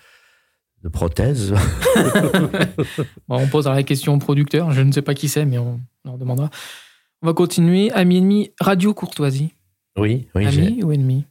de. 0.89 1.56
Bon, 3.28 3.38
on 3.38 3.48
posera 3.48 3.76
la 3.76 3.84
question 3.84 4.13
au 4.13 4.19
producteur. 4.19 4.71
Je 4.71 4.82
ne 4.82 4.91
sais 4.91 5.02
pas 5.02 5.13
qui 5.13 5.28
c'est, 5.28 5.45
mais 5.45 5.58
on 5.58 5.80
leur 6.04 6.17
demandera. 6.17 6.50
On 7.21 7.28
va 7.28 7.34
continuer. 7.34 7.91
Ami 7.91 8.17
ennemi, 8.17 8.52
radio 8.60 8.93
courtoisie. 8.93 9.54
Oui, 9.98 10.28
oui, 10.36 10.45
Ami 10.45 10.84
ou 10.84 10.91
ennemi? 10.91 11.26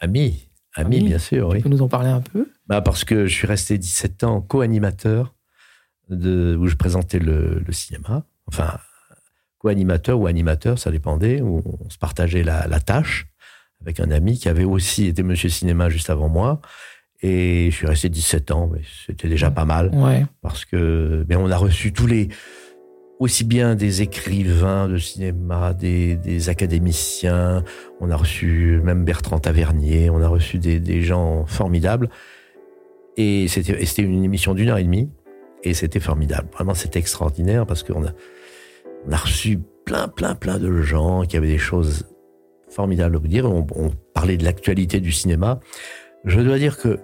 Ami, 0.00 0.48
ami, 0.74 0.96
Ami. 0.96 1.08
bien 1.08 1.18
sûr, 1.18 1.48
oui. 1.48 1.58
Tu 1.58 1.62
peux 1.64 1.68
nous 1.68 1.82
en 1.82 1.88
parler 1.88 2.08
un 2.08 2.22
peu? 2.22 2.48
Bah 2.66 2.80
parce 2.80 3.04
que 3.04 3.26
je 3.26 3.34
suis 3.34 3.46
resté 3.46 3.76
17 3.78 4.24
ans 4.24 4.40
co-animateur 4.40 5.34
de 6.08 6.56
où 6.58 6.66
je 6.66 6.76
présentais 6.76 7.18
le, 7.18 7.62
le 7.64 7.72
cinéma. 7.72 8.24
Enfin, 8.46 8.78
co-animateur 9.58 10.18
ou 10.18 10.26
animateur, 10.26 10.78
ça 10.78 10.90
dépendait. 10.90 11.42
Où 11.42 11.62
on 11.84 11.90
se 11.90 11.98
partageait 11.98 12.42
la, 12.42 12.66
la 12.66 12.80
tâche 12.80 13.26
avec 13.82 14.00
un 14.00 14.10
ami 14.10 14.38
qui 14.38 14.48
avait 14.48 14.64
aussi 14.64 15.06
été 15.06 15.22
Monsieur 15.22 15.48
Cinéma 15.48 15.88
juste 15.90 16.10
avant 16.10 16.28
moi. 16.28 16.60
Et 17.22 17.68
je 17.70 17.76
suis 17.76 17.86
resté 17.86 18.08
17 18.08 18.50
ans, 18.50 18.70
mais 18.72 18.80
c'était 19.06 19.28
déjà 19.28 19.50
pas 19.50 19.64
mal 19.66 19.90
Ouais. 19.94 20.24
parce 20.42 20.64
que 20.64 21.24
ben, 21.28 21.38
on 21.38 21.50
a 21.50 21.56
reçu 21.56 21.92
tous 21.92 22.06
les 22.06 22.28
aussi 23.18 23.44
bien 23.44 23.74
des 23.74 24.00
écrivains 24.00 24.88
de 24.88 24.96
cinéma, 24.96 25.74
des, 25.74 26.16
des 26.16 26.48
académiciens, 26.48 27.62
on 28.00 28.10
a 28.10 28.16
reçu 28.16 28.80
même 28.82 29.04
Bertrand 29.04 29.38
Tavernier, 29.38 30.08
on 30.08 30.22
a 30.22 30.28
reçu 30.28 30.58
des, 30.58 30.80
des 30.80 31.02
gens 31.02 31.44
formidables. 31.44 32.08
Et 33.18 33.46
c'était 33.48 33.82
et 33.82 33.84
c'était 33.84 34.02
une 34.02 34.24
émission 34.24 34.54
d'une 34.54 34.70
heure 34.70 34.78
et 34.78 34.84
demie, 34.84 35.10
et 35.62 35.74
c'était 35.74 36.00
formidable. 36.00 36.48
Vraiment, 36.54 36.72
c'était 36.72 36.98
extraordinaire 36.98 37.66
parce 37.66 37.82
qu'on 37.82 38.06
a, 38.06 38.12
on 39.06 39.12
a 39.12 39.16
reçu 39.18 39.58
plein, 39.84 40.08
plein, 40.08 40.34
plein 40.34 40.58
de 40.58 40.80
gens 40.80 41.24
qui 41.24 41.36
avaient 41.36 41.48
des 41.48 41.58
choses 41.58 42.06
formidables 42.70 43.16
à 43.16 43.18
vous 43.18 43.28
dire. 43.28 43.44
On, 43.44 43.66
on 43.76 43.90
parlait 44.14 44.38
de 44.38 44.44
l'actualité 44.44 45.00
du 45.00 45.12
cinéma. 45.12 45.60
Je 46.24 46.40
dois 46.40 46.56
dire 46.58 46.78
que 46.78 46.98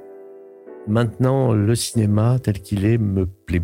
maintenant, 0.88 1.52
le 1.52 1.74
cinéma 1.74 2.38
tel 2.42 2.60
qu'il 2.60 2.84
est 2.84 2.98
me 2.98 3.26
plaît 3.26 3.62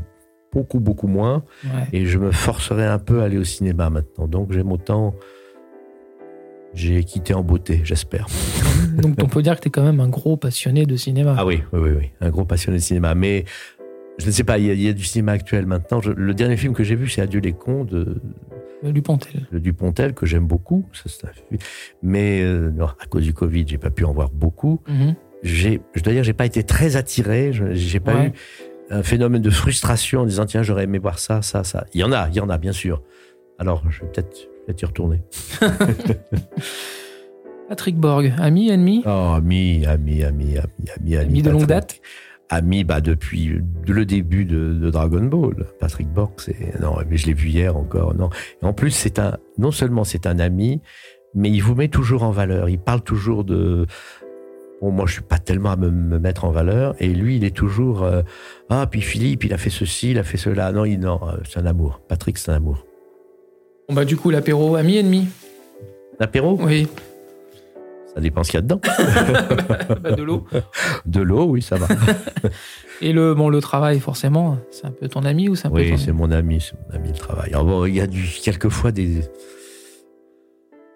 beaucoup, 0.53 0.81
beaucoup 0.81 1.07
moins. 1.09 1.45
ouais. 1.65 1.89
Et 1.93 2.07
je 2.07 2.19
me 2.19 2.31
forcerai 2.31 2.85
un 2.87 2.99
peu 2.99 3.23
à 3.23 3.25
aller 3.25 3.39
au 3.39 3.45
cinéma 3.45 3.91
maintenant. 3.91 4.27
Donc 4.29 4.53
j'aime 4.53 4.71
autant. 4.73 5.15
J'ai 6.75 7.05
quitté 7.05 7.35
en 7.35 7.43
beauté, 7.43 7.81
j'espère. 7.85 8.27
Donc 9.03 9.17
on 9.23 9.27
peut 9.27 9.43
dire 9.43 9.57
que 9.57 9.61
tu 9.61 9.69
es 9.69 9.71
quand 9.71 9.83
même 9.85 10.01
un 10.01 10.09
gros 10.09 10.37
passionné 10.39 10.87
de 10.87 10.97
cinéma. 10.97 11.35
Ah 11.39 11.45
oui, 11.47 11.63
oui, 11.73 11.81
oui, 11.83 11.91
oui. 11.99 12.11
Un 12.21 12.31
gros 12.31 12.45
passionné 12.47 12.79
de 12.79 12.83
cinéma. 12.83 13.15
Mais 13.15 13.45
je 14.19 14.27
ne 14.27 14.31
sais 14.31 14.45
pas, 14.45 14.57
il 14.59 14.67
y, 14.67 14.71
a, 14.71 14.73
il 14.75 14.81
y 14.83 14.89
a 14.89 14.93
du 14.95 15.05
cinéma 15.05 15.33
actuel 15.33 15.67
maintenant. 15.67 16.01
Je- 16.01 16.13
le 16.13 16.33
dernier 16.35 16.57
film 16.57 16.73
que 16.73 16.83
j'ai 16.83 16.95
vu, 16.97 17.09
c'est 17.09 17.21
Adieu 17.21 17.41
les 17.41 17.53
cons 17.53 17.85
de, 17.85 18.21
Dupontel. 18.83 19.47
de 19.53 19.59
Dupontel, 19.59 20.15
que 20.15 20.25
j'aime 20.25 20.47
beaucoup. 20.47 20.87
Ça. 20.93 21.29
Mais 22.03 22.41
euh, 22.43 22.71
non, 22.71 22.87
à 22.87 23.07
cause 23.07 23.25
du 23.25 23.35
Covid, 23.35 23.65
j'ai 23.69 23.79
pas 23.79 23.91
pu 23.91 24.05
en 24.05 24.13
voir 24.13 24.31
beaucoup. 24.31 24.81
Mhm. 24.89 25.15
J'ai, 25.42 25.81
je 25.94 26.02
dois 26.02 26.12
dire, 26.12 26.22
j'ai 26.24 26.33
pas 26.33 26.46
été 26.46 26.62
très 26.62 26.96
attiré. 26.96 27.52
Je- 27.52 27.72
J'ai 27.74 28.00
pas 28.00 28.14
Ouais. 28.14 28.26
eu 28.28 28.33
un 28.90 29.02
phénomène 29.02 29.42
de 29.42 29.50
frustration 29.50 30.20
en 30.20 30.26
disant 30.26 30.46
tiens, 30.46 30.62
j'aurais 30.62 30.85
aimé 30.85 30.98
voir 30.98 31.18
ça, 31.18 31.42
ça, 31.42 31.64
ça. 31.64 31.85
Il 31.94 32.00
y 32.00 32.05
en 32.05 32.12
a, 32.12 32.28
il 32.28 32.37
y 32.37 32.40
en 32.40 32.48
a, 32.50 32.59
bien 32.59 32.72
sûr. 32.72 33.02
Alors, 33.59 33.83
je 33.90 34.00
vais 34.02 34.07
peut-être 34.09 34.48
peut 34.66 34.74
y 34.81 34.85
retourner. 34.85 35.22
Patrick 37.68 37.96
Borg, 37.96 38.33
ami, 38.38 38.68
ennemi? 38.70 39.02
Oh, 39.07 39.09
ami, 39.37 39.87
ami, 39.87 40.22
ami, 40.24 40.57
ami, 40.59 40.59
ami, 40.59 41.16
ami. 41.16 41.16
Ami 41.16 41.42
de 41.42 41.50
longue 41.50 41.66
date? 41.66 42.00
Ami, 42.50 42.85
bah, 42.85 43.00
depuis 43.00 43.61
le 43.87 44.05
début 44.05 44.44
de, 44.44 44.74
de 44.74 44.90
Dragon 44.90 45.22
Ball. 45.24 45.66
Patrick 45.81 46.09
Borg, 46.09 46.33
c'est, 46.37 46.78
non, 46.81 46.96
mais 47.09 47.16
je 47.16 47.26
l'ai 47.26 47.33
vu 47.33 47.48
hier 47.48 47.76
encore, 47.76 48.14
non. 48.14 48.28
Et 48.62 48.66
en 48.66 48.74
plus, 48.74 48.90
c'est 48.90 49.18
un, 49.18 49.38
non 49.57 49.70
seulement 49.70 50.05
c'est 50.05 50.26
un 50.26 50.38
ami, 50.38 50.83
mais 51.35 51.50
il 51.50 51.61
vous 51.61 51.74
met 51.74 51.88
toujours 51.88 52.24
en 52.24 52.31
valeur. 52.31 52.68
Il 52.68 52.78
parle 52.78 53.00
toujours 53.00 53.44
de, 53.44 53.87
bon, 54.83 54.90
moi, 54.90 55.07
je 55.07 55.12
suis 55.14 55.23
pas 55.23 55.38
tellement 55.38 55.71
à 55.71 55.77
me, 55.77 55.90
me 55.90 56.18
mettre 56.18 56.45
en 56.45 56.51
valeur, 56.51 56.95
et 56.99 57.09
lui, 57.09 57.37
il 57.37 57.45
est 57.45 57.57
toujours, 57.57 58.03
euh, 58.03 58.23
ah, 58.68 58.87
puis 58.90 59.01
Philippe, 59.01 59.45
il 59.45 59.55
a 59.55 59.59
fait 59.59 59.71
ceci, 59.71 60.11
il 60.11 60.18
a 60.18 60.25
fait 60.25 60.37
cela. 60.37 60.73
Non, 60.73 60.85
il, 60.85 60.99
non, 60.99 61.21
euh, 61.23 61.37
c'est 61.49 61.61
un 61.61 61.66
amour. 61.66 62.01
Patrick, 62.09 62.37
c'est 62.37 62.51
un 62.51 62.57
amour. 62.57 62.85
Bon 63.88 63.95
bah 63.97 64.05
du 64.05 64.16
coup 64.16 64.31
l'apéro, 64.31 64.77
ami, 64.77 64.97
ennemi 64.97 65.27
L'apéro, 66.21 66.59
Oui. 66.62 66.87
ça 68.14 68.21
dépend 68.21 68.45
ce 68.45 68.51
qu'il 68.51 68.59
y 68.59 68.61
a 68.61 68.62
dedans. 68.62 68.81
Bah, 70.03 70.12
de 70.12 70.23
l'eau. 70.23 70.47
De 71.05 71.21
l'eau, 71.21 71.45
oui, 71.45 71.62
ça 71.62 71.77
va. 71.77 71.88
Et 73.01 73.12
le, 73.12 73.35
bon, 73.35 73.49
le 73.49 73.61
travail, 73.61 73.99
forcément, 73.99 74.59
c'est 74.71 74.87
un 74.87 74.92
peu 74.92 75.09
ton 75.09 75.25
ami 75.25 75.49
ou 75.49 75.57
c'est 75.57 75.66
un 75.66 75.71
peu 75.71 75.77
Oui, 75.79 75.90
ton... 75.90 75.97
c'est 75.97 76.12
mon 76.12 76.31
ami, 76.31 76.61
c'est 76.61 76.75
mon 76.75 76.95
ami 76.97 77.09
le 77.09 77.18
travail. 77.18 77.51
Alors 77.51 77.64
bon, 77.64 77.85
il 77.85 77.95
y 77.97 78.01
a 78.01 78.07
du, 78.07 78.23
quelquefois 78.42 78.92
des, 78.92 79.23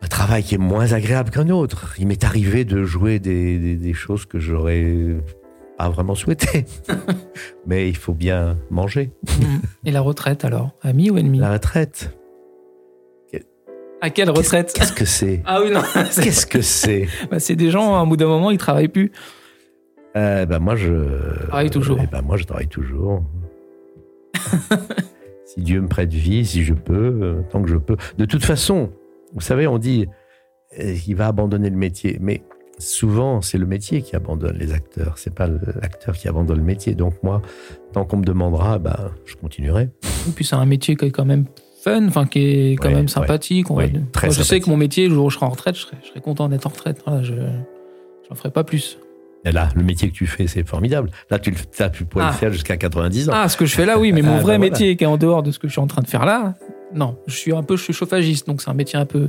un 0.06 0.08
travail 0.08 0.44
qui 0.44 0.54
est 0.54 0.58
moins 0.58 0.92
agréable 0.92 1.30
qu'un 1.30 1.48
autre. 1.50 1.94
Il 1.98 2.06
m'est 2.06 2.22
arrivé 2.22 2.64
de 2.64 2.84
jouer 2.84 3.18
des, 3.18 3.58
des, 3.58 3.74
des 3.74 3.92
choses 3.92 4.24
que 4.24 4.38
j'aurais 4.38 5.16
pas 5.76 5.88
vraiment 5.88 6.14
souhaité. 6.14 6.64
Mais 7.66 7.88
il 7.88 7.96
faut 7.96 8.14
bien 8.14 8.56
manger. 8.70 9.10
Et 9.84 9.90
la 9.90 10.00
retraite 10.00 10.44
alors? 10.44 10.70
Ami 10.82 11.10
ou 11.10 11.18
ennemi 11.18 11.38
La 11.40 11.52
retraite, 11.52 12.16
À 14.00 14.10
quelle 14.10 14.30
retraite? 14.30 14.72
Qu'est-ce 14.76 14.92
que 14.92 15.04
c'est? 15.04 15.42
Ah 15.44 15.60
oui, 15.60 15.72
non. 15.72 15.80
c'est- 16.10 16.22
Qu'est-ce 16.24 16.46
que 16.46 16.60
c'est? 16.60 17.08
Bah, 17.28 17.40
c'est 17.40 17.56
des 17.56 17.72
gens, 17.72 17.96
à 17.96 17.98
un 17.98 18.06
bout 18.06 18.16
d'un 18.16 18.28
moment, 18.28 18.52
ils 18.52 18.58
travaillent 18.58 18.86
plus. 18.88 19.10
euh, 20.16 20.46
ben 20.46 20.60
moi 20.60 20.76
je 20.76 20.92
Travaille 21.48 21.70
toujours. 21.70 21.98
eh 22.00 22.06
ben 22.06 22.22
moi 22.22 22.36
je 22.36 22.44
travaille 22.44 22.68
toujours. 22.68 23.24
si 25.46 25.60
Dieu 25.62 25.80
me 25.80 25.88
prête 25.88 26.12
vie, 26.12 26.46
si 26.46 26.62
je 26.62 26.74
peux, 26.74 26.94
euh, 27.22 27.42
tant 27.50 27.60
que 27.60 27.68
je 27.68 27.76
peux. 27.76 27.96
De 28.18 28.24
toute 28.24 28.44
façon, 28.44 28.92
vous 29.34 29.40
savez, 29.40 29.66
on 29.66 29.78
dit 29.78 30.06
euh, 30.78 30.94
il 31.06 31.14
va 31.14 31.26
abandonner 31.28 31.70
le 31.70 31.76
métier, 31.76 32.18
mais 32.20 32.42
souvent 32.78 33.40
c'est 33.40 33.58
le 33.58 33.66
métier 33.66 34.02
qui 34.02 34.16
abandonne 34.16 34.56
les 34.58 34.72
acteurs. 34.72 35.14
C'est 35.18 35.34
pas 35.34 35.48
l'acteur 35.80 36.14
qui 36.16 36.28
abandonne 36.28 36.58
le 36.58 36.64
métier. 36.64 36.94
Donc 36.94 37.14
moi, 37.22 37.42
tant 37.92 38.04
qu'on 38.04 38.18
me 38.18 38.24
demandera, 38.24 38.78
ben 38.78 39.10
je 39.24 39.34
continuerai. 39.36 39.88
Et 40.28 40.32
puis 40.34 40.44
c'est 40.44 40.56
un 40.56 40.66
métier 40.66 40.96
qui 40.96 41.06
est 41.06 41.10
quand 41.10 41.24
même 41.24 41.46
fun, 41.82 42.06
enfin 42.08 42.26
qui 42.26 42.40
est 42.72 42.76
quand 42.76 42.88
Ouais, 42.88 42.94
même 42.94 43.08
sympathique. 43.08 43.70
Ouais, 43.70 43.92
très 44.12 44.30
je 44.30 44.42
sais 44.42 44.60
que 44.60 44.68
mon 44.68 44.76
métier, 44.76 45.08
le 45.08 45.14
jour 45.14 45.26
où 45.26 45.30
je 45.30 45.36
serai 45.36 45.46
en 45.46 45.50
retraite, 45.50 45.76
je 45.76 45.82
serai, 45.82 45.96
je 46.02 46.08
serai 46.08 46.20
content 46.20 46.48
d'être 46.48 46.66
en 46.66 46.70
retraite. 46.70 47.02
Voilà, 47.06 47.22
je 47.22 47.34
n'en 47.34 48.34
ferai 48.36 48.50
pas 48.50 48.64
plus. 48.64 48.98
Et 49.44 49.52
là, 49.52 49.68
le 49.76 49.84
métier 49.84 50.08
que 50.10 50.14
tu 50.14 50.26
fais, 50.26 50.48
c'est 50.48 50.66
formidable. 50.66 51.08
Là, 51.30 51.38
tu, 51.38 51.54
ça, 51.70 51.88
tu 51.88 52.04
pourrais 52.04 52.24
Ah. 52.24 52.30
le 52.32 52.36
faire 52.36 52.52
jusqu'à 52.52 52.76
90 52.76 53.28
ans. 53.30 53.32
Ah, 53.36 53.48
ce 53.48 53.56
que 53.56 53.64
je 53.64 53.76
fais 53.76 53.86
là, 53.86 53.96
oui, 53.96 54.10
mais 54.10 54.22
mon 54.22 54.32
Ah, 54.32 54.40
vrai 54.40 54.54
bah, 54.54 54.58
voilà. 54.58 54.70
métier 54.70 54.96
qui 54.96 55.04
est 55.04 55.06
en 55.06 55.16
dehors 55.18 55.44
de 55.44 55.52
ce 55.52 55.60
que 55.60 55.68
je 55.68 55.72
suis 55.72 55.80
en 55.80 55.86
train 55.86 56.02
de 56.02 56.08
faire 56.08 56.24
là, 56.26 56.56
non. 56.96 57.18
Je 57.26 57.34
suis 57.36 57.52
un 57.54 57.62
peu, 57.62 57.76
je 57.76 57.82
suis 57.82 57.92
chauffagiste, 57.92 58.46
donc 58.46 58.60
c'est 58.62 58.70
un 58.70 58.74
métier 58.74 58.98
un 58.98 59.06
peu 59.06 59.28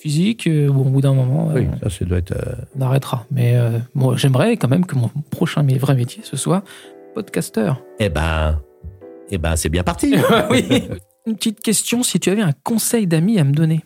physique. 0.00 0.46
euh, 0.46 0.68
où 0.68 0.80
au 0.82 0.84
bout 0.84 1.00
d'un 1.00 1.14
moment, 1.14 1.50
euh, 1.50 1.64
ça, 1.82 1.90
ça 1.90 2.04
doit 2.04 2.18
être. 2.18 2.32
euh, 2.32 2.54
on 2.76 2.80
arrêtera. 2.82 3.26
Mais 3.30 3.56
euh, 3.56 3.78
moi, 3.94 4.16
j'aimerais 4.16 4.56
quand 4.56 4.68
même 4.68 4.86
que 4.86 4.94
mon 4.94 5.08
prochain 5.30 5.62
mais 5.62 5.76
vrai 5.78 5.94
métier, 5.94 6.22
ce 6.24 6.36
soit 6.36 6.62
podcasteur. 7.14 7.82
Eh 7.98 8.08
ben, 8.08 8.60
eh 9.30 9.38
ben, 9.38 9.56
c'est 9.56 9.68
bien 9.70 9.82
parti. 9.82 10.14
oui. 10.50 10.88
Une 11.26 11.36
petite 11.36 11.60
question, 11.60 12.02
si 12.02 12.20
tu 12.20 12.30
avais 12.30 12.42
un 12.42 12.52
conseil 12.62 13.06
d'amis 13.06 13.38
à 13.38 13.44
me 13.44 13.52
donner. 13.52 13.84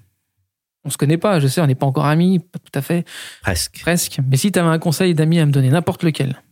On 0.84 0.90
se 0.90 0.98
connaît 0.98 1.16
pas, 1.16 1.38
je 1.40 1.46
sais, 1.46 1.60
on 1.60 1.66
n'est 1.66 1.74
pas 1.76 1.86
encore 1.86 2.06
amis, 2.06 2.40
pas 2.40 2.58
tout 2.58 2.76
à 2.76 2.82
fait, 2.82 3.04
Presque. 3.40 3.80
presque. 3.82 4.18
Mais 4.28 4.36
si 4.36 4.50
tu 4.50 4.58
avais 4.58 4.68
un 4.68 4.78
conseil 4.80 5.14
d'amis 5.14 5.38
à 5.38 5.46
me 5.46 5.52
donner, 5.52 5.70
n'importe 5.70 6.02
lequel. 6.02 6.42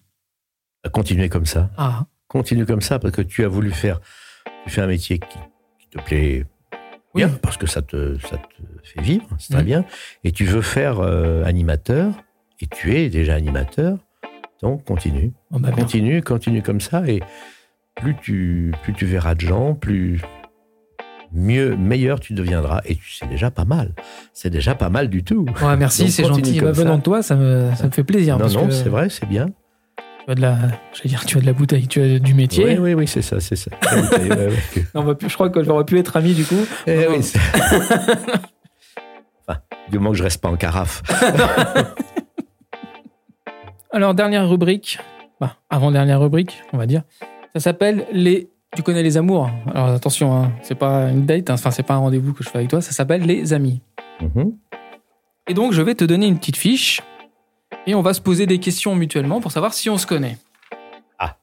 Continuez 0.92 1.28
comme 1.28 1.46
ça. 1.46 1.68
Ah, 1.76 2.06
Continue 2.28 2.64
comme 2.64 2.80
ça 2.80 2.98
parce 3.00 3.12
que 3.14 3.22
tu 3.22 3.44
as 3.44 3.48
voulu 3.48 3.72
faire. 3.72 4.00
Tu 4.64 4.70
fais 4.70 4.80
un 4.82 4.86
métier 4.86 5.18
qui, 5.18 5.38
qui 5.80 5.88
te 5.88 6.00
plaît 6.02 6.44
Oui. 7.14 7.24
bien 7.24 7.30
parce 7.42 7.56
que 7.56 7.66
ça 7.66 7.82
te, 7.82 8.18
ça 8.20 8.36
te 8.36 8.86
fait 8.88 9.00
vivre, 9.02 9.26
c'est 9.38 9.52
très 9.52 9.62
Mhm. 9.62 9.66
bien. 9.66 9.84
Et 10.24 10.32
tu 10.32 10.44
veux 10.44 10.62
faire 10.62 11.00
euh, 11.00 11.42
animateur 11.44 12.12
et 12.61 12.66
tu 12.66 12.94
es 12.94 13.08
déjà 13.11 13.34
animateur. 13.34 13.98
Donc 14.62 14.84
continue. 14.84 15.32
bon, 15.50 15.58
bah, 15.61 15.70
bien. 15.70 15.82
Continue, 15.84 16.22
continue 16.22 16.62
comme 16.62 16.80
ça 16.80 17.02
et 17.08 17.20
plus 17.96 18.14
tu, 18.22 18.72
plus 18.82 18.92
tu 18.92 19.06
verras 19.06 19.34
de 19.34 19.40
gens, 19.40 19.74
plus 19.74 20.20
mieux, 21.32 21.76
meilleur 21.76 22.20
tu 22.20 22.32
deviendras. 22.34 22.80
Et 22.84 22.96
tu 22.96 23.11
c'est 23.12 23.28
déjà 23.28 23.50
pas 23.50 23.64
mal. 23.64 23.94
C'est 24.32 24.50
déjà 24.50 24.74
pas 24.74 24.90
mal 24.90 25.08
du 25.08 25.22
tout. 25.24 25.46
Ouais, 25.62 25.76
merci, 25.76 26.11
c'est 26.11 26.24
gentil. 26.24 26.58
venant 26.61 26.98
de 26.98 27.02
toi, 27.02 27.22
ça 27.22 27.36
me, 27.36 27.70
ça 27.76 27.86
me 27.86 27.90
fait 27.90 28.04
plaisir. 28.04 28.34
non, 28.34 28.40
parce 28.40 28.54
non, 28.54 28.66
que 28.66 28.72
c'est 28.72 28.88
vrai, 28.88 29.08
c'est 29.08 29.26
bien. 29.26 29.46
Tu 30.30 30.32
as 30.32 30.36
de 30.36 30.42
la, 30.42 30.56
dire, 31.06 31.24
tu 31.26 31.38
as 31.38 31.40
de 31.40 31.46
la 31.46 31.52
bouteille, 31.52 31.88
tu 31.88 32.00
as 32.00 32.20
du 32.20 32.34
métier. 32.34 32.64
Oui, 32.64 32.78
oui, 32.78 32.94
oui, 32.94 33.08
c'est 33.08 33.20
ça, 33.20 33.40
c'est 33.40 33.56
ça. 33.56 33.72
Ouais, 33.92 34.46
ouais. 34.46 35.16
Je 35.26 35.34
crois 35.34 35.50
que 35.50 35.64
j'aurais 35.64 35.84
pu 35.84 35.98
être 35.98 36.16
ami 36.16 36.34
du 36.34 36.44
coup. 36.44 36.64
Eh 36.86 37.08
oui, 37.08 37.18
Du 39.90 39.98
moment 39.98 40.12
que 40.12 40.18
je 40.18 40.22
reste 40.22 40.40
pas 40.40 40.48
en 40.48 40.56
carafe. 40.56 41.02
Alors, 43.92 44.14
dernière 44.14 44.48
rubrique, 44.48 45.00
bah, 45.40 45.56
avant-dernière 45.68 46.20
rubrique, 46.20 46.62
on 46.72 46.78
va 46.78 46.86
dire. 46.86 47.02
Ça 47.52 47.58
s'appelle 47.58 48.06
les. 48.12 48.50
Tu 48.76 48.84
connais 48.84 49.02
les 49.02 49.16
amours 49.16 49.50
Alors 49.74 49.88
attention, 49.88 50.32
hein, 50.32 50.52
c'est 50.62 50.76
pas 50.76 51.10
une 51.10 51.26
date, 51.26 51.50
hein, 51.50 51.54
enfin, 51.54 51.72
c'est 51.72 51.82
pas 51.82 51.94
un 51.94 51.98
rendez-vous 51.98 52.34
que 52.34 52.44
je 52.44 52.50
fais 52.50 52.58
avec 52.58 52.70
toi, 52.70 52.80
ça 52.80 52.92
s'appelle 52.92 53.22
les 53.22 53.52
amis. 53.52 53.82
Mhm. 54.20 54.52
Et 55.48 55.54
donc, 55.54 55.72
je 55.72 55.82
vais 55.82 55.96
te 55.96 56.04
donner 56.04 56.28
une 56.28 56.38
petite 56.38 56.56
fiche 56.56 57.02
et 57.86 57.94
on 57.94 58.02
va 58.02 58.14
se 58.14 58.20
poser 58.20 58.46
des 58.46 58.58
questions 58.58 58.94
mutuellement 58.94 59.40
pour 59.40 59.52
savoir 59.52 59.74
si 59.74 59.90
on 59.90 59.98
se 59.98 60.06
connaît. 60.06 60.38
Ah. 61.18 61.36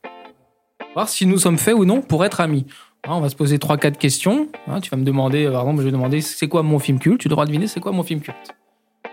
Voir 0.93 1.09
si 1.09 1.25
nous 1.25 1.37
sommes 1.37 1.57
faits 1.57 1.75
ou 1.75 1.85
non 1.85 2.01
pour 2.01 2.25
être 2.25 2.41
amis. 2.41 2.65
Hein, 3.05 3.11
on 3.13 3.19
va 3.21 3.29
se 3.29 3.35
poser 3.35 3.57
3-4 3.57 3.97
questions. 3.97 4.47
Hein, 4.67 4.81
tu 4.81 4.89
vas 4.89 4.97
me 4.97 5.03
demander, 5.05 5.45
par 5.49 5.61
exemple, 5.61 5.79
je 5.79 5.85
vais 5.85 5.91
demander 5.91 6.21
c'est 6.21 6.47
quoi 6.47 6.63
mon 6.63 6.79
film 6.79 6.99
culte? 6.99 7.21
Tu 7.21 7.27
devras 7.29 7.45
deviner 7.45 7.67
c'est 7.67 7.79
quoi 7.79 7.91
mon 7.91 8.03
film 8.03 8.21
culte. 8.21 8.55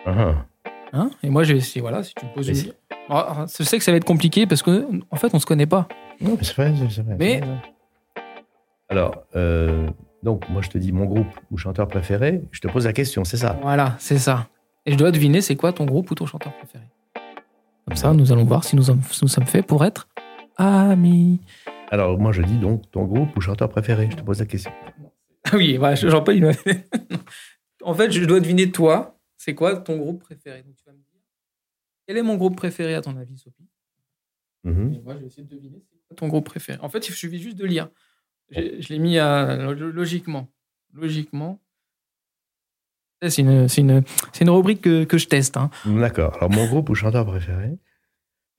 Ah. 0.06 0.34
Hein 0.92 1.10
et 1.22 1.30
moi, 1.30 1.42
je 1.44 1.52
vais 1.52 1.58
essayer, 1.58 1.80
voilà, 1.80 2.02
si 2.02 2.14
tu 2.14 2.24
me 2.24 2.30
poses 2.32 2.48
une. 2.48 2.72
Je 3.08 3.64
sais 3.64 3.78
que 3.78 3.84
ça 3.84 3.90
va 3.90 3.96
être 3.96 4.04
compliqué 4.04 4.46
parce 4.46 4.62
que, 4.62 4.88
en 5.10 5.16
fait, 5.16 5.34
on 5.34 5.38
se 5.38 5.46
connaît 5.46 5.66
pas. 5.66 5.88
Non, 6.20 6.36
mais 6.38 6.44
c'est 6.44 6.54
vrai, 6.54 6.72
c'est 6.90 7.02
vrai. 7.02 7.16
Mais- 7.18 7.40
Alors, 8.88 9.24
euh, 9.34 9.88
donc, 10.22 10.48
moi, 10.48 10.62
je 10.62 10.70
te 10.70 10.78
dis 10.78 10.92
mon 10.92 11.04
groupe 11.04 11.26
ou 11.50 11.56
chanteur 11.58 11.88
préféré. 11.88 12.42
Je 12.52 12.60
te 12.60 12.68
pose 12.68 12.86
la 12.86 12.92
question, 12.92 13.24
c'est 13.24 13.36
ça? 13.36 13.58
Voilà, 13.62 13.96
c'est 13.98 14.18
ça. 14.18 14.46
Et 14.86 14.92
je 14.92 14.96
dois 14.96 15.10
deviner 15.10 15.40
c'est 15.40 15.56
quoi 15.56 15.72
ton 15.72 15.84
groupe 15.84 16.10
ou 16.10 16.14
ton 16.14 16.26
chanteur 16.26 16.52
préféré? 16.56 16.84
Comme 17.86 17.96
ça, 17.96 18.12
nous 18.14 18.32
allons 18.32 18.44
voir 18.44 18.64
si 18.64 18.76
nous, 18.76 18.82
sommes- 18.84 19.02
nous 19.22 19.28
sommes 19.28 19.46
faits 19.46 19.66
pour 19.66 19.84
être 19.84 20.08
amis. 20.56 21.40
Alors, 21.90 22.18
moi, 22.18 22.32
je 22.32 22.42
dis 22.42 22.58
donc 22.58 22.90
ton 22.90 23.04
groupe 23.04 23.36
ou 23.36 23.40
chanteur 23.40 23.68
préféré? 23.68 24.08
Je 24.10 24.16
te 24.16 24.22
pose 24.22 24.40
la 24.40 24.46
question. 24.46 24.72
Ah 25.44 25.56
oui, 25.56 25.76
voilà, 25.76 25.94
Jean-Paul, 25.94 26.36
il 26.36 26.42
m'a 26.42 26.52
fait. 26.54 26.88
en 27.82 27.94
fait, 27.94 28.10
je 28.10 28.24
dois 28.24 28.40
deviner 28.40 28.70
toi, 28.72 29.20
c'est 29.36 29.54
quoi 29.54 29.76
ton 29.76 29.98
groupe 29.98 30.20
préféré? 30.22 30.62
Donc, 30.62 30.74
tu 30.76 30.84
vas 30.86 30.92
me 30.92 30.98
dire, 30.98 31.20
quel 32.06 32.16
est 32.16 32.22
mon 32.22 32.36
groupe 32.36 32.56
préféré 32.56 32.94
à 32.94 33.02
ton 33.02 33.16
avis, 33.16 33.36
Sophie? 33.36 33.68
Mhm. 34.64 34.94
Et 34.94 35.00
moi, 35.00 35.14
je 35.14 35.20
vais 35.20 35.26
essayer 35.26 35.42
de 35.44 35.54
deviner 35.54 35.82
c'est 35.90 35.98
quoi 36.08 36.16
ton 36.16 36.28
groupe 36.28 36.46
préféré? 36.46 36.78
En 36.80 36.88
fait, 36.88 37.06
il 37.08 37.12
suffit 37.14 37.38
juste 37.38 37.58
de 37.58 37.66
lire. 37.66 37.90
J'ai- 38.50 38.80
Je 38.80 38.88
l'ai 38.88 38.98
mis 38.98 39.18
à, 39.18 39.56
lo- 39.56 39.90
logiquement. 39.90 40.48
Logiquement. 40.94 41.60
C'est 43.22 43.38
une, 43.38 43.66
une, 43.78 44.02
une 44.40 44.50
rubrique 44.50 44.82
que, 44.82 45.04
que 45.04 45.16
je 45.18 45.26
teste. 45.28 45.56
hein. 45.56 45.70
D'accord. 45.86 46.34
Alors, 46.36 46.50
mon 46.50 46.66
groupe 46.66 46.90
ou 46.90 46.94
chanteur 46.94 47.24
préféré? 47.24 47.70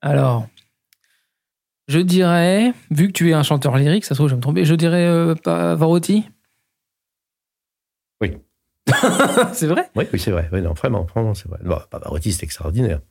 Alors, 0.01 0.47
je 1.87 1.99
dirais, 1.99 2.73
vu 2.89 3.07
que 3.07 3.11
tu 3.11 3.29
es 3.29 3.33
un 3.33 3.43
chanteur 3.43 3.77
lyrique, 3.77 4.05
ça 4.05 4.09
se 4.09 4.15
trouve, 4.15 4.27
je 4.27 4.33
vais 4.33 4.37
me 4.37 4.41
tromper, 4.41 4.65
je 4.65 4.73
dirais 4.75 5.05
euh, 5.05 5.35
Pavarotti. 5.35 6.25
Oui. 8.21 8.37
c'est 9.53 9.67
vrai? 9.67 9.89
Oui, 9.95 10.05
oui, 10.11 10.19
c'est 10.19 10.31
vrai. 10.31 10.49
Oui, 10.51 10.61
non, 10.61 10.73
vraiment, 10.73 11.03
vraiment, 11.03 11.33
c'est 11.33 11.47
vrai. 11.47 11.59
Bon, 11.63 11.79
Pavarotti, 11.89 12.33
c'est 12.33 12.43
extraordinaire. 12.43 13.01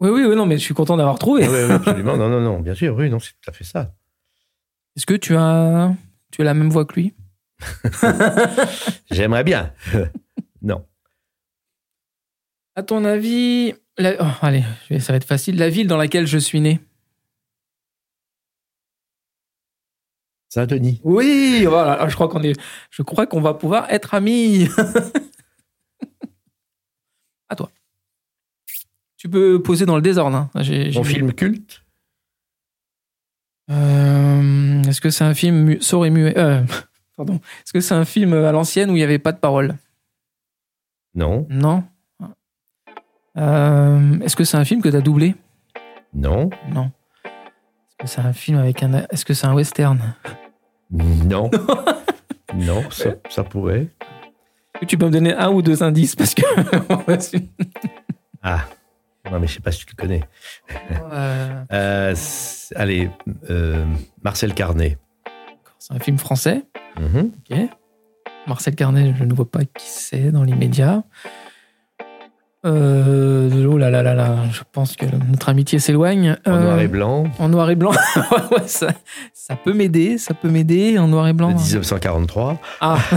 Oui, 0.00 0.10
oui, 0.10 0.24
oui, 0.24 0.36
non, 0.36 0.46
mais 0.46 0.58
je 0.58 0.62
suis 0.62 0.74
content 0.74 0.96
d'avoir 0.96 1.18
trouvé. 1.18 1.48
Oui, 1.48 1.54
oui, 1.68 1.72
absolument. 1.72 2.16
Non, 2.16 2.28
non, 2.28 2.40
non, 2.40 2.60
bien 2.60 2.74
sûr. 2.74 2.94
Oui, 2.96 3.08
non, 3.10 3.18
c'est 3.18 3.30
tout 3.32 3.48
à 3.50 3.52
fait 3.52 3.64
ça. 3.64 3.94
Est-ce 4.96 5.06
que 5.06 5.14
tu 5.14 5.36
as, 5.36 5.92
tu 6.32 6.42
as 6.42 6.44
la 6.44 6.54
même 6.54 6.70
voix 6.70 6.84
que 6.84 6.94
lui? 6.94 7.14
J'aimerais 9.10 9.44
bien. 9.44 9.72
Non. 10.62 10.86
À 12.74 12.82
ton 12.82 13.04
avis, 13.04 13.74
la- 13.96 14.14
oh, 14.20 14.32
allez, 14.42 14.62
ça 15.00 15.12
va 15.12 15.16
être 15.16 15.24
facile. 15.24 15.56
La 15.58 15.68
ville 15.68 15.88
dans 15.88 15.96
laquelle 15.96 16.26
je 16.26 16.38
suis 16.38 16.60
né. 16.60 16.80
Saint-Denis. 20.48 21.00
Oui, 21.04 21.64
voilà. 21.68 21.98
Ah, 22.00 22.08
Je 22.08 22.14
crois 22.14 22.28
qu'on 22.28 22.42
est, 22.42 22.58
je 22.90 23.02
crois 23.02 23.26
qu'on 23.26 23.40
va 23.40 23.54
pouvoir 23.54 23.90
être 23.90 24.14
amis. 24.14 24.68
à 27.48 27.56
toi. 27.56 27.70
Tu 29.16 29.28
peux 29.28 29.60
poser 29.62 29.84
dans 29.84 29.96
le 29.96 30.02
désordre. 30.02 30.36
hein. 30.36 30.50
J'ai- 30.62 30.90
Mon 30.92 31.02
mis- 31.02 31.06
film 31.08 31.32
culte? 31.32 31.82
Euh, 33.70 34.82
Est-ce 34.84 35.00
que 35.00 35.10
c'est 35.10 35.24
un 35.24 35.34
film 35.34 35.56
mu- 35.64 35.82
sourd 35.82 36.06
et 36.06 36.10
muet 36.10 36.38
euh, 36.38 36.62
Pardon. 37.16 37.34
Est-ce 37.64 37.72
que 37.72 37.80
c'est 37.80 37.94
un 37.94 38.04
film 38.04 38.32
à 38.32 38.52
l'ancienne 38.52 38.90
où 38.90 38.92
il 38.94 38.98
n'y 38.98 39.02
avait 39.04 39.18
pas 39.18 39.32
de 39.32 39.38
parole 39.38 39.76
Non. 41.14 41.46
Non. 41.50 41.84
Euh, 43.36 44.20
Est-ce 44.20 44.36
que 44.36 44.44
c'est 44.44 44.56
un 44.56 44.64
film 44.64 44.82
que 44.82 44.88
tu 44.88 44.96
as 44.96 45.00
doublé? 45.00 45.34
Non. 46.14 46.50
Non. 46.72 46.90
Est-ce 47.24 47.96
que 47.98 48.06
c'est 48.06 48.20
un 48.20 48.32
film 48.32 48.58
avec 48.58 48.82
un. 48.82 48.92
Est-ce 49.10 49.24
que 49.24 49.34
c'est 49.34 49.46
un 49.46 49.54
western? 49.54 50.14
Non. 50.90 51.50
non, 52.54 52.90
ça, 52.90 53.10
ça 53.28 53.44
pourrait. 53.44 53.88
Tu 54.86 54.96
peux 54.96 55.06
me 55.06 55.10
donner 55.10 55.34
un 55.34 55.50
ou 55.50 55.60
deux 55.62 55.82
indices? 55.82 56.16
Parce 56.16 56.34
que. 56.34 56.42
Ah. 58.42 58.60
Non, 59.30 59.40
mais 59.40 59.48
je 59.48 59.54
sais 59.54 59.60
pas 59.60 59.72
si 59.72 59.84
tu 59.84 59.94
le 59.96 60.00
connais. 60.00 60.22
Euh, 61.12 61.64
Euh, 61.72 62.14
allez, 62.76 63.10
euh, 63.50 63.84
Marcel 64.22 64.54
Carnet. 64.54 64.96
c'est 65.80 65.92
un 65.92 65.98
film 65.98 66.18
français. 66.18 66.62
Mhm. 66.98 67.32
Ok. 67.50 67.58
Marcel 68.48 68.74
Carnet, 68.74 69.14
je 69.18 69.24
ne 69.24 69.34
vois 69.34 69.50
pas 69.50 69.60
qui 69.64 69.86
c'est 69.86 70.30
dans 70.32 70.42
l'immédiat. 70.42 71.02
Euh, 72.66 73.66
oh 73.66 73.78
là 73.78 73.88
là 73.88 74.02
là 74.02 74.14
là, 74.14 74.34
je 74.52 74.62
pense 74.72 74.96
que 74.96 75.06
notre 75.30 75.48
amitié 75.48 75.78
s'éloigne. 75.78 76.36
En 76.44 76.50
Euh, 76.52 76.62
noir 76.64 76.80
et 76.80 76.88
blanc, 76.88 77.24
En 77.38 77.48
noir 77.48 77.70
et 77.70 77.76
blanc, 77.76 77.92
Ouais, 78.50 78.66
ça, 78.66 78.88
ça 79.32 79.54
peut 79.54 79.72
m'aider, 79.72 80.18
ça 80.18 80.34
peut 80.34 80.48
m'aider 80.50 80.98
en 80.98 81.06
noir 81.06 81.28
et 81.28 81.32
blanc. 81.32 81.50
de 81.52 81.54
1943. 81.58 82.58
Ah 82.80 82.98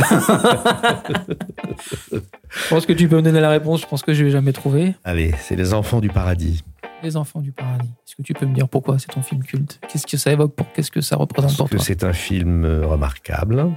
Je 2.11 2.69
pense 2.69 2.85
que 2.85 2.93
tu 2.93 3.07
peux 3.07 3.15
me 3.17 3.21
donner 3.23 3.39
la 3.41 3.49
réponse, 3.49 3.81
je 3.81 3.87
pense 3.87 4.03
que 4.03 4.13
je 4.13 4.23
vais 4.23 4.29
jamais 4.31 4.53
trouver. 4.53 4.93
Allez, 5.03 5.33
c'est 5.39 5.55
Les 5.55 5.73
Enfants 5.73 5.99
du 6.01 6.09
Paradis. 6.09 6.63
Les 7.03 7.17
enfants 7.17 7.39
du 7.41 7.51
paradis. 7.51 7.89
Est-ce 8.05 8.15
que 8.15 8.21
tu 8.21 8.33
peux 8.35 8.45
me 8.45 8.53
dire 8.53 8.69
pourquoi 8.69 8.99
c'est 8.99 9.07
ton 9.11 9.23
film 9.23 9.41
culte? 9.43 9.79
Qu'est-ce 9.89 10.05
que 10.05 10.17
ça 10.17 10.31
évoque 10.31 10.53
pour 10.55 10.71
Qu'est-ce 10.71 10.91
que 10.91 11.01
ça 11.01 11.15
représente 11.15 11.49
Parce 11.49 11.57
pour 11.57 11.67
que 11.69 11.77
toi? 11.77 11.83
c'est 11.83 12.03
un 12.03 12.13
film 12.13 12.63
euh, 12.63 12.85
remarquable 12.85 13.71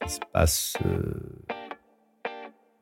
qui 0.00 0.10
se 0.10 0.20
passe 0.32 0.74
euh, 0.86 1.12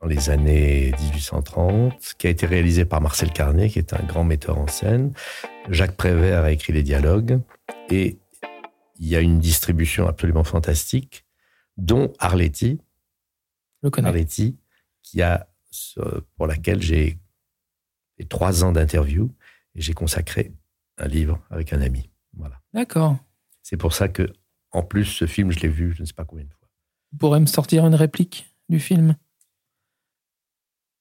dans 0.00 0.06
les 0.06 0.30
années 0.30 0.92
1830, 1.00 2.14
qui 2.18 2.26
a 2.26 2.30
été 2.30 2.46
réalisé 2.46 2.84
par 2.84 3.00
Marcel 3.00 3.32
Carnet, 3.32 3.68
qui 3.68 3.78
est 3.78 3.92
un 3.92 4.02
grand 4.04 4.24
metteur 4.24 4.58
en 4.58 4.66
scène. 4.66 5.12
Jacques 5.68 5.96
Prévert 5.96 6.44
a 6.44 6.52
écrit 6.52 6.72
les 6.72 6.82
dialogues 6.82 7.40
et 7.90 8.18
il 8.98 9.08
y 9.08 9.16
a 9.16 9.20
une 9.20 9.38
distribution 9.38 10.06
absolument 10.08 10.44
fantastique, 10.44 11.24
dont 11.76 12.12
Arletty, 12.18 12.80
le 13.82 13.90
connais. 13.90 14.08
Arletty, 14.08 14.56
qui 15.02 15.22
a, 15.22 15.48
pour 16.36 16.46
laquelle 16.46 16.82
j'ai 16.82 17.18
fait 18.16 18.24
trois 18.24 18.64
ans 18.64 18.72
d'interview 18.72 19.34
et 19.74 19.80
j'ai 19.80 19.92
consacré 19.92 20.52
un 20.98 21.08
livre 21.08 21.40
avec 21.50 21.72
un 21.72 21.80
ami. 21.80 22.10
Voilà. 22.34 22.60
D'accord. 22.72 23.18
C'est 23.62 23.76
pour 23.76 23.92
ça 23.92 24.08
que, 24.08 24.32
en 24.72 24.82
plus, 24.82 25.04
ce 25.04 25.26
film, 25.26 25.52
je 25.52 25.60
l'ai 25.60 25.68
vu 25.68 25.92
je 25.94 26.02
ne 26.02 26.06
sais 26.06 26.14
pas 26.14 26.24
combien 26.24 26.44
de 26.44 26.50
fois. 26.50 26.55
Tu 27.10 27.16
pourrais 27.18 27.40
me 27.40 27.46
sortir 27.46 27.86
une 27.86 27.94
réplique 27.94 28.52
du 28.68 28.78
film 28.80 29.16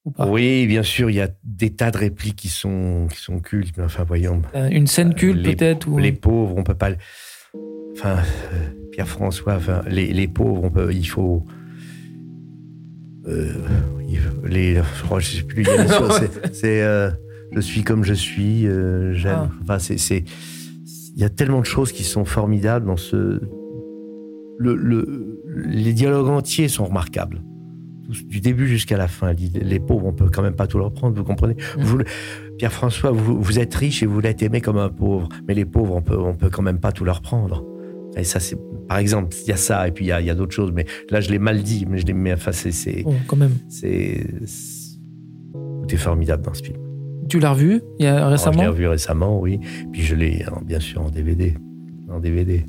Ou 0.06 0.12
pas? 0.12 0.28
Oui, 0.28 0.68
bien 0.68 0.84
sûr, 0.84 1.10
il 1.10 1.16
y 1.16 1.22
a 1.22 1.30
des 1.44 1.72
tas 1.72 1.92
de 1.92 1.98
répliques 1.98 2.36
qui 2.36 2.50
sont, 2.50 3.08
qui 3.12 3.18
sont 3.20 3.40
cultes, 3.40 3.80
enfin, 3.80 4.04
voyons. 4.04 4.42
Euh, 4.56 4.70
Une 4.70 4.88
scène 4.88 5.14
culte 5.16 5.40
les- 5.46 5.56
peut-être 5.56 5.88
ou... 5.88 5.98
Les 5.98 6.12
pauvres, 6.12 6.56
on 6.58 6.64
peut 6.64 6.76
pas. 6.76 6.92
Enfin, 7.94 8.18
euh, 8.54 8.70
Pierre-François, 8.92 9.56
enfin, 9.56 9.82
les, 9.88 10.14
les 10.14 10.28
pauvres, 10.28 10.64
on 10.64 10.70
peut, 10.70 10.94
il 10.94 11.06
faut. 11.06 11.46
euh, 13.28 13.54
les, 14.44 14.76
je 15.20 15.38
sais 15.38 15.44
plus. 15.44 15.66
c'est- 16.54 16.84
euh, 16.84 17.10
je 17.52 17.60
suis 17.60 17.84
comme 17.84 18.04
je 18.04 18.14
suis, 18.14 18.68
euh, 18.68 19.14
j'aime. 19.16 19.50
Ah. 19.50 19.52
Enfin, 19.64 19.80
c'est. 19.80 19.98
c'est- 19.98 20.24
Il 21.16 21.22
y 21.22 21.24
a 21.24 21.30
tellement 21.30 21.62
de 21.62 21.66
choses 21.66 21.94
qui 21.94 22.04
sont 22.04 22.26
formidables 22.26 22.86
dans 22.86 22.98
ce. 22.98 23.42
Le, 24.58 24.76
le- 24.76 25.42
les 25.68 25.94
dialogues 25.94 26.30
entiers 26.30 26.68
sont 26.68 26.86
remarquables. 26.86 27.42
Du 28.30 28.40
début 28.40 28.68
jusqu'à 28.68 28.98
la 28.98 29.08
fin. 29.08 29.34
Les, 29.34 29.80
pauvres, 29.80 30.06
on 30.06 30.14
peut 30.14 30.30
quand 30.30 30.44
même 30.44 30.54
pas 30.56 30.68
tout 30.68 30.78
leur 30.78 30.94
prendre, 30.94 31.16
vous 31.18 31.24
comprenez? 31.24 31.56
Mm. 31.78 31.82
Vous- 31.82 31.98
Pierre-François, 32.58 33.12
vous, 33.12 33.42
vous 33.42 33.60
êtes 33.60 33.74
riche 33.74 34.04
et 34.04 34.06
vous 34.06 34.20
l'êtes 34.20 34.44
aimé 34.44 34.62
comme 34.62 34.78
un 34.78 34.90
pauvre. 34.90 35.28
Mais 35.48 35.54
les 35.56 35.66
pauvres, 35.66 35.96
on 35.96 36.02
peut, 36.02 36.18
on 36.18 36.36
peut 36.36 36.50
quand 36.50 36.62
même 36.62 36.80
pas 36.80 36.92
tout 36.92 37.04
leur 37.04 37.22
prendre. 37.22 37.66
Et 38.16 38.24
ça, 38.24 38.40
c'est, 38.40 38.58
par 38.88 38.98
exemple, 39.00 39.36
il 39.44 39.50
y 39.50 39.52
a 39.52 39.58
ça, 39.58 39.88
et 39.88 39.92
puis 39.92 40.06
il 40.06 40.08
y 40.10 40.12
a, 40.12 40.22
il 40.22 40.28
y 40.28 40.30
a 40.30 40.36
d'autres 40.36 40.54
choses. 40.54 40.72
Mais 40.74 40.86
là, 41.10 41.20
je 41.20 41.30
l'ai 41.32 41.40
mal 41.40 41.62
dit, 41.64 41.86
mais 41.90 41.98
je 41.98 42.06
l'ai, 42.06 42.14
mais 42.14 42.32
enfin, 42.34 42.52
c'est, 42.54 42.72
c'est, 42.72 43.02
Bon, 43.04 43.16
quand 43.28 43.36
même. 43.36 43.52
c'est, 43.68 44.26
tout 45.82 45.94
est 45.94 45.98
formidable 45.98 46.44
dans 46.44 46.54
ce 46.54 46.64
film. 46.64 46.78
Tu 47.28 47.40
l'as 47.40 47.52
revu 47.52 47.82
il 48.00 48.06
y 48.06 48.08
a 48.08 48.16
Alors, 48.18 48.28
je 48.30 48.32
récemment? 48.34 48.62
l'ai 48.62 48.68
revu 48.68 48.88
récemment, 48.88 49.40
oui. 49.42 49.60
Puis 49.92 50.04
je 50.04 50.16
l'ai, 50.16 50.46
en- 50.50 50.62
bien 50.62 50.80
sûr, 50.80 51.02
en 51.02 51.10
DVD. 51.10 51.56
En 52.10 52.20
DVD. 52.20 52.66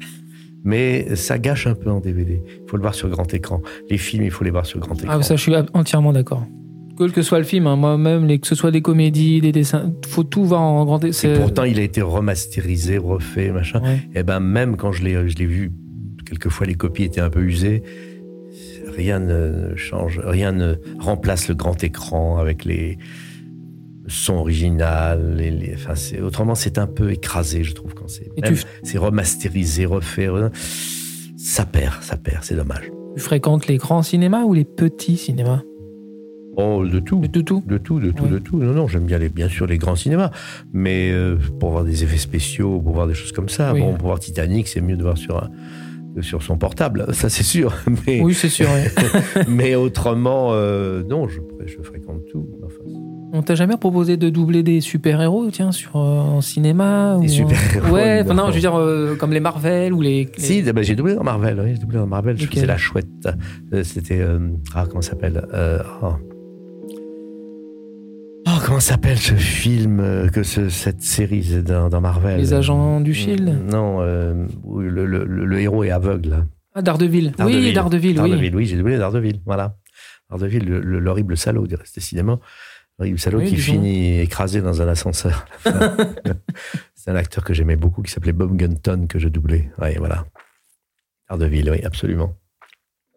Mais 0.66 1.14
ça 1.14 1.38
gâche 1.38 1.66
un 1.68 1.74
peu 1.74 1.90
en 1.90 2.00
DVD. 2.00 2.42
Il 2.44 2.68
faut 2.68 2.76
le 2.76 2.82
voir 2.82 2.94
sur 2.94 3.08
grand 3.08 3.32
écran. 3.32 3.62
Les 3.88 3.98
films, 3.98 4.24
il 4.24 4.30
faut 4.32 4.44
les 4.44 4.50
voir 4.50 4.66
sur 4.66 4.80
grand 4.80 4.96
écran. 5.00 5.16
Ah, 5.18 5.22
ça, 5.22 5.36
je 5.36 5.40
suis 5.40 5.54
entièrement 5.72 6.12
d'accord. 6.12 6.44
Quel 6.98 7.12
que 7.12 7.22
soit 7.22 7.38
le 7.38 7.44
film, 7.44 7.66
hein, 7.66 7.76
moi-même, 7.76 8.26
que 8.40 8.46
ce 8.46 8.54
soit 8.54 8.70
des 8.72 8.82
comédies, 8.82 9.40
des 9.40 9.52
dessins, 9.52 9.92
faut 10.08 10.24
tout 10.24 10.44
voir 10.44 10.62
en 10.62 10.84
grand. 10.84 11.02
et 11.04 11.12
c'est- 11.12 11.34
pourtant, 11.38 11.64
il 11.64 11.78
a 11.78 11.82
été 11.82 12.02
remasterisé, 12.02 12.98
refait, 12.98 13.52
machin. 13.52 13.80
Ouais. 13.82 13.98
Et 14.14 14.22
ben 14.22 14.40
même 14.40 14.76
quand 14.76 14.92
je 14.92 15.04
l'ai 15.04 15.28
je 15.28 15.36
l'ai 15.36 15.46
vu, 15.46 15.70
quelquefois 16.26 16.66
les 16.66 16.74
copies 16.74 17.04
étaient 17.04 17.20
un 17.20 17.30
peu 17.30 17.42
usées. 17.42 17.82
rien 18.96 19.18
ne 19.20 19.76
change, 19.76 20.20
rien 20.24 20.52
ne 20.52 20.76
remplace 20.98 21.48
le 21.48 21.54
grand 21.54 21.82
écran 21.84 22.38
avec 22.38 22.64
les 22.64 22.92
le 22.92 22.96
son 24.08 24.34
original. 24.34 25.34
Les- 25.36 25.74
enfin, 25.74 25.94
autrement, 26.22 26.54
c'est 26.54 26.78
un 26.78 26.86
peu 26.86 27.10
écrasé, 27.12 27.64
je 27.64 27.74
trouve, 27.74 27.94
quand 27.94 28.08
c'est 28.08 28.28
tu- 28.84 28.98
remasterisé, 28.98 29.84
refait. 29.86 30.26
re- 30.28 30.50
Ça 31.36 31.64
perd, 31.64 32.02
ça 32.02 32.16
perd, 32.16 32.42
c'est 32.42 32.56
dommage. 32.56 32.90
Tu 33.16 33.22
fréquentes 33.22 33.66
les 33.66 33.76
grands 33.76 34.02
cinémas 34.02 34.42
ou 34.44 34.52
les 34.54 34.64
petits 34.64 35.16
cinémas? 35.16 35.62
Oh, 36.58 36.84
de 36.86 36.98
tout. 37.00 37.20
De 37.20 37.40
tout 37.40 37.62
De 37.66 37.76
tout, 37.78 38.00
de 38.00 38.10
tout, 38.10 38.24
Oui. 38.24 38.30
de 38.30 38.38
tout. 38.38 38.58
Non, 38.58 38.72
non, 38.72 38.88
j'aime 38.88 39.04
bien 39.04 39.18
les, 39.18 39.28
bien 39.28 39.48
sûr 39.48 39.66
les 39.66 39.76
grands 39.78 39.94
cinémas, 39.96 40.30
mais 40.72 41.10
euh, 41.12 41.36
pour 41.60 41.70
voir 41.70 41.84
des 41.84 42.02
effets 42.02 42.16
spéciaux, 42.16 42.80
pour 42.80 42.94
voir 42.94 43.06
des 43.06 43.14
choses 43.14 43.32
comme 43.32 43.48
ça, 43.50 43.72
Oui. 43.74 43.80
bon, 43.80 43.94
pour 43.94 44.06
voir 44.08 44.18
Titanic, 44.20 44.66
c'est 44.66 44.80
mieux 44.80 44.96
de 44.96 45.02
voir 45.02 45.18
sur 45.18 45.36
un, 45.42 45.50
sur 46.22 46.42
son 46.42 46.56
portable, 46.56 47.06
ça 47.12 47.28
c'est 47.28 47.42
sûr. 47.42 47.74
Mais, 48.06 48.22
Oui, 48.22 48.32
c'est 48.32 48.48
sûr. 48.48 48.66
oui. 48.74 49.42
mais 49.48 49.74
autrement, 49.74 50.48
euh, 50.52 51.02
non, 51.02 51.28
je, 51.28 51.40
je 51.66 51.76
fréquente 51.82 52.22
tout. 52.32 52.48
Enfin, 52.64 52.84
On 53.38 53.42
t'a 53.42 53.54
jamais 53.54 53.76
proposé 53.76 54.16
de 54.16 54.30
doubler 54.30 54.62
des 54.62 54.80
super-héros, 54.80 55.50
tiens, 55.50 55.70
sur, 55.70 55.96
euh, 55.96 56.00
en 56.20 56.40
cinéma 56.40 57.18
Des 57.20 57.26
ou- 57.26 57.48
super-héros, 57.48 57.94
Ouais, 57.94 58.22
enfin, 58.24 58.32
non, 58.32 58.48
je 58.48 58.54
veux 58.54 58.60
dire, 58.60 58.74
euh, 58.78 59.14
comme 59.14 59.32
les 59.32 59.40
Marvel 59.40 59.92
ou 59.92 60.00
les. 60.00 60.24
les- 60.38 60.42
Si, 60.42 60.62
ben, 60.62 60.82
j'ai 60.82 60.96
doublé 60.96 61.14
dans 61.14 61.22
Marvel, 61.22 61.60
oui, 61.62 61.72
j'ai 61.74 61.78
doublé 61.80 61.98
dans 61.98 62.06
Marvel, 62.06 62.38
je 62.38 62.46
faisais 62.46 62.64
la 62.64 62.78
chouette. 62.78 63.06
Euh, 63.74 63.84
C'était, 63.84 64.24
ah, 64.74 64.86
comment 64.88 65.02
ça 65.02 65.10
s'appelle 65.10 65.46
oh. 66.02 66.12
Oh, 68.48 68.58
comment 68.64 68.80
s'appelle 68.80 69.18
ce 69.18 69.34
film, 69.34 70.30
que 70.32 70.42
ce- 70.42 70.68
cette 70.68 71.02
série 71.02 71.62
dans, 71.62 71.88
dans 71.90 72.00
Marvel? 72.00 72.38
Les 72.38 72.54
agents 72.54 73.00
du 73.00 73.12
Shield? 73.12 73.54
Non, 73.70 73.98
euh, 74.00 74.46
le, 74.78 75.04
le- 75.04 75.24
le- 75.24 75.44
le 75.44 75.60
héros 75.60 75.84
est 75.84 75.90
aveugle. 75.90 76.46
Ah, 76.74 76.80
Daredevil. 76.80 77.32
Oui, 77.40 77.72
Daredevil, 77.74 78.10
oui. 78.10 78.14
Daredevil, 78.14 78.56
oui, 78.56 78.66
j'ai 78.66 78.76
doublé 78.76 78.96
Daredevil, 78.98 79.40
voilà. 79.44 79.76
Le- 80.30 80.98
l'horrible 80.98 81.36
salaud, 81.36 81.66
décidément. 81.94 82.40
Salaud 83.16 83.38
Oui, 83.40 83.46
qui 83.48 83.56
disons. 83.56 83.72
finit 83.74 84.20
écrasé 84.20 84.62
dans 84.62 84.80
un 84.80 84.88
ascenseur. 84.88 85.46
C'est 86.94 87.10
un 87.10 87.16
acteur 87.16 87.44
que 87.44 87.52
j'aimais 87.54 87.76
beaucoup 87.76 88.02
qui 88.02 88.10
s'appelait 88.10 88.32
Bob 88.32 88.56
Gunton 88.56 89.06
que 89.06 89.18
je 89.18 89.28
doublais. 89.28 89.70
Oui, 89.80 89.94
voilà. 89.98 90.24
Daredevil, 91.28 91.70
oui, 91.70 91.84
absolument. 91.84 92.34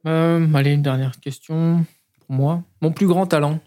Euh, 0.05 0.45
allez, 0.53 0.73
une 0.73 0.82
dernière 0.82 1.19
question 1.19 1.86
pour 2.25 2.36
moi. 2.36 2.63
Mon 2.82 2.91
plus 2.91 3.07
grand 3.07 3.25
talent. 3.25 3.59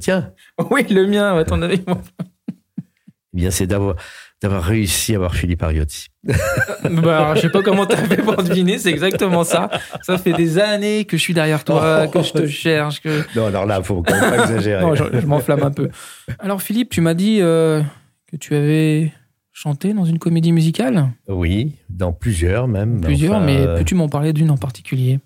Tiens, 0.00 0.32
Oui, 0.70 0.84
le 0.88 1.06
mien, 1.06 1.36
à 1.36 1.44
ton 1.44 1.60
avis. 1.62 1.82
eh 1.88 3.36
bien, 3.36 3.50
c'est 3.50 3.66
d'avoir 3.66 3.96
d'avoir 4.42 4.62
réussi 4.62 5.12
à 5.12 5.16
avoir 5.16 5.34
Philippe 5.34 5.62
Ariotti. 5.62 6.08
bah, 6.24 7.18
alors, 7.18 7.36
je 7.36 7.40
sais 7.42 7.50
pas 7.50 7.62
comment 7.62 7.86
t'as 7.86 7.96
fait 7.96 8.22
pour 8.22 8.36
deviner, 8.36 8.78
c'est 8.78 8.90
exactement 8.90 9.42
ça. 9.44 9.68
Ça 10.02 10.16
fait 10.18 10.32
des 10.32 10.58
années 10.58 11.04
que 11.04 11.16
je 11.16 11.22
suis 11.22 11.34
derrière 11.34 11.64
toi, 11.64 12.04
Oh. 12.06 12.10
que 12.10 12.22
je 12.22 12.32
te 12.32 12.46
cherche, 12.46 13.00
que. 13.00 13.24
Non, 13.36 13.46
alors 13.46 13.66
là, 13.66 13.78
il 13.78 13.84
faut 13.84 14.02
quand 14.02 14.14
même 14.20 14.30
pas 14.30 14.42
exagérer. 14.44 14.80
Non, 14.82 14.94
je, 14.94 15.04
je 15.20 15.26
m'enflamme 15.26 15.62
un 15.62 15.70
peu. 15.72 15.90
Alors, 16.38 16.62
Philippe, 16.62 16.90
tu 16.90 17.00
m'as 17.00 17.14
dit 17.14 17.38
euh, 17.40 17.82
que 18.30 18.36
tu 18.36 18.54
avais 18.54 19.12
chanté 19.52 19.92
dans 19.92 20.04
une 20.04 20.18
comédie 20.20 20.52
musicale? 20.52 21.08
Oui, 21.26 21.74
dans 21.88 22.12
plusieurs 22.12 22.68
même. 22.68 23.00
Plusieurs, 23.00 23.36
Enfin, 23.36 23.44
mais 23.46 23.58
euh, 23.58 23.78
peux-tu 23.78 23.96
m'en 23.96 24.08
parler 24.08 24.32
d'une 24.32 24.50
en 24.52 24.56
particulier? 24.56 25.18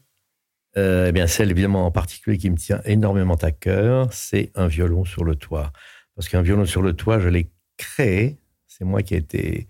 Euh, 0.79 1.07
eh 1.09 1.13
bien, 1.13 1.27
celle 1.27 1.51
évidemment 1.51 1.85
en 1.85 1.91
particulier 1.91 2.39
qui 2.39 2.49
me 2.49 2.57
tient 2.57 2.81
énormément 2.87 3.35
à 3.35 3.51
cœur, 3.51 4.09
c'est 4.11 4.51
un 4.55 4.69
violon 4.69 5.05
sur 5.05 5.23
le 5.23 5.35
toit. 5.35 5.71
Parce 6.17 6.31
qu'un 6.31 6.41
violon 6.41 6.65
sur 6.65 6.81
le 6.81 6.95
toit, 6.95 7.19
je 7.21 7.29
l'ai 7.29 7.51
créé. 7.77 8.39
C'est 8.83 8.89
moi 8.89 9.03
qui 9.05 9.14
ai 9.14 9.18
été 9.18 9.68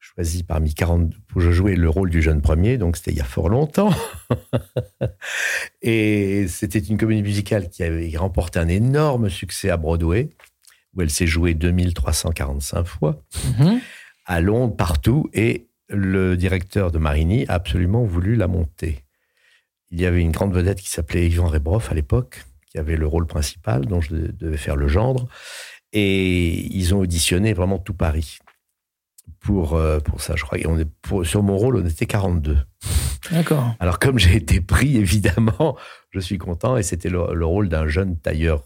choisi 0.00 0.42
parmi 0.42 0.74
40 0.74 1.12
pour 1.28 1.40
jouer 1.40 1.76
le 1.76 1.88
rôle 1.88 2.10
du 2.10 2.20
jeune 2.20 2.42
premier, 2.42 2.78
donc 2.78 2.96
c'était 2.96 3.12
il 3.12 3.16
y 3.16 3.20
a 3.20 3.24
fort 3.24 3.48
longtemps. 3.48 3.94
Et 5.82 6.46
c'était 6.48 6.80
une 6.80 6.98
comédie 6.98 7.22
musicale 7.22 7.68
qui 7.68 7.84
avait 7.84 8.10
remporté 8.16 8.58
un 8.58 8.66
énorme 8.66 9.30
succès 9.30 9.70
à 9.70 9.76
Broadway, 9.76 10.30
où 10.94 11.02
elle 11.02 11.10
s'est 11.10 11.28
jouée 11.28 11.54
2345 11.54 12.82
fois 12.84 13.22
Mhm. 13.56 13.80
à 14.26 14.40
Londres, 14.40 14.74
partout, 14.74 15.30
et 15.32 15.68
le 15.88 16.36
directeur 16.36 16.90
de 16.90 16.98
Marigny 16.98 17.44
a 17.46 17.54
absolument 17.54 18.02
voulu 18.02 18.34
la 18.34 18.48
monter. 18.48 19.04
Il 19.92 20.00
y 20.00 20.06
avait 20.06 20.22
une 20.22 20.32
grande 20.32 20.52
vedette 20.52 20.80
qui 20.80 20.90
s'appelait 20.90 21.28
Yvan 21.28 21.46
Rebroff 21.46 21.92
à 21.92 21.94
l'époque, 21.94 22.42
qui 22.68 22.78
avait 22.78 22.96
le 22.96 23.06
rôle 23.06 23.28
principal, 23.28 23.86
dont 23.86 24.00
je 24.00 24.12
devais 24.14 24.56
faire 24.56 24.74
le 24.74 24.88
gendre, 24.88 25.28
et 25.92 26.66
ils 26.74 26.94
ont 26.94 26.98
auditionné 27.00 27.52
vraiment 27.52 27.78
tout 27.78 27.94
Paris 27.94 28.38
pour, 29.40 29.74
euh, 29.74 30.00
pour 30.00 30.20
ça. 30.20 30.36
Je 30.36 30.44
crois 30.44 30.58
est 30.78 30.88
pour, 31.02 31.26
sur 31.26 31.42
mon 31.42 31.56
rôle, 31.56 31.76
on 31.76 31.86
était 31.86 32.06
42. 32.06 32.58
D'accord. 33.30 33.74
Alors 33.80 33.98
comme 33.98 34.18
j'ai 34.18 34.36
été 34.36 34.60
pris, 34.60 34.96
évidemment, 35.06 35.76
je 36.10 36.20
suis 36.20 36.38
content, 36.38 36.76
et 36.76 36.82
c'était 36.82 37.10
le, 37.10 37.34
le 37.34 37.46
rôle 37.46 37.68
d'un 37.68 37.86
jeune 37.88 38.16
tailleur 38.18 38.64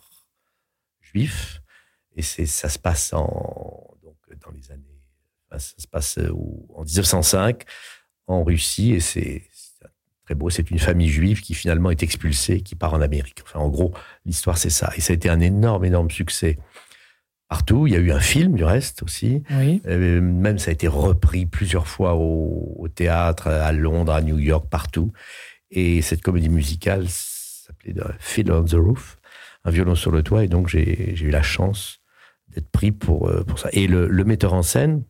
juif, 1.03 1.61
et 2.17 2.23
c'est 2.23 2.47
ça 2.47 2.69
se 2.69 2.79
passe 2.79 3.13
en 3.13 3.27
donc 4.03 4.17
dans 4.45 4.51
les 4.53 4.71
années, 4.71 5.01
ça 5.51 5.59
se 5.59 5.87
passe 5.87 6.19
euh, 6.19 6.31
au- 6.33 6.67
en 6.75 6.83
1905 6.85 7.63
en 8.27 8.43
Russie, 8.45 8.93
et 8.93 9.01
c'est 9.01 9.43
c'est 9.53 9.87
très 10.25 10.35
beau. 10.35 10.49
C'est 10.51 10.71
une 10.71 10.79
famille 10.79 11.09
juive 11.11 11.41
qui 11.43 11.55
finalement 11.55 11.91
est 11.91 12.03
expulsée, 12.03 12.63
qui 12.63 12.75
part 12.77 12.95
en 12.95 13.01
Amérique. 13.03 13.41
Enfin, 13.45 13.61
en 13.61 13.69
gros, 13.69 13.93
l'histoire 14.25 14.57
c'est 14.57 14.71
ça, 14.71 14.91
et 14.97 15.01
ça 15.01 15.13
a 15.13 15.15
été 15.17 15.29
un 15.29 15.41
énorme, 15.41 15.85
énorme 15.85 16.11
succès 16.11 16.57
partout. 17.55 17.87
Il 17.87 17.93
y 17.93 17.97
a 17.97 18.01
eu 18.01 18.11
un 18.11 18.19
film 18.19 18.57
du 18.57 18.65
reste 18.65 19.05
aussi. 19.05 19.45
Oui. 19.51 19.81
Euh, 19.87 20.21
même 20.21 20.59
ça 20.59 20.71
a 20.71 20.75
été 20.75 20.89
repris 20.89 21.47
plusieurs 21.47 21.87
fois 21.87 22.15
au, 22.17 22.75
au 22.77 22.89
théâtre, 22.89 23.47
à 23.47 23.71
Londres, 23.71 24.13
à 24.13 24.23
New 24.23 24.41
York, 24.41 24.67
partout. 24.69 25.13
Et 25.71 26.03
cette 26.03 26.21
comédie 26.21 26.49
musicale 26.49 27.05
s'appelait 27.09 27.95
Fiddle 28.19 28.53
on 28.53 28.65
the 28.65 28.75
Roof, 28.75 29.19
un 29.65 29.71
violon 29.71 29.95
sur 29.95 30.11
le 30.11 30.25
toit. 30.25 30.43
Et 30.43 30.49
donc 30.49 30.67
j'ai 30.67 31.13
j'ai 31.15 31.27
eu 31.27 31.31
la 31.31 31.43
chance 31.43 32.01
d'être 32.49 32.69
pris 32.73 32.91
pour, 32.91 33.29
euh, 33.29 33.45
pour 33.45 33.61
ça. 33.61 33.69
Et 33.73 33.87
le, 33.87 34.09
le 34.09 34.25
metteur 34.25 34.53
en 34.53 34.65
scène 34.65 35.05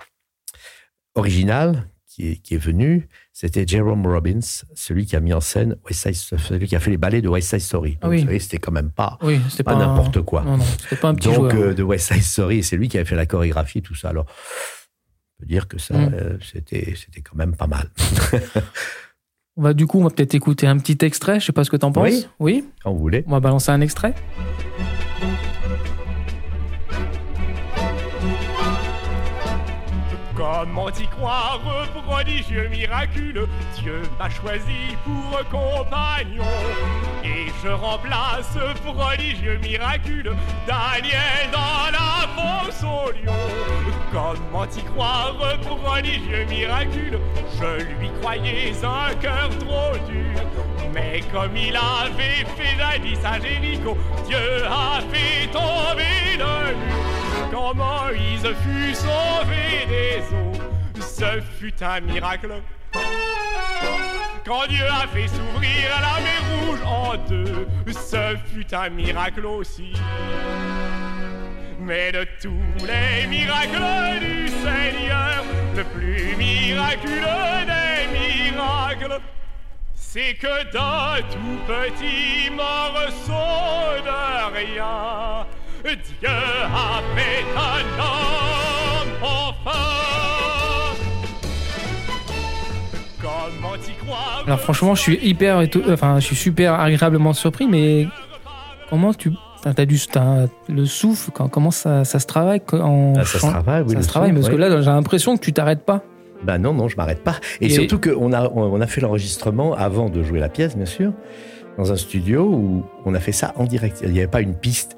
original 1.14 1.88
qui 2.06 2.28
est, 2.28 2.36
qui 2.36 2.54
est 2.56 2.64
venu, 2.70 3.08
c'était 3.36 3.66
Jerome 3.66 4.06
Robbins, 4.06 4.38
celui 4.74 5.06
qui 5.06 5.16
a 5.16 5.20
mis 5.20 5.32
en 5.32 5.40
scène 5.40 5.74
West 5.84 6.02
Side, 6.14 6.38
celui 6.38 6.68
qui 6.68 6.76
a 6.76 6.80
fait 6.80 6.92
les 6.92 6.96
ballets 6.96 7.20
de 7.20 7.28
West 7.28 7.50
Side 7.50 7.58
Story. 7.60 7.98
Donc, 8.00 8.12
oui. 8.12 8.18
Vous 8.20 8.26
savez, 8.26 8.38
c'était 8.38 8.58
quand 8.58 8.70
même 8.70 8.90
pas, 8.92 9.18
Oui, 9.22 9.40
pas 9.64 9.74
n'importe 9.74 10.22
quoi. 10.22 10.42
Non, 10.44 10.56
non, 10.56 10.64
c'était 10.80 10.94
pas 10.96 11.08
un 11.08 11.14
petit 11.16 11.26
Donc, 11.28 11.50
joueur. 11.50 11.52
euh, 11.54 11.74
de 11.74 11.82
West 11.82 12.12
Side 12.12 12.22
Story, 12.22 12.62
c'est 12.62 12.76
lui 12.76 12.88
qui 12.88 12.96
avait 12.96 13.04
fait 13.04 13.16
la 13.16 13.26
chorégraphie, 13.26 13.82
tout 13.82 13.96
ça. 13.96 14.10
Alors, 14.10 14.26
on 14.28 15.42
peut 15.42 15.46
dire 15.46 15.66
que 15.66 15.78
ça, 15.78 15.94
Mm. 15.98 16.14
euh, 16.14 16.38
c'était, 16.40 16.94
c'était 16.96 17.22
quand 17.22 17.34
même 17.36 17.56
pas 17.56 17.66
mal. 17.66 17.90
On 19.56 19.62
va, 19.62 19.74
du 19.74 19.88
coup, 19.88 19.98
on 19.98 20.04
va 20.04 20.10
peut-être 20.10 20.34
écouter 20.36 20.68
un 20.68 20.78
petit 20.78 21.04
extrait. 21.04 21.40
Je 21.40 21.46
sais 21.46 21.52
pas 21.52 21.64
ce 21.64 21.70
que 21.70 21.76
t'en 21.76 21.90
penses. 21.90 22.04
Oui. 22.08 22.26
Oui. 22.38 22.64
Quand 22.84 22.92
vous 22.92 23.00
voulez. 23.00 23.24
On 23.26 23.32
va 23.32 23.40
balancer 23.40 23.72
un 23.72 23.80
extrait. 23.80 24.14
Comment 30.64 30.88
y 30.88 31.06
croire, 31.08 31.60
prodigieux 32.06 32.68
miraculeux 32.68 33.46
Dieu 33.74 34.00
m'a 34.18 34.30
choisi 34.30 34.96
pour 35.04 35.38
compagnon. 35.50 36.42
Et 37.22 37.52
je 37.62 37.68
remplace, 37.68 38.56
prodigieux 38.82 39.58
miraculeux 39.62 40.34
Daniel 40.66 41.50
dans 41.52 41.92
la 41.92 42.28
fosse 42.34 42.82
au 42.82 43.10
lion. 43.10 43.34
Comment 44.10 44.64
y 44.64 44.82
croire, 44.84 45.36
prodigieux 45.60 46.46
miraculeux 46.48 47.20
Je 47.60 47.84
lui 47.98 48.10
croyais 48.22 48.72
un 48.82 49.14
cœur 49.16 49.50
trop 49.58 49.98
dur. 50.08 50.40
Mais 50.94 51.22
comme 51.30 51.54
il 51.58 51.76
avait 51.76 52.46
fait 52.56 52.78
jadis 52.78 53.18
à 53.22 53.38
Jéricho 53.38 53.98
Dieu 54.26 54.64
a 54.64 55.00
fait 55.12 55.46
tomber 55.48 56.38
le 56.38 56.74
mur. 56.74 57.14
Quand 57.52 57.74
Moïse 57.74 58.48
fut 58.62 58.94
sauvé 58.94 59.86
des 59.88 60.34
eaux, 60.34 60.53
ce 61.16 61.40
fut 61.58 61.82
un 61.82 62.00
miracle. 62.00 62.54
Quand 64.44 64.66
Dieu 64.68 64.84
a 64.84 65.06
fait 65.06 65.28
s'ouvrir 65.28 65.88
la 66.00 66.20
mer 66.20 66.42
rouge 66.66 66.80
en 66.84 67.16
deux, 67.28 67.66
ce 67.92 68.36
fut 68.52 68.74
un 68.74 68.90
miracle 68.90 69.46
aussi. 69.46 69.92
Mais 71.78 72.10
de 72.10 72.26
tous 72.42 72.86
les 72.86 73.26
miracles 73.28 74.20
du 74.20 74.48
Seigneur, 74.48 75.44
le 75.76 75.84
plus 75.84 76.36
miraculeux 76.36 77.64
des 77.64 78.50
miracles, 78.50 79.20
c'est 79.94 80.34
que 80.34 80.72
d'un 80.72 81.22
tout 81.30 81.60
petit 81.66 82.50
morceau 82.50 84.02
de 84.04 84.54
rien, 84.56 85.46
Dieu 85.84 86.28
a 86.28 87.02
fait 87.14 87.44
un 87.56 87.84
homme 88.00 89.12
enfin. 89.22 90.23
Alors 94.46 94.60
franchement, 94.60 94.94
je 94.94 95.00
suis 95.00 95.18
hyper, 95.26 95.60
éto- 95.62 95.82
enfin, 95.92 96.20
je 96.20 96.26
suis 96.26 96.36
super 96.36 96.74
agréablement 96.80 97.32
surpris. 97.32 97.66
Mais 97.66 98.06
comment 98.90 99.12
tu, 99.14 99.30
t'as 99.62 99.84
du, 99.84 99.98
le 100.68 100.84
souffle, 100.86 101.30
quand- 101.32 101.48
comment 101.48 101.70
ça, 101.70 102.04
ça 102.04 102.18
se 102.18 102.26
travaille 102.26 102.62
en 102.72 103.14
Ah, 103.16 103.24
ça 103.24 103.38
se 103.38 103.46
travaille, 103.46 103.82
oui. 103.86 103.94
ça 103.94 104.02
se 104.02 104.08
travaille, 104.08 104.32
parce 104.32 104.48
que 104.48 104.56
là, 104.56 104.80
j'ai 104.80 104.90
l'impression 104.90 105.36
que 105.36 105.42
tu 105.44 105.52
t'arrêtes 105.52 105.84
pas. 105.84 106.02
Ben 106.42 106.58
non, 106.58 106.74
non, 106.74 106.88
je 106.88 106.96
m'arrête 106.96 107.22
pas. 107.24 107.36
Et, 107.60 107.66
Et- 107.66 107.70
surtout 107.70 107.98
qu'on 107.98 108.32
a, 108.32 108.48
on 108.50 108.80
a 108.80 108.86
fait 108.86 109.00
l'enregistrement 109.00 109.74
avant 109.74 110.10
de 110.10 110.22
jouer 110.22 110.40
la 110.40 110.50
pièce, 110.50 110.76
bien 110.76 110.84
sûr, 110.86 111.12
dans 111.78 111.90
un 111.90 111.96
studio 111.96 112.44
où 112.44 112.84
on 113.06 113.14
a 113.14 113.20
fait 113.20 113.32
ça 113.32 113.54
en 113.56 113.64
direct. 113.64 114.00
Il 114.04 114.12
n'y 114.12 114.18
avait 114.18 114.26
pas 114.28 114.42
une 114.42 114.54
piste 114.54 114.96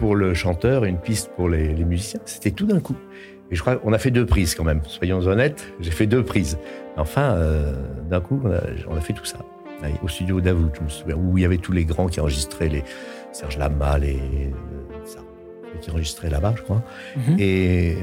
pour 0.00 0.16
le 0.16 0.34
chanteur 0.34 0.84
et 0.84 0.88
une 0.88 0.98
piste 0.98 1.30
pour 1.36 1.48
les, 1.48 1.72
les 1.72 1.84
musiciens. 1.84 2.20
C'était 2.24 2.50
tout 2.50 2.66
d'un 2.66 2.80
coup. 2.80 2.96
Et 3.50 3.54
je 3.54 3.60
crois 3.62 3.76
qu'on 3.76 3.92
a 3.92 3.98
fait 3.98 4.10
deux 4.10 4.26
prises 4.26 4.54
quand 4.54 4.64
même. 4.64 4.80
Soyons 4.88 5.20
honnêtes, 5.20 5.72
j'ai 5.80 5.90
fait 5.92 6.06
deux 6.06 6.22
prises. 6.24 6.58
Enfin, 6.98 7.32
euh, 7.32 7.72
d'un 8.08 8.20
coup, 8.20 8.40
on 8.44 8.50
a, 8.50 8.60
on 8.88 8.96
a 8.96 9.00
fait 9.00 9.12
tout 9.12 9.24
ça. 9.24 9.38
Au 10.02 10.08
studio 10.08 10.40
Davout, 10.40 10.70
je 10.76 10.82
me 10.82 10.88
souviens, 10.88 11.16
où 11.16 11.38
il 11.38 11.42
y 11.42 11.44
avait 11.44 11.58
tous 11.58 11.70
les 11.70 11.84
grands 11.84 12.08
qui 12.08 12.20
enregistraient, 12.20 12.68
les 12.68 12.82
Serge 13.30 13.58
Lama, 13.58 13.98
les, 13.98 14.16
euh, 14.16 15.04
ça, 15.04 15.20
qui 15.80 15.90
enregistraient 15.90 16.30
là-bas, 16.30 16.54
je 16.56 16.62
crois. 16.62 16.82
Mhm. 17.16 17.36
Et 17.38 17.96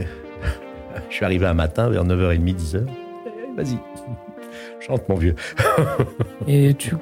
je 1.10 1.16
suis 1.16 1.26
arrivé 1.26 1.46
un 1.46 1.54
matin 1.54 1.90
vers 1.90 2.06
9h30, 2.06 2.56
10h. 2.56 2.86
Eh, 2.86 3.58
Vas-y, 3.58 3.78
chante 4.80 5.10
mon 5.10 5.16
vieux. 5.16 5.36
Et 6.48 6.74
tu 6.76 6.96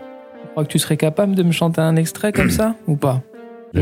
crois 0.51 0.63
que 0.63 0.69
tu 0.69 0.79
serais 0.79 0.97
capable 0.97 1.35
de 1.35 1.43
me 1.43 1.51
chanter 1.51 1.81
un 1.81 1.95
extrait 1.95 2.31
comme 2.31 2.49
ça 2.49 2.75
ou 2.87 2.95
pas? 2.95 3.21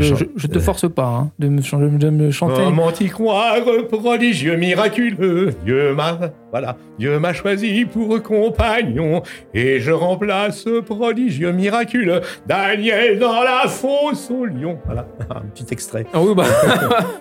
chan- 0.02 0.16
je- 0.16 0.24
je 0.36 0.46
te 0.46 0.58
euh, 0.58 0.60
force 0.60 0.88
pas 0.90 1.06
hein, 1.06 1.30
de, 1.38 1.48
me, 1.48 1.98
de 1.98 2.10
me 2.10 2.30
chanter. 2.30 2.62
Comment 2.64 2.90
t'y 2.92 3.08
croire, 3.08 3.56
prodigieux, 3.90 4.56
miraculeux 4.56 5.50
Dieu 5.64 5.94
m'a, 5.94 6.18
voilà, 6.50 6.76
Dieu 6.98 7.18
m'a 7.18 7.32
choisi 7.32 7.84
pour 7.84 8.22
compagnon 8.22 9.22
et 9.52 9.80
je 9.80 9.90
remplace 9.92 10.64
prodigieux, 10.86 11.52
miraculeux 11.52 12.20
Daniel 12.46 13.18
dans 13.18 13.42
la 13.42 13.68
fosse 13.68 14.30
au 14.30 14.46
lion. 14.46 14.78
Voilà, 14.86 15.06
un 15.30 15.40
petit 15.54 15.66
extrait. 15.70 16.06
Ah 16.14 16.20
oui, 16.22 16.34
bah. 16.34 16.44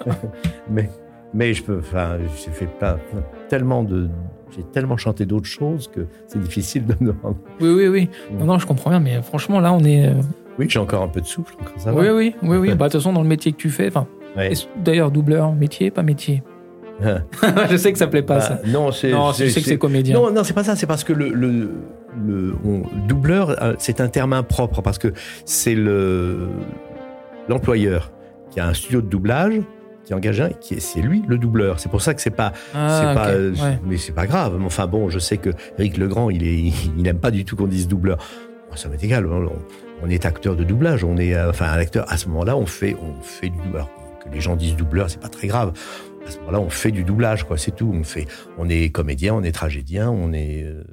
Mais, 0.69 0.89
mais 1.33 1.53
je 1.53 1.63
peux, 1.63 1.79
enfin, 1.79 2.17
j'ai 2.43 2.51
fait 2.51 2.65
plein, 2.67 2.93
plein- 3.11 3.23
tellement 3.49 3.83
de, 3.83 4.09
j'ai 4.55 4.63
tellement 4.63 4.97
chanté 4.97 5.25
d'autres 5.25 5.47
choses 5.47 5.89
que 5.89 6.01
c'est 6.27 6.39
difficile 6.41 6.85
de 6.85 6.93
me 6.99 7.11
demander. 7.13 7.37
oui, 7.61 7.69
oui, 7.73 7.87
oui. 7.87 8.09
Non, 8.37 8.45
non, 8.45 8.59
je 8.59 8.65
comprends 8.67 8.89
bien, 8.89 8.99
mais 8.99 9.21
franchement, 9.21 9.59
là, 9.59 9.73
on 9.73 9.83
est. 9.83 10.09
Oui, 10.61 10.67
j'ai 10.69 10.79
encore 10.79 11.01
un 11.01 11.07
peu 11.07 11.21
de 11.21 11.25
souffle, 11.25 11.55
encore 11.59 11.73
ça 11.77 11.91
va. 11.91 11.99
Oui, 12.01 12.09
oui, 12.09 12.35
oui, 12.43 12.57
oui. 12.57 12.67
Bah, 12.75 12.87
de 12.87 12.91
toute 12.91 13.01
façon, 13.01 13.13
dans 13.13 13.21
le 13.23 13.27
métier 13.27 13.51
que 13.51 13.57
tu 13.57 13.69
fais, 13.69 13.87
enfin, 13.87 14.07
Ouais. 14.37 14.53
d'ailleurs, 14.77 15.11
doubleur, 15.11 15.51
métier, 15.53 15.91
pas 15.91 16.03
métier. 16.03 16.43
je 17.69 17.77
sais 17.77 17.91
que 17.91 17.97
ça 17.97 18.05
plaît 18.07 18.21
pas, 18.21 18.35
Bah, 18.35 18.41
ça. 18.41 18.61
non, 18.67 18.91
c'est, 18.91 19.11
Non, 19.11 19.31
je 19.31 19.47
sais 19.47 19.59
que 19.61 19.67
c'est 19.67 19.77
comédien. 19.77 20.15
Non, 20.15 20.31
non, 20.31 20.43
c'est 20.43 20.53
pas 20.53 20.63
ça. 20.63 20.75
C'est 20.75 20.85
parce 20.85 21.03
que 21.03 21.13
le, 21.13 21.29
le, 21.29 21.71
le 22.25 22.53
on- 22.63 22.83
doubleur, 23.07 23.61
euh, 23.63 23.73
c'est 23.79 23.99
un 24.01 24.07
terme 24.07 24.33
impropre 24.33 24.81
parce 24.83 24.99
que 24.99 25.11
c'est 25.45 25.73
le 25.75 26.47
l'employeur 27.49 28.11
qui 28.51 28.59
a 28.59 28.67
un 28.67 28.73
studio 28.73 29.01
de 29.01 29.07
doublage 29.07 29.61
qui 30.05 30.13
engage 30.13 30.41
un, 30.41 30.49
qui 30.49 30.75
est- 30.75 30.79
c'est 30.79 31.01
lui 31.01 31.23
le 31.27 31.37
doubleur. 31.37 31.79
C'est 31.79 31.89
pour 31.89 32.01
ça 32.01 32.13
que 32.13 32.21
c'est 32.21 32.29
pas, 32.29 32.53
Ah, 32.73 33.11
pas, 33.15 33.29
euh, 33.29 33.51
ouais. 33.53 33.79
mais 33.85 33.97
c'est 33.97 34.11
pas 34.13 34.27
grave. 34.27 34.59
Enfin 34.63 34.87
bon, 34.87 35.09
je 35.09 35.19
sais 35.19 35.37
que 35.37 35.49
Eric 35.79 35.97
Legrand, 35.97 36.29
il 36.29 36.43
est, 36.43 36.71
il 36.95 37.01
n'aime 37.03 37.19
pas 37.19 37.31
du 37.31 37.45
tout 37.45 37.55
qu'on 37.55 37.67
dise 37.67 37.87
doubleur. 37.87 38.17
Ça 38.75 38.87
m'est 38.89 39.03
égal. 39.03 39.25
On, 39.25 39.51
on 40.03 40.09
est 40.09 40.25
acteur 40.25 40.55
de 40.55 40.63
doublage. 40.63 41.03
On 41.03 41.17
est, 41.17 41.35
euh, 41.35 41.49
enfin, 41.49 41.65
un 41.65 41.77
acteur. 41.77 42.05
À 42.11 42.17
ce 42.17 42.27
moment-là, 42.29 42.55
on 42.57 42.65
fait, 42.65 42.95
on 43.01 43.21
fait 43.21 43.49
du 43.49 43.57
doubleur. 43.57 43.89
Que 44.23 44.29
les 44.33 44.41
gens 44.41 44.55
disent 44.55 44.75
doubleur, 44.75 45.09
c'est 45.09 45.19
pas 45.19 45.29
très 45.29 45.47
grave. 45.47 45.73
À 46.27 46.31
ce 46.31 46.37
moment-là, 46.39 46.59
on 46.59 46.69
fait 46.69 46.91
du 46.91 47.03
doublage, 47.03 47.43
quoi. 47.43 47.57
C'est 47.57 47.71
tout. 47.75 47.91
On 47.93 48.03
fait, 48.03 48.27
on 48.57 48.69
est 48.69 48.89
comédien, 48.89 49.33
on 49.35 49.43
est 49.43 49.51
tragédien, 49.51 50.09
on 50.11 50.31
est, 50.33 50.63
euh, 50.63 50.83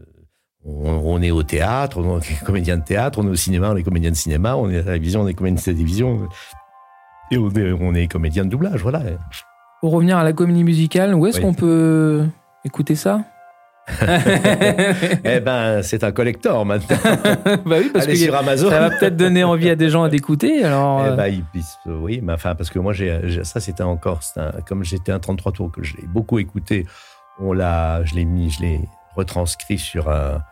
on, 0.65 1.01
on 1.05 1.23
est 1.23 1.31
au 1.31 1.43
théâtre, 1.43 1.99
on 1.99 2.19
est 2.21 2.45
comédien 2.45 2.77
de 2.79 2.85
théâtre, 2.85 3.19
on 3.19 3.27
est 3.27 3.31
au 3.31 3.35
cinéma, 3.37 3.71
on 3.71 3.77
est 3.77 3.83
comédien 3.83 4.11
de 4.11 4.17
cinéma, 4.17 4.57
on 4.57 4.71
est 4.71 4.77
à 4.77 4.79
la 4.79 4.85
télévision, 4.85 5.23
on 5.23 5.29
est 5.29 5.35
comédien 5.35 5.59
de 5.61 5.65
télévision. 5.65 6.29
Et 7.31 7.37
on 7.37 7.51
est, 7.51 7.73
on 7.73 7.95
est 7.95 8.07
comédien 8.09 8.45
de 8.45 8.51
doublage, 8.51 8.81
voilà. 8.81 9.03
Pour 9.83 9.93
revenir 9.93 10.17
à 10.17 10.25
la 10.25 10.33
comédie 10.33 10.65
musicale, 10.65 11.15
où 11.15 11.27
est-ce 11.27 11.37
Oui. 11.39 11.43
qu'on 11.45 11.55
peut 11.55 12.25
écouter 12.65 12.95
ça 12.95 13.23
eh 15.25 15.41
ben, 15.41 15.83
c'est 15.83 16.05
un 16.05 16.13
collector 16.13 16.65
maintenant. 16.65 16.97
Bah 17.65 17.77
oui, 17.79 17.91
parce 17.93 18.07
que 18.07 18.11
Allez 18.11 18.17
sur 18.17 18.35
Amazon. 18.37 18.71
ça 18.71 18.81
va 18.81 18.91
peut-être 18.91 19.17
donner 19.17 19.45
envie 19.45 19.71
à 19.71 19.77
des 19.77 19.89
gens 19.91 20.07
d'écouter. 20.09 20.65
Alors, 20.65 21.03
Eh 21.05 21.09
euh, 21.11 21.17
ben, 21.17 21.43
euh, 21.87 21.97
oui, 22.01 22.21
mais 22.23 22.33
enfin, 22.35 22.55
parce 22.55 22.71
que 22.71 22.79
moi, 22.79 22.93
j'ai, 22.93 23.21
j'ai- 23.25 23.45
ça, 23.45 23.61
c'était 23.61 23.83
encore, 23.83 24.21
un- 24.37 24.53
comme 24.67 24.85
j'étais 24.85 25.13
un 25.13 25.19
33 25.19 25.53
tours 25.53 25.73
que 25.73 25.83
je 25.83 25.97
l'ai 25.97 26.07
beaucoup 26.07 26.39
écouté, 26.39 26.87
on 27.41 27.53
l'a, 27.53 28.05
je 28.05 28.15
l'ai 28.15 28.25
mis, 28.25 28.51
je 28.51 28.61
l'ai 28.63 28.81
retranscrit 29.17 29.79
sur 29.79 30.11
un, 30.11 30.43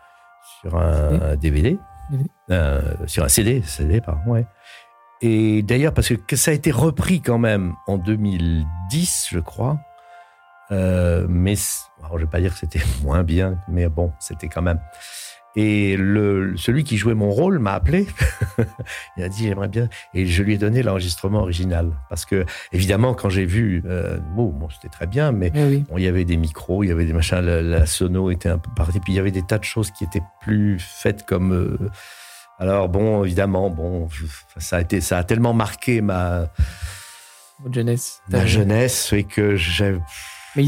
sur 0.61 0.75
un 0.77 1.35
DVD, 1.35 1.77
DVD. 2.09 2.29
euh, 2.51 2.81
sur 3.05 3.23
un 3.23 3.29
CD, 3.29 3.61
CD, 3.65 4.01
pardon, 4.01 4.21
ouais. 4.31 4.45
Et 5.21 5.63
d'ailleurs, 5.63 5.93
parce 5.93 6.09
que, 6.09 6.13
que 6.13 6.35
ça 6.35 6.51
a 6.51 6.53
été 6.53 6.69
repris 6.71 7.21
quand 7.21 7.39
même 7.39 7.73
en 7.87 7.97
2010, 7.97 9.29
je 9.31 9.39
crois. 9.39 9.79
Euh, 10.71 11.25
mais 11.29 11.55
alors, 11.99 12.17
je 12.17 12.25
vais 12.25 12.29
pas 12.29 12.41
dire 12.41 12.53
que 12.53 12.59
c'était 12.59 12.81
moins 13.03 13.23
bien, 13.23 13.59
mais 13.67 13.87
bon, 13.89 14.11
c'était 14.19 14.47
quand 14.47 14.61
même. 14.61 14.79
Et 15.59 15.97
le, 15.97 16.55
celui 16.55 16.83
qui 16.83 16.97
jouait 16.97 17.15
mon 17.15 17.31
rôle 17.31 17.57
m'a 17.57 17.73
appelé. 17.73 18.05
Il 19.17 19.23
a 19.23 19.27
dit 19.29 19.47
j'aimerais 19.47 19.67
bien 19.67 19.89
et 20.13 20.27
je 20.27 20.43
lui 20.43 20.53
ai 20.53 20.57
donné 20.59 20.83
l'enregistrement 20.83 21.39
original 21.39 21.93
parce 22.09 22.25
que 22.25 22.45
évidemment 22.71 23.15
quand 23.15 23.29
j'ai 23.29 23.45
vu 23.45 23.81
euh, 23.87 24.19
bon, 24.35 24.49
bon, 24.49 24.69
c'était 24.69 24.89
très 24.89 25.07
bien 25.07 25.31
mais 25.31 25.51
oui. 25.55 25.83
bon, 25.89 25.97
il 25.97 26.03
y 26.03 26.07
avait 26.07 26.25
des 26.25 26.37
micros 26.37 26.83
il 26.83 26.89
y 26.89 26.91
avait 26.91 27.05
des 27.05 27.13
machins 27.13 27.39
la, 27.39 27.63
la 27.63 27.87
sono 27.87 28.29
était 28.29 28.49
un 28.49 28.59
peu 28.59 28.69
partie 28.75 28.99
puis 28.99 29.13
il 29.13 29.15
y 29.15 29.19
avait 29.19 29.31
des 29.31 29.41
tas 29.41 29.57
de 29.57 29.63
choses 29.63 29.89
qui 29.89 30.03
étaient 30.03 30.21
plus 30.41 30.77
faites 30.79 31.25
comme 31.25 31.53
euh, 31.53 31.89
alors 32.59 32.87
bon 32.87 33.23
évidemment 33.23 33.71
bon 33.71 34.09
ça 34.57 34.77
a 34.77 34.81
été 34.81 35.01
ça 35.01 35.17
a 35.17 35.23
tellement 35.23 35.53
marqué 35.53 36.01
ma 36.01 36.49
jeunesse. 37.71 38.21
ma 38.29 38.45
jeunesse 38.45 39.11
et 39.11 39.23
que 39.23 39.55
j'avais 39.55 40.01
Mais 40.55 40.63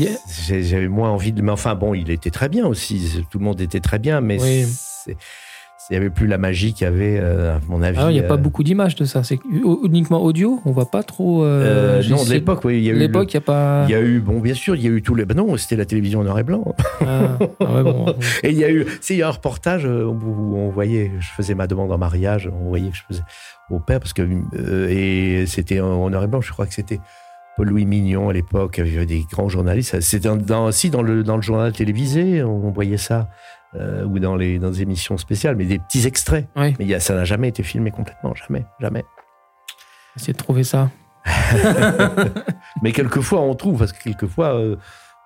J'avais 0.62 0.88
moins 0.88 1.10
envie 1.10 1.32
de. 1.32 1.42
Mais 1.42 1.52
enfin, 1.52 1.76
bon, 1.76 1.94
il 1.94 2.10
était 2.12 2.30
très 2.32 2.50
bien 2.50 2.66
aussi. 2.68 3.24
Tout 3.32 3.40
le 3.40 3.46
monde 3.46 3.60
était 3.62 3.80
très 3.80 3.98
bien, 4.00 4.22
mais 4.22 4.40
Oui. 4.42 4.66
il 5.08 5.16
n'y 5.94 5.98
avait 5.98 6.12
plus 6.12 6.28
la 6.28 6.38
magie 6.38 6.74
qu'il 6.74 6.86
y 6.86 6.88
avait, 6.88 7.18
euh, 7.20 7.56
à 7.56 7.60
mon 7.68 7.82
avis. 7.82 7.98
Ah, 8.00 8.12
il 8.12 8.14
n'y 8.14 8.20
a 8.20 8.24
pas 8.24 8.36
euh, 8.36 8.38
beaucoup 8.38 8.62
d'images 8.64 8.94
de 8.96 9.06
ça. 9.06 9.24
C'est 9.24 9.40
uniquement 9.84 10.22
audio. 10.22 10.60
On 10.66 10.72
voit 10.72 10.92
pas 10.92 11.02
trop. 11.02 11.44
euh, 11.44 12.04
non, 12.08 12.24
de 12.24 12.30
l'époque, 12.32 12.64
oui. 12.66 12.78
Il 12.78 12.84
y 12.84 12.90
a 12.92 12.94
eu. 12.94 12.98
L'époque, 12.98 13.34
il 13.34 13.38
n'y 13.38 13.44
a 13.44 13.46
pas. 13.46 13.86
Il 13.88 13.92
y 13.92 13.96
a 13.96 14.02
eu, 14.02 14.20
bon, 14.20 14.40
bien 14.40 14.54
sûr, 14.54 14.76
il 14.76 14.84
y 14.84 14.88
a 14.88 14.92
eu 14.92 15.02
tous 15.02 15.16
les. 15.16 15.26
Ben 15.26 15.36
non, 15.36 15.58
c'était 15.58 15.78
la 15.78 15.86
télévision 15.86 16.20
en 16.20 16.24
noir 16.24 16.38
et 16.38 16.44
blanc. 16.44 16.76
Ah, 17.02 17.40
ah 17.62 17.74
ouais, 17.74 17.84
bon. 17.84 18.14
Et 18.44 18.52
il 18.52 18.58
y 18.58 18.64
a 18.64 18.70
eu, 18.72 18.86
c'est 19.02 19.16
il 19.16 19.18
y 19.18 19.24
a 19.24 19.28
un 19.28 19.32
reportage 19.32 19.86
où 19.86 20.56
on 20.56 20.70
voyait, 20.70 21.12
je 21.20 21.30
faisais 21.36 21.56
ma 21.56 21.66
demande 21.66 21.92
en 21.92 21.98
mariage, 21.98 22.48
on 22.54 22.70
voyait 22.70 22.92
que 22.92 22.98
je 22.98 23.04
faisais 23.08 23.24
au 23.72 23.80
père 23.80 24.00
parce 24.00 24.14
que 24.14 24.22
euh, 24.22 24.88
et 24.90 25.46
c'était 25.48 25.80
en 25.80 26.10
noir 26.12 26.24
et 26.24 26.28
blanc. 26.28 26.42
Je 26.42 26.52
crois 26.52 26.68
que 26.68 26.74
c'était 26.76 27.00
Paul-Louis 27.60 27.86
Mignon 27.86 28.30
à 28.30 28.32
l'époque, 28.32 28.80
avait 28.80 29.06
des 29.06 29.26
grands 29.30 29.50
journalistes. 29.50 30.00
C'était 30.00 30.34
dans, 30.34 30.68
aussi 30.68 30.90
dans 30.90 31.02
le 31.02 31.24
dans 31.26 31.36
le 31.36 31.42
journal 31.42 31.74
télévisé, 31.74 32.42
on 32.42 32.72
voyait 32.72 32.96
ça 32.96 33.30
euh, 33.76 34.06
ou 34.06 34.18
dans 34.18 34.38
les 34.38 34.60
dans 34.60 34.72
émissions 34.72 35.18
spéciales, 35.18 35.58
mais 35.58 35.66
des 35.66 35.78
petits 35.78 36.08
extraits. 36.08 36.48
Oui. 36.56 36.74
Mais 36.80 36.86
il 36.86 36.88
y 36.88 36.96
a, 36.96 37.02
ça 37.02 37.16
n'a 37.16 37.26
jamais 37.26 37.50
été 37.50 37.62
filmé 37.62 37.92
complètement, 37.92 38.34
jamais, 38.34 38.64
jamais. 38.80 39.04
Essayer 40.16 40.32
de 40.32 40.38
trouver 40.38 40.64
ça. 40.64 40.90
Mais 42.82 42.94
quelquefois 42.94 43.42
on 43.42 43.54
trouve, 43.56 43.80
parce 43.80 43.92
que 43.92 44.02
quelquefois 44.04 44.56
euh, 44.56 44.78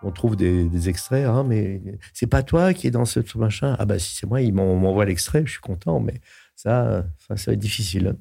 on 0.01 0.09
trouve 0.09 0.35
des, 0.35 0.63
des 0.63 0.89
extraits, 0.89 1.27
hein, 1.27 1.45
mais 1.47 1.81
c'est 2.13 2.25
pas 2.27 2.41
toi 2.41 2.73
qui 2.73 2.87
est 2.87 2.91
dans 2.91 3.05
ce 3.05 3.19
machin. 3.37 3.75
Ah 3.77 3.85
bah 3.85 3.99
si 3.99 4.15
c'est 4.15 4.25
moi, 4.25 4.41
ils 4.41 4.53
m'en- 4.55 4.75
m'envoient 4.75 5.05
l'extrait, 5.05 5.43
je 5.45 5.51
suis 5.51 5.61
content, 5.61 5.99
mais 5.99 6.15
ça, 6.55 7.05
ça, 7.27 7.35
ça 7.37 7.51
va 7.51 7.53
être 7.53 7.59
difficile. 7.59 8.15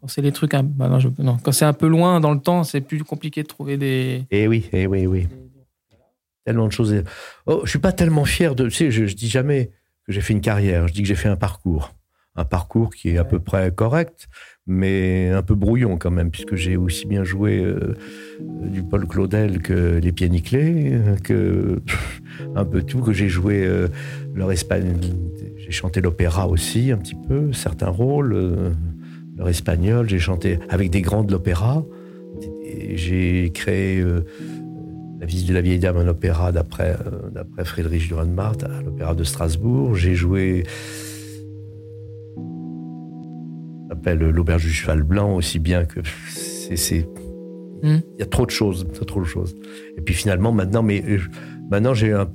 Quand 0.00 0.08
c'est 0.08 0.22
les 0.22 0.32
trucs. 0.32 0.54
un- 0.54 0.62
bah 0.62 0.88
non, 0.88 0.98
je- 0.98 1.08
non. 1.18 1.36
Quand 1.42 1.52
c'est 1.52 1.64
un 1.64 1.72
peu 1.72 1.86
loin 1.88 2.20
dans 2.20 2.32
le 2.32 2.40
temps, 2.40 2.64
c'est 2.64 2.80
plus 2.80 3.04
compliqué 3.04 3.42
de 3.42 3.48
trouver 3.48 3.76
des. 3.76 4.24
Eh 4.30 4.48
oui, 4.48 4.68
eh 4.72 4.86
oui, 4.86 5.06
oui. 5.06 5.28
Tellement 6.44 6.66
de 6.66 6.72
choses. 6.72 6.94
Oh, 7.46 7.60
je 7.64 7.70
suis 7.70 7.78
pas 7.78 7.92
tellement 7.92 8.24
fier 8.24 8.54
de. 8.54 8.64
Tu 8.64 8.70
sais, 8.70 8.90
je, 8.90 9.06
je 9.06 9.14
dis 9.14 9.28
jamais 9.28 9.70
que 10.06 10.12
j'ai 10.12 10.20
fait 10.20 10.32
une 10.32 10.40
carrière. 10.40 10.88
Je 10.88 10.92
dis 10.94 11.02
que 11.02 11.08
j'ai 11.08 11.14
fait 11.14 11.28
un 11.28 11.36
parcours, 11.36 11.94
un 12.36 12.44
parcours 12.44 12.90
qui 12.94 13.10
est 13.10 13.18
à 13.18 13.24
peu 13.24 13.40
près 13.40 13.72
correct, 13.72 14.28
mais 14.66 15.30
un 15.30 15.42
peu 15.42 15.54
brouillon 15.54 15.96
quand 15.98 16.10
même, 16.10 16.30
puisque 16.30 16.54
j'ai 16.54 16.76
aussi 16.76 17.06
bien 17.06 17.24
joué 17.24 17.58
euh, 17.58 17.94
du 18.40 18.82
Paul 18.82 19.06
Claudel 19.06 19.60
que 19.60 19.98
les 19.98 20.12
Pieds 20.12 20.28
Nickelés, 20.28 20.92
euh, 20.92 21.16
que 21.16 21.82
un 22.54 22.64
peu 22.64 22.82
tout, 22.82 23.00
que 23.00 23.12
j'ai 23.12 23.28
joué 23.28 23.66
euh, 23.66 23.88
leur 24.34 24.52
espagnol. 24.52 24.96
J'ai 25.56 25.72
chanté 25.72 26.00
l'opéra 26.00 26.48
aussi 26.48 26.92
un 26.92 26.98
petit 26.98 27.16
peu, 27.28 27.52
certains 27.52 27.90
rôles. 27.90 28.32
euh, 28.32 28.70
leur 29.36 29.48
espagnol, 29.48 30.08
j'ai 30.08 30.18
chanté 30.18 30.58
avec 30.68 30.90
des 30.90 31.00
grands 31.00 31.24
de 31.24 31.32
l'opéra. 31.32 31.82
J'ai 32.94 33.50
créé 33.54 34.04
la 35.18 35.24
visite 35.24 35.48
de 35.48 35.54
la 35.54 35.62
vieille 35.62 35.78
dame, 35.78 35.96
un 35.96 36.08
opéra 36.08 36.52
d'après 36.52 36.96
d'après 37.32 37.64
Friedrich 37.64 38.06
Dürrenmatt 38.08 38.62
à 38.64 38.82
l'opéra 38.82 39.14
de 39.14 39.24
Strasbourg. 39.24 39.94
J'ai 39.94 40.14
joué 40.14 40.64
l'auberge 44.06 44.64
du 44.64 44.72
cheval 44.72 45.02
blanc 45.02 45.34
aussi 45.34 45.58
bien 45.58 45.84
que 45.84 46.00
c'est 46.28 46.76
c'est- 46.76 47.08
Hmm. 47.82 48.00
il 48.16 48.20
y 48.20 48.22
a 48.22 48.26
trop 48.26 48.44
de 48.44 48.50
choses, 48.50 48.86
trop 49.06 49.20
de 49.20 49.24
choses. 49.26 49.54
Et 49.96 50.02
puis 50.02 50.12
finalement 50.14 50.52
maintenant 50.52 50.82
mais 50.82 51.02
euh, 51.08 51.18
maintenant 51.70 51.94
j'ai 51.94 52.12
un 52.12 52.28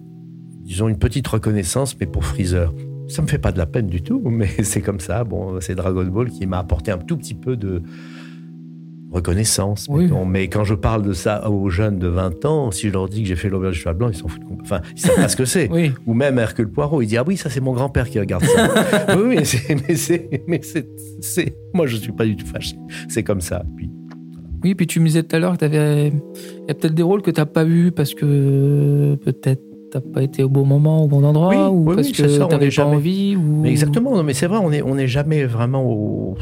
disons 0.64 0.88
une 0.88 0.98
petite 0.98 1.28
reconnaissance 1.28 1.96
mais 2.00 2.08
pour 2.08 2.26
Freezer. 2.26 2.74
Ça 3.08 3.22
me 3.22 3.28
fait 3.28 3.38
pas 3.38 3.52
de 3.52 3.60
la 3.60 3.68
peine 3.68 3.86
du 3.86 4.02
tout, 4.02 4.20
mais 4.26 4.48
c'est 4.64 4.82
comme 4.82 5.00
ça. 5.00 5.24
Bon, 5.24 5.62
c'est 5.62 5.76
Dragon 5.76 6.04
Ball 6.06 6.32
qui 6.32 6.48
m'a 6.48 6.58
apporté 6.58 6.90
un 6.90 6.98
tout 6.98 7.16
petit 7.18 7.36
peu 7.36 7.56
de 7.56 7.84
reconnaissance. 9.16 9.88
Oui. 9.90 10.10
Mais 10.28 10.48
quand 10.48 10.64
je 10.64 10.74
parle 10.76 11.02
de 11.04 11.14
ça 11.14 11.50
aux 11.50 11.70
jeunes 11.70 11.98
de 12.00 12.08
20 12.08 12.46
ans, 12.46 12.72
si 12.72 12.88
je 12.88 12.94
leur 12.94 13.10
dis 13.10 13.22
que 13.24 13.28
j'ai 13.28 13.36
fait 13.36 13.50
l'auberge 13.50 13.74
du 13.76 13.80
cheval 13.80 13.96
blanc, 13.96 14.10
ils 14.10 14.16
s'en 14.16 14.28
foutent. 14.28 14.42
Enfin, 14.62 14.82
ils 14.96 15.00
savent 15.02 15.16
pas 15.16 15.28
ce 15.28 15.36
que 15.36 15.46
c'est. 15.46 15.70
Oui. 15.76 15.92
Ou 16.06 16.14
même 16.14 16.38
Hercule 16.40 16.70
Poirot, 16.70 17.02
il 17.02 17.08
dit 17.08 17.18
ah 17.18 17.24
oui 17.26 17.38
ça 17.38 17.50
c'est 17.50 17.60
mon 17.62 17.74
grand-père 17.74 18.10
qui 18.10 18.20
regarde 18.20 18.44
ça. 18.46 19.16
oui 19.18 19.24
mais 19.38 19.44
c'est 19.46 19.76
mais 19.88 19.96
c'est 19.96 20.30
mais 20.48 20.60
c'est 20.64 20.88
c'est 21.22 21.56
moi 21.74 21.88
je 21.88 21.98
suis 21.98 22.12
pas 22.12 22.26
du 22.26 22.36
tout 22.36 22.46
fâché. 22.46 22.76
C'est 23.10 23.24
comme 23.24 23.42
ça. 23.42 23.64
Puis 23.76 23.90
Oui, 24.64 24.76
puis 24.76 24.88
tu 24.88 25.00
me 25.00 25.06
disais 25.08 25.24
tout 25.24 25.36
à 25.36 25.40
l'heure 25.40 25.58
que. 25.58 25.66
Il 25.66 26.12
y 26.68 26.72
a 26.72 26.74
peut-être 26.74 26.94
des 26.96 27.04
rôles 27.04 27.22
que 27.22 27.32
t'as 27.32 27.46
pas 27.46 27.64
vus 27.64 27.92
parce 27.92 28.14
que 28.14 29.16
peut-être 29.24 29.62
t'as 29.92 30.02
pas 30.02 30.24
été 30.24 30.44
au 30.44 30.50
bon 30.50 30.66
moment, 30.66 31.04
au 31.04 31.08
bon 31.08 31.24
endroit, 31.24 31.50
Oui, 31.50 31.78
ou 31.78 31.90
oui, 31.90 31.96
parce 31.96 32.08
oui, 32.08 32.14
que 32.14 32.48
t'avais 32.50 32.66
pas 32.66 32.70
jamais- 32.70 32.96
envie, 32.96 33.36
ou. 33.36 33.62
Mais 33.62 33.70
exactement, 33.70 34.16
non, 34.16 34.24
mais 34.24 34.34
c'est 34.34 34.48
vrai, 34.48 34.58
on 34.58 34.70
n'est 34.72 34.82
on 34.82 34.98
est 34.98 35.08
jamais 35.08 35.46
vraiment 35.46 35.84
au. 35.86 36.36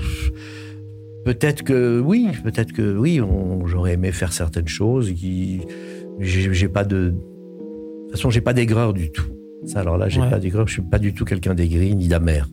Peut-être 1.25 1.63
que 1.63 1.99
oui, 1.99 2.27
peut-être 2.43 2.73
que 2.73 2.97
oui, 2.97 3.21
j'aurais 3.65 3.93
aimé 3.93 4.11
faire 4.11 4.33
certaines 4.33 4.67
choses. 4.67 5.11
J'ai 6.19 6.67
pas 6.67 6.83
de. 6.83 7.09
De 7.09 7.15
toute 8.07 8.11
façon, 8.11 8.29
j'ai 8.29 8.41
pas 8.41 8.53
d'aigreur 8.53 8.93
du 8.93 9.11
tout. 9.11 9.25
Ça, 9.65 9.79
alors 9.79 9.97
là, 9.97 10.09
j'ai 10.09 10.21
Ouais. 10.21 10.29
pas 10.29 10.39
d'aigreur. 10.39 10.67
Je 10.67 10.73
suis 10.73 10.81
pas 10.81 10.99
du 10.99 11.13
tout 11.13 11.25
quelqu'un 11.25 11.55
d'aigri 11.55 11.95
ni 11.95 12.07
d'amer. 12.07 12.47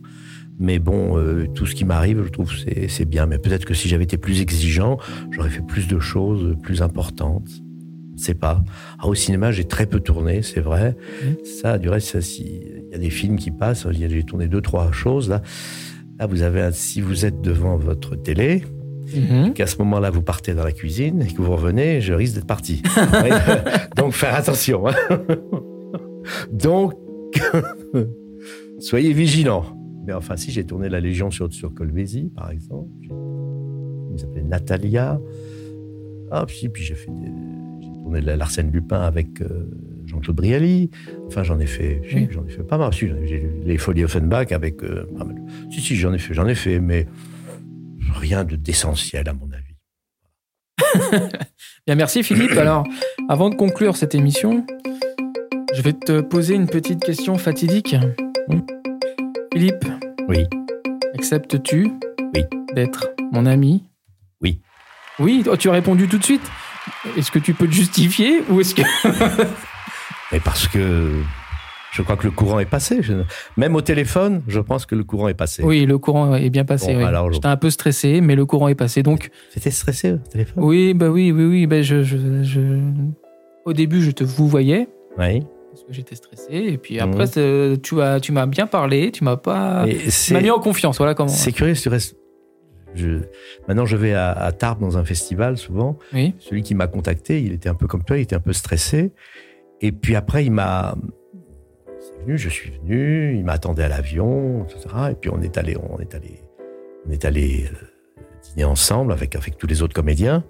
Mais 0.59 0.79
bon, 0.79 1.17
euh, 1.17 1.47
tout 1.53 1.65
ce 1.65 1.75
qui 1.75 1.85
m'arrive, 1.85 2.23
je 2.23 2.29
trouve 2.29 2.51
c'est 2.87 3.05
bien. 3.05 3.25
Mais 3.25 3.37
peut-être 3.37 3.65
que 3.65 3.73
si 3.73 3.89
j'avais 3.89 4.03
été 4.05 4.17
plus 4.17 4.41
exigeant, 4.41 4.97
j'aurais 5.31 5.49
fait 5.49 5.65
plus 5.65 5.87
de 5.87 5.99
choses 5.99 6.55
plus 6.61 6.81
importantes. 6.81 7.49
C'est 8.15 8.35
pas. 8.39 8.63
Ah, 8.99 9.07
au 9.07 9.15
cinéma, 9.15 9.51
j'ai 9.51 9.63
très 9.65 9.85
peu 9.87 9.99
tourné, 9.99 10.41
c'est 10.43 10.59
vrai. 10.59 10.95
Ça, 11.43 11.77
du 11.79 11.89
reste, 11.89 12.07
ça, 12.09 12.21
si 12.21 12.43
il 12.43 12.91
y 12.91 12.95
a 12.95 12.97
des 12.99 13.09
films 13.09 13.37
qui 13.37 13.49
passent, 13.51 13.87
il 13.91 14.09
j'ai 14.09 14.23
tourné 14.23 14.47
deux 14.47 14.61
trois 14.61 14.91
choses 14.91 15.29
là. 15.29 15.41
Là, 16.21 16.27
vous 16.27 16.43
avez, 16.43 16.61
un- 16.61 16.71
si 16.71 17.01
vous 17.01 17.25
êtes 17.25 17.41
devant 17.41 17.77
votre 17.77 18.15
télé, 18.15 18.61
Mhm. 19.15 19.53
qu'à 19.53 19.65
ce 19.65 19.77
moment-là, 19.79 20.11
vous 20.11 20.21
partez 20.21 20.53
dans 20.53 20.63
la 20.63 20.71
cuisine 20.71 21.23
et 21.23 21.33
que 21.33 21.41
vous 21.41 21.51
revenez, 21.51 21.99
je 21.99 22.13
risque 22.13 22.35
d'être 22.35 22.45
parti. 22.45 22.83
Donc, 23.97 24.13
faire 24.13 24.35
attention. 24.35 24.87
hein. 24.87 24.93
Donc, 26.51 26.93
soyez 28.79 29.13
vigilants. 29.13 29.65
Mais 30.05 30.13
enfin, 30.13 30.37
si 30.37 30.51
j'ai 30.51 30.63
tourné 30.63 30.89
La 30.89 30.99
Légion 30.99 31.31
sur, 31.31 31.51
sur 31.51 31.73
Colvézi, 31.73 32.31
par 32.35 32.51
exemple, 32.51 32.91
il 34.13 34.19
s'appelait 34.19 34.43
Natalia. 34.43 35.19
Ah, 36.29 36.45
puis, 36.47 36.69
puis 36.69 36.83
j'ai 36.83 36.93
fait 36.95 37.09
des- 37.09 37.31
j'ai 37.81 37.91
tourné 38.03 38.21
la- 38.21 38.35
l'Arsène 38.37 38.69
Lupin 38.71 39.01
avec 39.01 39.41
euh, 39.41 39.67
Jean-Claude 40.11 40.35
Brialy. 40.35 40.91
Enfin, 41.27 41.43
j'en 41.43 41.59
ai 41.59 41.65
fait, 41.65 42.01
Oui. 42.13 42.27
j'en 42.31 42.45
ai 42.45 42.49
fait 42.49 42.63
pas 42.63 42.77
mal. 42.77 42.93
Si, 42.93 43.07
j'ai 43.25 43.49
les 43.65 43.77
Folies 43.77 44.03
Offenbach 44.03 44.51
avec 44.51 44.83
euh, 44.83 45.07
pas 45.17 45.23
mal. 45.23 45.35
Si, 45.71 45.81
si, 45.81 45.95
j'en 45.95 46.13
ai 46.13 46.17
fait, 46.19 46.33
j'en 46.33 46.47
ai 46.47 46.55
fait, 46.55 46.79
mais 46.79 47.07
rien 48.13 48.43
de 48.43 48.55
d'essentiel 48.55 49.27
à 49.29 49.33
mon 49.33 49.49
avis. 49.51 49.65
Bien, 51.87 51.95
merci 51.95 52.23
Philippe. 52.23 52.51
Alors, 52.57 52.85
avant 53.29 53.49
de 53.49 53.55
conclure 53.55 53.95
cette 53.97 54.13
émission, 54.15 54.65
je 55.73 55.81
vais 55.81 55.93
te 55.93 56.21
poser 56.21 56.55
une 56.55 56.67
petite 56.67 57.03
question 57.03 57.37
fatidique. 57.37 57.95
Philippe, 59.53 59.85
Oui. 60.27 60.45
acceptes-tu 61.15 61.89
Oui. 62.35 62.41
d'être 62.75 63.11
mon 63.31 63.45
ami? 63.45 63.83
Oui. 64.41 64.61
Oui, 65.19 65.43
oh, 65.49 65.55
tu 65.57 65.69
as 65.69 65.73
répondu 65.73 66.07
tout 66.07 66.17
de 66.17 66.23
suite. 66.23 66.41
Est-ce 67.17 67.29
que 67.31 67.39
tu 67.39 67.53
peux 67.53 67.67
te 67.67 67.73
justifier 67.73 68.41
ou 68.49 68.59
est-ce 68.61 68.73
que 68.75 68.81
Mais 70.31 70.39
parce 70.39 70.67
que 70.67 71.11
je 71.93 72.01
crois 72.01 72.15
que 72.15 72.23
le 72.23 72.31
courant 72.31 72.59
est 72.59 72.65
passé. 72.65 73.01
Même 73.57 73.75
au 73.75 73.81
téléphone, 73.81 74.41
je 74.47 74.59
pense 74.61 74.85
que 74.85 74.95
le 74.95 75.03
courant 75.03 75.27
est 75.27 75.33
passé. 75.33 75.61
oui, 75.63 75.85
le 75.85 75.97
courant 75.97 76.35
est 76.35 76.49
bien 76.49 76.63
passé. 76.65 76.93
Bon, 76.93 76.99
oui. 76.99 77.03
alors, 77.03 77.27
je- 77.29 77.33
J'étais 77.33 77.47
un 77.47 77.57
peu 77.57 77.69
stressé, 77.69 78.21
mais 78.21 78.35
le 78.35 78.45
courant 78.45 78.69
est 78.69 78.75
passé. 78.75 79.03
Donc, 79.03 79.29
C'était 79.49 79.71
stressé 79.71 80.13
au 80.13 80.17
téléphone? 80.17 80.63
Oui, 80.63 80.93
bah 80.93 81.09
oui, 81.09 81.31
oui, 81.31 81.45
oui. 81.45 81.67
Bah 81.67 81.81
je, 81.81 82.03
je, 82.03 82.17
je- 82.43 82.79
Au 83.65 83.73
début, 83.73 84.01
je 84.01 84.11
te 84.11 84.23
vous 84.23 84.47
voyais 84.47 84.87
Oui. 85.19 85.41
parce 85.71 85.83
que 85.83 85.91
j'étais 85.93 86.15
stressé, 86.15 86.53
et 86.53 86.77
puis 86.77 86.95
Mhm. 86.95 87.01
après, 87.01 87.27
tu 87.27 88.01
as, 88.01 88.19
tu 88.21 88.31
m'as 88.31 88.45
bien 88.47 88.67
parlé, 88.67 89.11
tu 89.11 89.23
m'as 89.23 89.37
pas, 89.37 89.85
tu 90.25 90.33
m'as 90.33 90.41
mis 90.41 90.49
en 90.49 90.59
confiance. 90.59 90.97
Voilà 90.97 91.13
comment. 91.13 91.27
c'est 91.29 91.51
curieux, 91.51 91.75
tu 91.75 91.89
restes. 91.89 92.15
Je... 92.95 93.19
Maintenant, 93.67 93.85
je 93.85 93.95
vais 93.95 94.13
à, 94.13 94.31
à 94.31 94.51
Tarbes 94.51 94.79
dans 94.81 94.97
un 94.97 95.05
festival 95.05 95.57
souvent. 95.57 95.97
Oui. 96.13 96.33
Celui 96.39 96.61
qui 96.63 96.73
m'a 96.75 96.87
contacté, 96.87 97.41
il 97.41 97.53
était 97.53 97.69
un 97.69 97.75
peu 97.75 97.87
comme 97.87 98.03
toi, 98.03 98.17
il 98.17 98.21
était 98.21 98.35
un 98.35 98.39
peu 98.41 98.51
stressé. 98.53 99.11
Et 99.81 99.91
puis 99.91 100.15
après, 100.15 100.45
il 100.45 100.51
m'a. 100.51 100.95
C'est 101.99 102.23
venu, 102.23 102.37
je 102.37 102.49
suis 102.49 102.71
venu, 102.71 103.35
il 103.35 103.43
m'attendait 103.43 103.83
à 103.83 103.87
l'avion, 103.87 104.65
etc. 104.65 104.87
Et 105.11 105.15
puis 105.15 105.29
on 105.31 105.41
est 105.41 105.57
allé, 105.57 105.75
on 105.77 105.99
est 105.99 106.15
allé, 106.15 106.41
on 107.05 107.11
est 107.11 107.25
allé 107.25 107.65
euh, 107.65 107.75
dîner 108.43 108.63
ensemble 108.63 109.11
avec 109.11 109.35
avec 109.35 109.57
tous 109.57 109.67
les 109.67 109.81
autres 109.81 109.93
comédiens. 109.93 110.43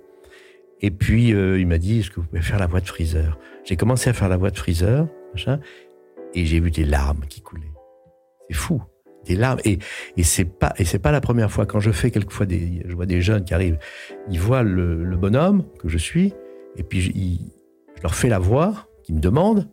Et 0.81 0.91
puis 0.91 1.33
euh, 1.33 1.59
il 1.59 1.67
m'a 1.67 1.77
dit, 1.77 1.99
est-ce 1.99 2.09
que 2.09 2.19
vous 2.19 2.25
pouvez 2.25 2.41
faire 2.41 2.59
la 2.59 2.67
voix 2.67 2.81
de 2.81 2.87
Freezer? 2.87 3.37
J'ai 3.63 3.75
commencé 3.75 4.09
à 4.09 4.13
faire 4.13 4.29
la 4.29 4.37
voix 4.37 4.49
de 4.49 4.57
Freezer, 4.57 5.07
machin, 5.31 5.59
et 6.33 6.45
j'ai 6.45 6.59
vu 6.59 6.71
des 6.71 6.85
larmes 6.85 7.25
qui 7.29 7.41
coulaient. 7.41 7.71
C'est 8.49 8.55
fou, 8.55 8.81
des 9.25 9.35
larmes. 9.35 9.59
Et 9.65 9.79
et 10.17 10.23
c'est 10.23 10.45
pas 10.45 10.73
pas 11.01 11.11
la 11.11 11.21
première 11.21 11.51
fois. 11.51 11.65
Quand 11.65 11.79
je 11.79 11.91
fais 11.91 12.11
quelquefois 12.11 12.45
des, 12.45 12.81
je 12.85 12.95
vois 12.95 13.05
des 13.05 13.21
jeunes 13.21 13.43
qui 13.43 13.53
arrivent, 13.53 13.77
ils 14.29 14.39
voient 14.39 14.63
le, 14.63 15.17
bonhomme 15.17 15.65
que 15.79 15.89
je 15.89 15.97
suis, 15.97 16.33
et 16.77 16.83
puis 16.83 17.01
je 17.95 18.01
leur 18.01 18.15
fais 18.15 18.29
la 18.29 18.39
voix 18.39 18.87
me 19.11 19.19
demandent. 19.19 19.67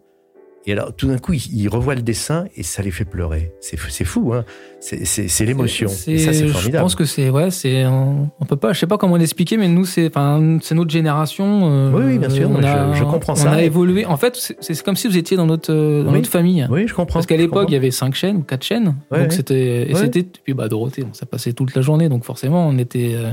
Et 0.67 0.73
alors, 0.73 0.93
tout 0.95 1.07
d'un 1.09 1.17
coup, 1.17 1.33
ils, 1.33 1.47
ils 1.63 1.69
revoient 1.69 1.95
le 1.95 2.03
dessin 2.03 2.45
et 2.55 2.63
ça 2.63 2.83
les 2.83 2.91
fait 2.91 3.07
pleurer. 3.07 3.53
C'est 3.61 3.79
fou- 4.05 4.35
hein. 4.35 4.45
C'est- 4.81 5.45
l'émotion. 5.47 5.89
Ça, 5.89 5.97
c'est 6.05 6.19
Je 6.35 6.47
formidable. 6.49 6.83
pense 6.83 6.95
que 6.95 7.05
c'est 7.07 7.31
ouais, 7.31 7.51
c'est 7.51 7.87
on, 7.87 8.29
on 8.39 8.45
peut 8.45 8.57
pas, 8.57 8.75
je 8.75 8.81
sais 8.81 8.87
pas 8.87 8.99
comment 8.99 9.17
l'expliquer, 9.17 9.57
mais 9.57 9.67
nous 9.69 9.87
c'est, 9.87 10.09
enfin, 10.09 10.59
c'est 10.61 10.75
notre 10.75 10.91
génération. 10.91 11.61
euh, 11.73 11.91
Oui, 11.95 12.03
oui, 12.07 12.19
bien 12.19 12.29
sûr, 12.29 12.51
On 12.51 12.61
je- 12.61 12.67
a, 12.67 12.93
je 12.93 13.03
comprends 13.05 13.33
on 13.33 13.37
ça. 13.37 13.51
a 13.53 13.63
évolué. 13.63 14.05
En 14.05 14.19
fait, 14.19 14.37
c'est- 14.61 14.83
comme 14.83 14.97
si 14.97 15.09
vous 15.09 15.17
étiez 15.17 15.39
dans 15.39 15.47
notre 15.47 15.73
euh, 15.73 16.03
dans 16.03 16.11
Oui. 16.11 16.19
notre 16.19 16.29
famille. 16.31 16.67
Oui, 16.71 16.87
je 16.87 16.93
comprends. 16.93 17.15
Parce 17.15 17.27
qu'à 17.27 17.37
je 17.37 17.41
l'époque, 17.43 17.67
il 17.71 17.75
y 17.75 17.77
avait 17.77 17.91
cinq 17.91 18.15
chaînes 18.15 18.45
quatre 18.45 18.65
chaînes. 18.65 18.95
Ouais, 19.11 19.21
donc 19.21 19.31
ouais. 19.31 19.35
c'était, 19.37 19.89
et 19.91 19.95
Ouais. 19.95 20.01
c'était, 20.01 20.23
puis 20.45 20.53
bah 20.53 20.69
Dorothée, 20.69 21.05
ça 21.13 21.25
passait 21.25 21.55
toute 21.55 21.75
la 21.75 21.81
journée, 21.81 22.11
donc 22.11 22.25
forcément 22.25 22.69
on 22.69 22.77
était, 22.77 23.13
euh, 23.15 23.31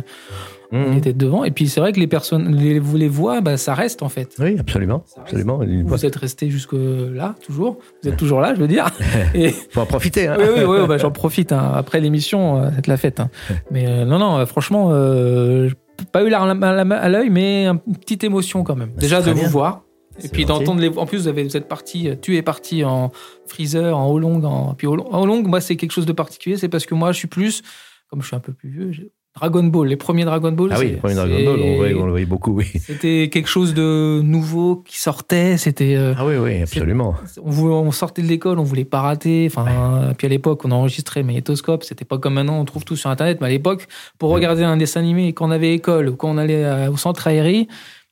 on 0.71 0.91
Mhm. 0.91 0.97
était 0.97 1.13
devant. 1.13 1.43
Et 1.43 1.51
puis 1.51 1.67
c'est 1.67 1.79
vrai 1.79 1.91
que 1.91 1.99
les 1.99 2.07
personnes, 2.07 2.55
les, 2.55 2.79
vous 2.79 2.97
les 2.97 3.07
voix, 3.07 3.41
bah, 3.41 3.57
ça 3.57 3.73
reste 3.73 4.03
en 4.03 4.09
fait. 4.09 4.35
Oui, 4.39 4.57
absolument. 4.59 5.03
Absolument. 5.17 5.59
Vous 5.85 6.05
êtes 6.05 6.15
resté 6.15 6.49
jusque 6.49 6.73
là, 6.73 7.35
toujours. 7.45 7.77
Vous 8.03 8.09
êtes 8.09 8.17
toujours 8.17 8.41
là, 8.41 8.53
je 8.55 8.59
veux 8.59 8.67
dire. 8.67 8.87
Et, 9.33 9.49
faut 9.51 9.81
en 9.81 9.85
profiter. 9.85 10.27
Hein. 10.27 10.35
oui, 10.39 10.45
oui, 10.57 10.63
oui, 10.67 10.87
bah, 10.87 10.97
j'en 10.97 11.11
profite. 11.11 11.51
hein. 11.51 11.71
Après 11.75 11.99
l'émission, 11.99 12.57
euh, 12.57 12.69
c'est 12.75 12.87
la 12.87 12.97
fête. 12.97 13.19
hein. 13.19 13.29
Mais 13.71 13.85
euh, 13.87 14.05
non, 14.05 14.19
non, 14.19 14.37
euh, 14.37 14.45
franchement, 14.45 14.89
euh, 14.91 15.69
pas 16.11 16.23
eu 16.23 16.29
la 16.29 16.41
à 16.41 17.09
l'œil, 17.09 17.29
mais 17.29 17.67
une 17.67 17.79
petite 17.97 18.23
émotion 18.25 18.63
quand 18.63 18.75
même. 18.75 18.89
Bah, 18.89 18.99
Déjà 18.99 19.21
de 19.21 19.31
vous 19.31 19.49
voir. 19.49 19.83
Et 20.23 20.27
puis 20.29 20.45
d'entendre 20.45 20.79
les. 20.81 20.89
En 20.97 21.05
plus, 21.05 21.19
vous, 21.23 21.27
avez, 21.27 21.43
vous 21.43 21.57
êtes 21.57 21.67
parti, 21.67 22.09
tu 22.21 22.37
es 22.37 22.41
parti 22.41 22.83
en 22.85 23.11
freezer, 23.47 23.97
en 23.97 24.09
Holong. 24.09 24.43
En... 24.45 24.73
Puis 24.73 24.87
Holong, 24.87 25.45
moi, 25.47 25.59
c'est 25.61 25.75
quelque 25.75 25.91
chose 25.91 26.05
de 26.05 26.13
particulier. 26.13 26.57
C'est 26.57 26.69
parce 26.69 26.85
que 26.85 26.95
moi, 26.95 27.11
je 27.11 27.17
suis 27.17 27.27
plus, 27.27 27.63
comme 28.09 28.21
je 28.21 28.27
suis 28.27 28.35
un 28.35 28.39
peu 28.39 28.53
plus 28.53 28.69
vieux, 28.69 28.91
Dragon 29.37 29.63
Ball, 29.65 29.87
les 29.89 29.97
premiers 29.97 30.23
Dragon 30.23 30.51
Ball. 30.53 30.69
Ah 30.71 30.77
oui, 30.79 30.85
c'est- 30.87 30.91
le 30.93 30.97
premier 30.99 31.13
Dragon 31.15 31.35
Ball, 31.43 31.59
on, 31.61 31.75
voyait- 31.75 31.93
on 31.95 32.05
le 32.05 32.11
voyait 32.11 32.25
beaucoup, 32.25 32.51
oui. 32.53 32.65
C'était 32.79 33.29
quelque 33.29 33.49
chose 33.49 33.73
de 33.73 34.21
nouveau 34.23 34.77
qui 34.77 34.97
sortait. 34.99 35.57
C'était. 35.57 35.95
euh, 35.97 36.13
Ah 36.17 36.25
oui, 36.25 36.35
oui, 36.37 36.61
absolument. 36.61 37.15
on, 37.43 37.49
voulait- 37.49 37.73
on 37.73 37.91
sortait 37.91 38.21
de 38.21 38.27
l'école, 38.27 38.59
on 38.59 38.63
voulait 38.63 38.85
pas 38.85 39.01
rater. 39.01 39.47
Enfin, 39.51 40.13
puis 40.17 40.27
à 40.27 40.29
l'époque, 40.29 40.63
on 40.63 40.71
enregistrait 40.71 41.21
magnétoscope. 41.23 41.83
C'était 41.83 42.05
pas 42.05 42.17
comme 42.17 42.35
maintenant, 42.35 42.59
on 42.59 42.65
trouve 42.65 42.85
tout 42.85 42.95
sur 42.95 43.09
Internet. 43.09 43.39
Mais 43.41 43.47
à 43.47 43.49
l'époque, 43.49 43.87
pour 44.19 44.29
Ouais. 44.29 44.35
regarder 44.35 44.63
un 44.63 44.77
dessin 44.77 45.01
animé, 45.01 45.33
quand 45.33 45.47
on 45.47 45.51
avait 45.51 45.73
école 45.73 46.07
ou 46.09 46.15
quand 46.15 46.29
on 46.29 46.37
allait 46.37 46.63
à- 46.63 46.89
au 46.89 46.95
centre 46.97 47.27
aéré, 47.27 47.67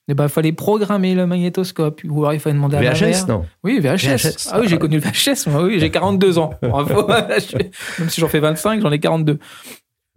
il 0.10 0.16
ben, 0.16 0.28
fallait 0.28 0.52
programmer 0.52 1.16
le 1.16 1.26
magnétoscope. 1.26 2.02
Ou 2.10 2.20
alors 2.20 2.34
il 2.34 2.42
fallait 2.42 2.56
demander 2.56 2.76
à 2.76 2.82
VHS, 2.82 3.02
mère. 3.02 3.28
non 3.30 3.46
Oui, 3.64 3.80
VHS. 3.80 4.18
VHS. 4.18 4.50
Ah 4.52 4.60
oui, 4.60 4.68
j'ai 4.68 4.78
connu 4.78 4.96
le 4.98 5.02
VHS. 5.02 5.48
Moi, 5.50 5.64
oui, 5.64 5.80
j'ai 5.80 5.90
42 5.90 6.38
ans. 6.38 6.50
Bravo. 6.62 7.08
Même 8.00 8.10
si 8.10 8.20
j'en 8.20 8.28
fais 8.28 8.42
25, 8.42 8.82
j'en 8.82 8.92
ai 8.92 9.00
42. 9.00 9.40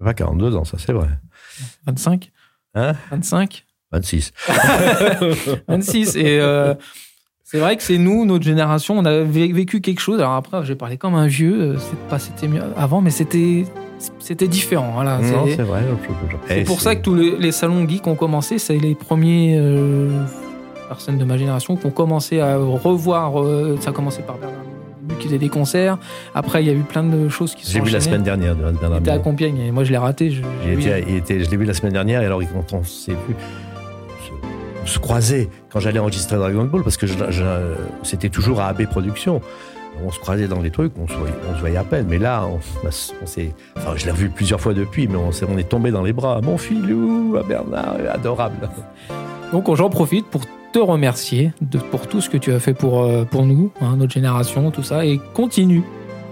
Pas 0.04 0.14
42 0.14 0.56
ans, 0.56 0.64
ça 0.64 0.76
c'est 0.78 0.92
vrai. 0.92 1.08
25 1.86 2.30
Hein? 2.74 2.92
25 3.10 3.64
26. 3.92 4.32
26. 5.68 6.16
Et 6.16 6.38
euh, 6.40 6.74
c'est 7.44 7.58
vrai 7.58 7.76
que 7.76 7.82
c'est 7.82 7.98
nous, 7.98 8.24
notre 8.26 8.44
génération, 8.44 8.98
on 8.98 9.04
a 9.04 9.22
vé- 9.22 9.52
vécu 9.54 9.80
quelque 9.80 10.00
chose. 10.00 10.18
Alors 10.20 10.32
après, 10.34 10.62
je 10.62 10.68
vais 10.68 10.74
parler 10.74 10.96
comme 10.98 11.14
un 11.14 11.26
vieux. 11.26 11.60
euh, 11.60 11.78
C'est 11.78 11.98
pas 12.08 12.18
c'était 12.18 12.48
mieux 12.48 12.62
avant, 12.76 13.00
mais 13.00 13.10
c'était 13.10 13.64
c'était 14.18 14.48
différent. 14.48 14.90
Voilà. 14.94 15.18
Non, 15.18 15.46
C'est- 15.46 15.62
vrai. 15.62 15.82
c'est 16.48 16.64
pour 16.64 16.80
ça 16.82 16.96
que 16.96 17.02
tous 17.02 17.14
les, 17.14 17.36
les 17.38 17.52
salons 17.52 17.88
geeks 17.88 18.06
ont 18.06 18.16
commencé. 18.16 18.58
C'est 18.58 18.76
les 18.78 18.94
premiers 18.94 19.56
euh, 19.58 20.10
personnes 20.88 21.16
de 21.18 21.24
ma 21.24 21.38
génération 21.38 21.76
qui 21.76 21.86
ont 21.86 21.90
commencé 21.90 22.40
à 22.40 22.56
revoir. 22.58 23.40
euh, 23.42 23.78
ça 23.80 23.90
a 23.90 23.92
commencé 23.92 24.20
par 24.22 24.36
Bernard 24.36 24.60
Minet, 25.16 25.22
qui 25.22 25.28
faisait 25.28 25.38
des 25.38 25.48
concerts. 25.48 25.98
Après, 26.34 26.62
il 26.62 26.66
y 26.66 26.70
a 26.70 26.74
eu 26.74 26.80
plein 26.82 27.02
de 27.02 27.28
choses 27.28 27.54
qui 27.54 27.64
se 27.64 27.72
sont 27.72 27.78
J'ai 27.78 27.84
vu 27.84 27.90
la 27.90 28.00
semaine 28.00 28.22
dernière 28.22 28.54
de 28.54 28.62
Il 28.90 28.96
était 28.98 29.10
à. 29.10 29.18
Compiègne 29.18 29.58
et 29.58 29.70
moi 29.72 29.82
je 29.84 29.90
l'ai 29.90 29.98
raté. 29.98 30.30
Je, 30.30 30.42
je 30.64 31.50
l'ai 31.50 31.56
vu 31.56 31.64
la 31.64 31.74
semaine 31.74 31.92
dernière 31.92 32.22
et 32.22 32.26
alors 32.26 32.40
quand 32.52 32.76
on 32.76 32.84
s'est 32.84 33.12
vu, 33.12 33.34
on 34.82 34.86
se, 34.86 34.98
croisait 34.98 35.48
quand 35.72 35.80
j'allais 35.80 35.98
enregistrer 35.98 36.36
Dragon 36.36 36.64
Ball 36.64 36.82
parce 36.84 36.96
que 36.96 37.06
c'était 38.02 38.28
toujours 38.28 38.60
à 38.60 38.68
AB 38.68 38.86
Productions. 38.86 39.40
On 40.04 40.10
se 40.12 40.20
croisait 40.20 40.46
dans 40.46 40.60
les 40.60 40.70
trucs, 40.70 40.92
on 40.98 41.08
se 41.08 41.14
voyait, 41.14 41.34
on 41.50 41.54
se 41.54 41.60
voyait 41.60 41.78
à 41.78 41.82
peine. 41.84 42.06
Mais 42.08 42.18
là, 42.18 42.44
on, 42.46 42.60
on 42.84 43.26
s'est. 43.26 43.54
Enfin, 43.76 43.92
je 43.96 44.04
l'ai 44.04 44.10
revu 44.10 44.28
plusieurs 44.28 44.60
fois 44.60 44.74
depuis, 44.74 45.08
mais 45.08 45.16
on, 45.16 45.32
s'est- 45.32 45.46
on 45.48 45.56
est 45.56 45.68
tombé 45.68 45.90
dans 45.90 46.02
les 46.02 46.12
bras. 46.12 46.40
Mon 46.42 46.58
filou, 46.58 47.34
à 47.38 47.42
Bernard, 47.42 47.96
adorable. 48.12 48.68
Donc 49.52 49.74
j'en 49.74 49.88
profite 49.88 50.26
pour 50.26 50.42
te 50.76 50.80
remercier 50.82 51.52
de, 51.62 51.78
pour 51.78 52.06
tout 52.06 52.20
ce 52.20 52.28
que 52.28 52.36
tu 52.36 52.52
as 52.52 52.60
fait 52.60 52.74
pour, 52.74 53.02
euh, 53.02 53.24
pour 53.24 53.46
nous, 53.46 53.72
hein, 53.80 53.96
notre 53.96 54.12
génération, 54.12 54.70
tout 54.70 54.82
ça. 54.82 55.06
Et 55.06 55.18
continue, 55.32 55.82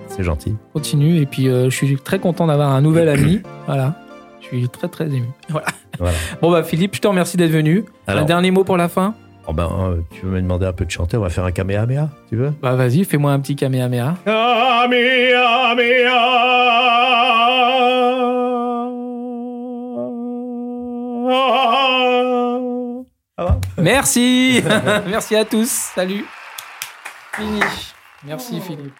C'est 0.09 0.23
gentil. 0.23 0.55
continue. 0.75 1.17
Et 1.17 1.25
puis 1.25 1.49
euh, 1.49 1.71
je 1.71 1.75
suis 1.75 1.97
très 1.97 2.19
content 2.19 2.47
d'avoir 2.47 2.71
un 2.73 2.83
nouvel 2.83 3.09
ami. 3.09 3.41
Voilà. 3.67 3.95
Je 4.43 4.49
suis 4.49 4.69
très 4.69 4.89
très 4.89 5.07
ému. 5.07 5.25
Voilà. 5.49 5.69
Voilà. 5.99 6.15
Bon 6.43 6.51
bah 6.51 6.63
Philippe, 6.63 6.95
je 6.95 7.01
te 7.01 7.09
remercie 7.09 7.39
d'être 7.39 7.53
venu. 7.53 7.87
Un 8.07 8.25
dernier 8.25 8.51
mot 8.51 8.65
pour 8.65 8.77
la 8.77 8.91
fin? 8.91 9.15
Oh 9.47 9.55
ben, 9.55 9.67
euh, 9.81 9.97
tu 10.11 10.27
veux 10.27 10.33
me 10.33 10.43
demander 10.43 10.67
un 10.67 10.73
peu 10.75 10.85
de 10.85 10.91
chanter? 10.91 11.17
On 11.17 11.21
va 11.23 11.31
faire 11.31 11.45
un 11.47 11.51
kamehameha, 11.53 12.11
tu 12.29 12.37
veux? 12.37 12.53
Bah 12.61 12.75
vas-y, 12.75 13.05
fais-moi 13.05 13.33
un 13.33 13.41
petit 13.41 13.57
kamehameha. 13.57 14.17
Merci 23.79 24.63
Merci 25.07 25.37
à 25.37 25.45
tous. 25.45 25.69
Salut. 25.69 26.25
Fini. 27.33 27.61
Merci 28.25 28.61
Philippe. 28.61 28.95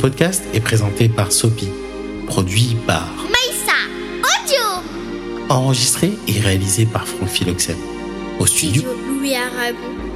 Podcast 0.00 0.42
est 0.54 0.60
présenté 0.60 1.08
par 1.10 1.30
Sopi, 1.30 1.68
produit 2.26 2.74
par 2.86 3.06
Maïssa 3.24 3.76
Audio. 4.22 5.44
Enregistré 5.50 6.12
et 6.26 6.40
réalisé 6.40 6.86
par 6.86 7.06
Franck 7.06 7.28
Philoxène. 7.28 7.76
Au 8.38 8.46
studio. 8.46 8.80
Studio 8.80 8.96
Louis 9.08 9.34
Aragon 9.34 10.09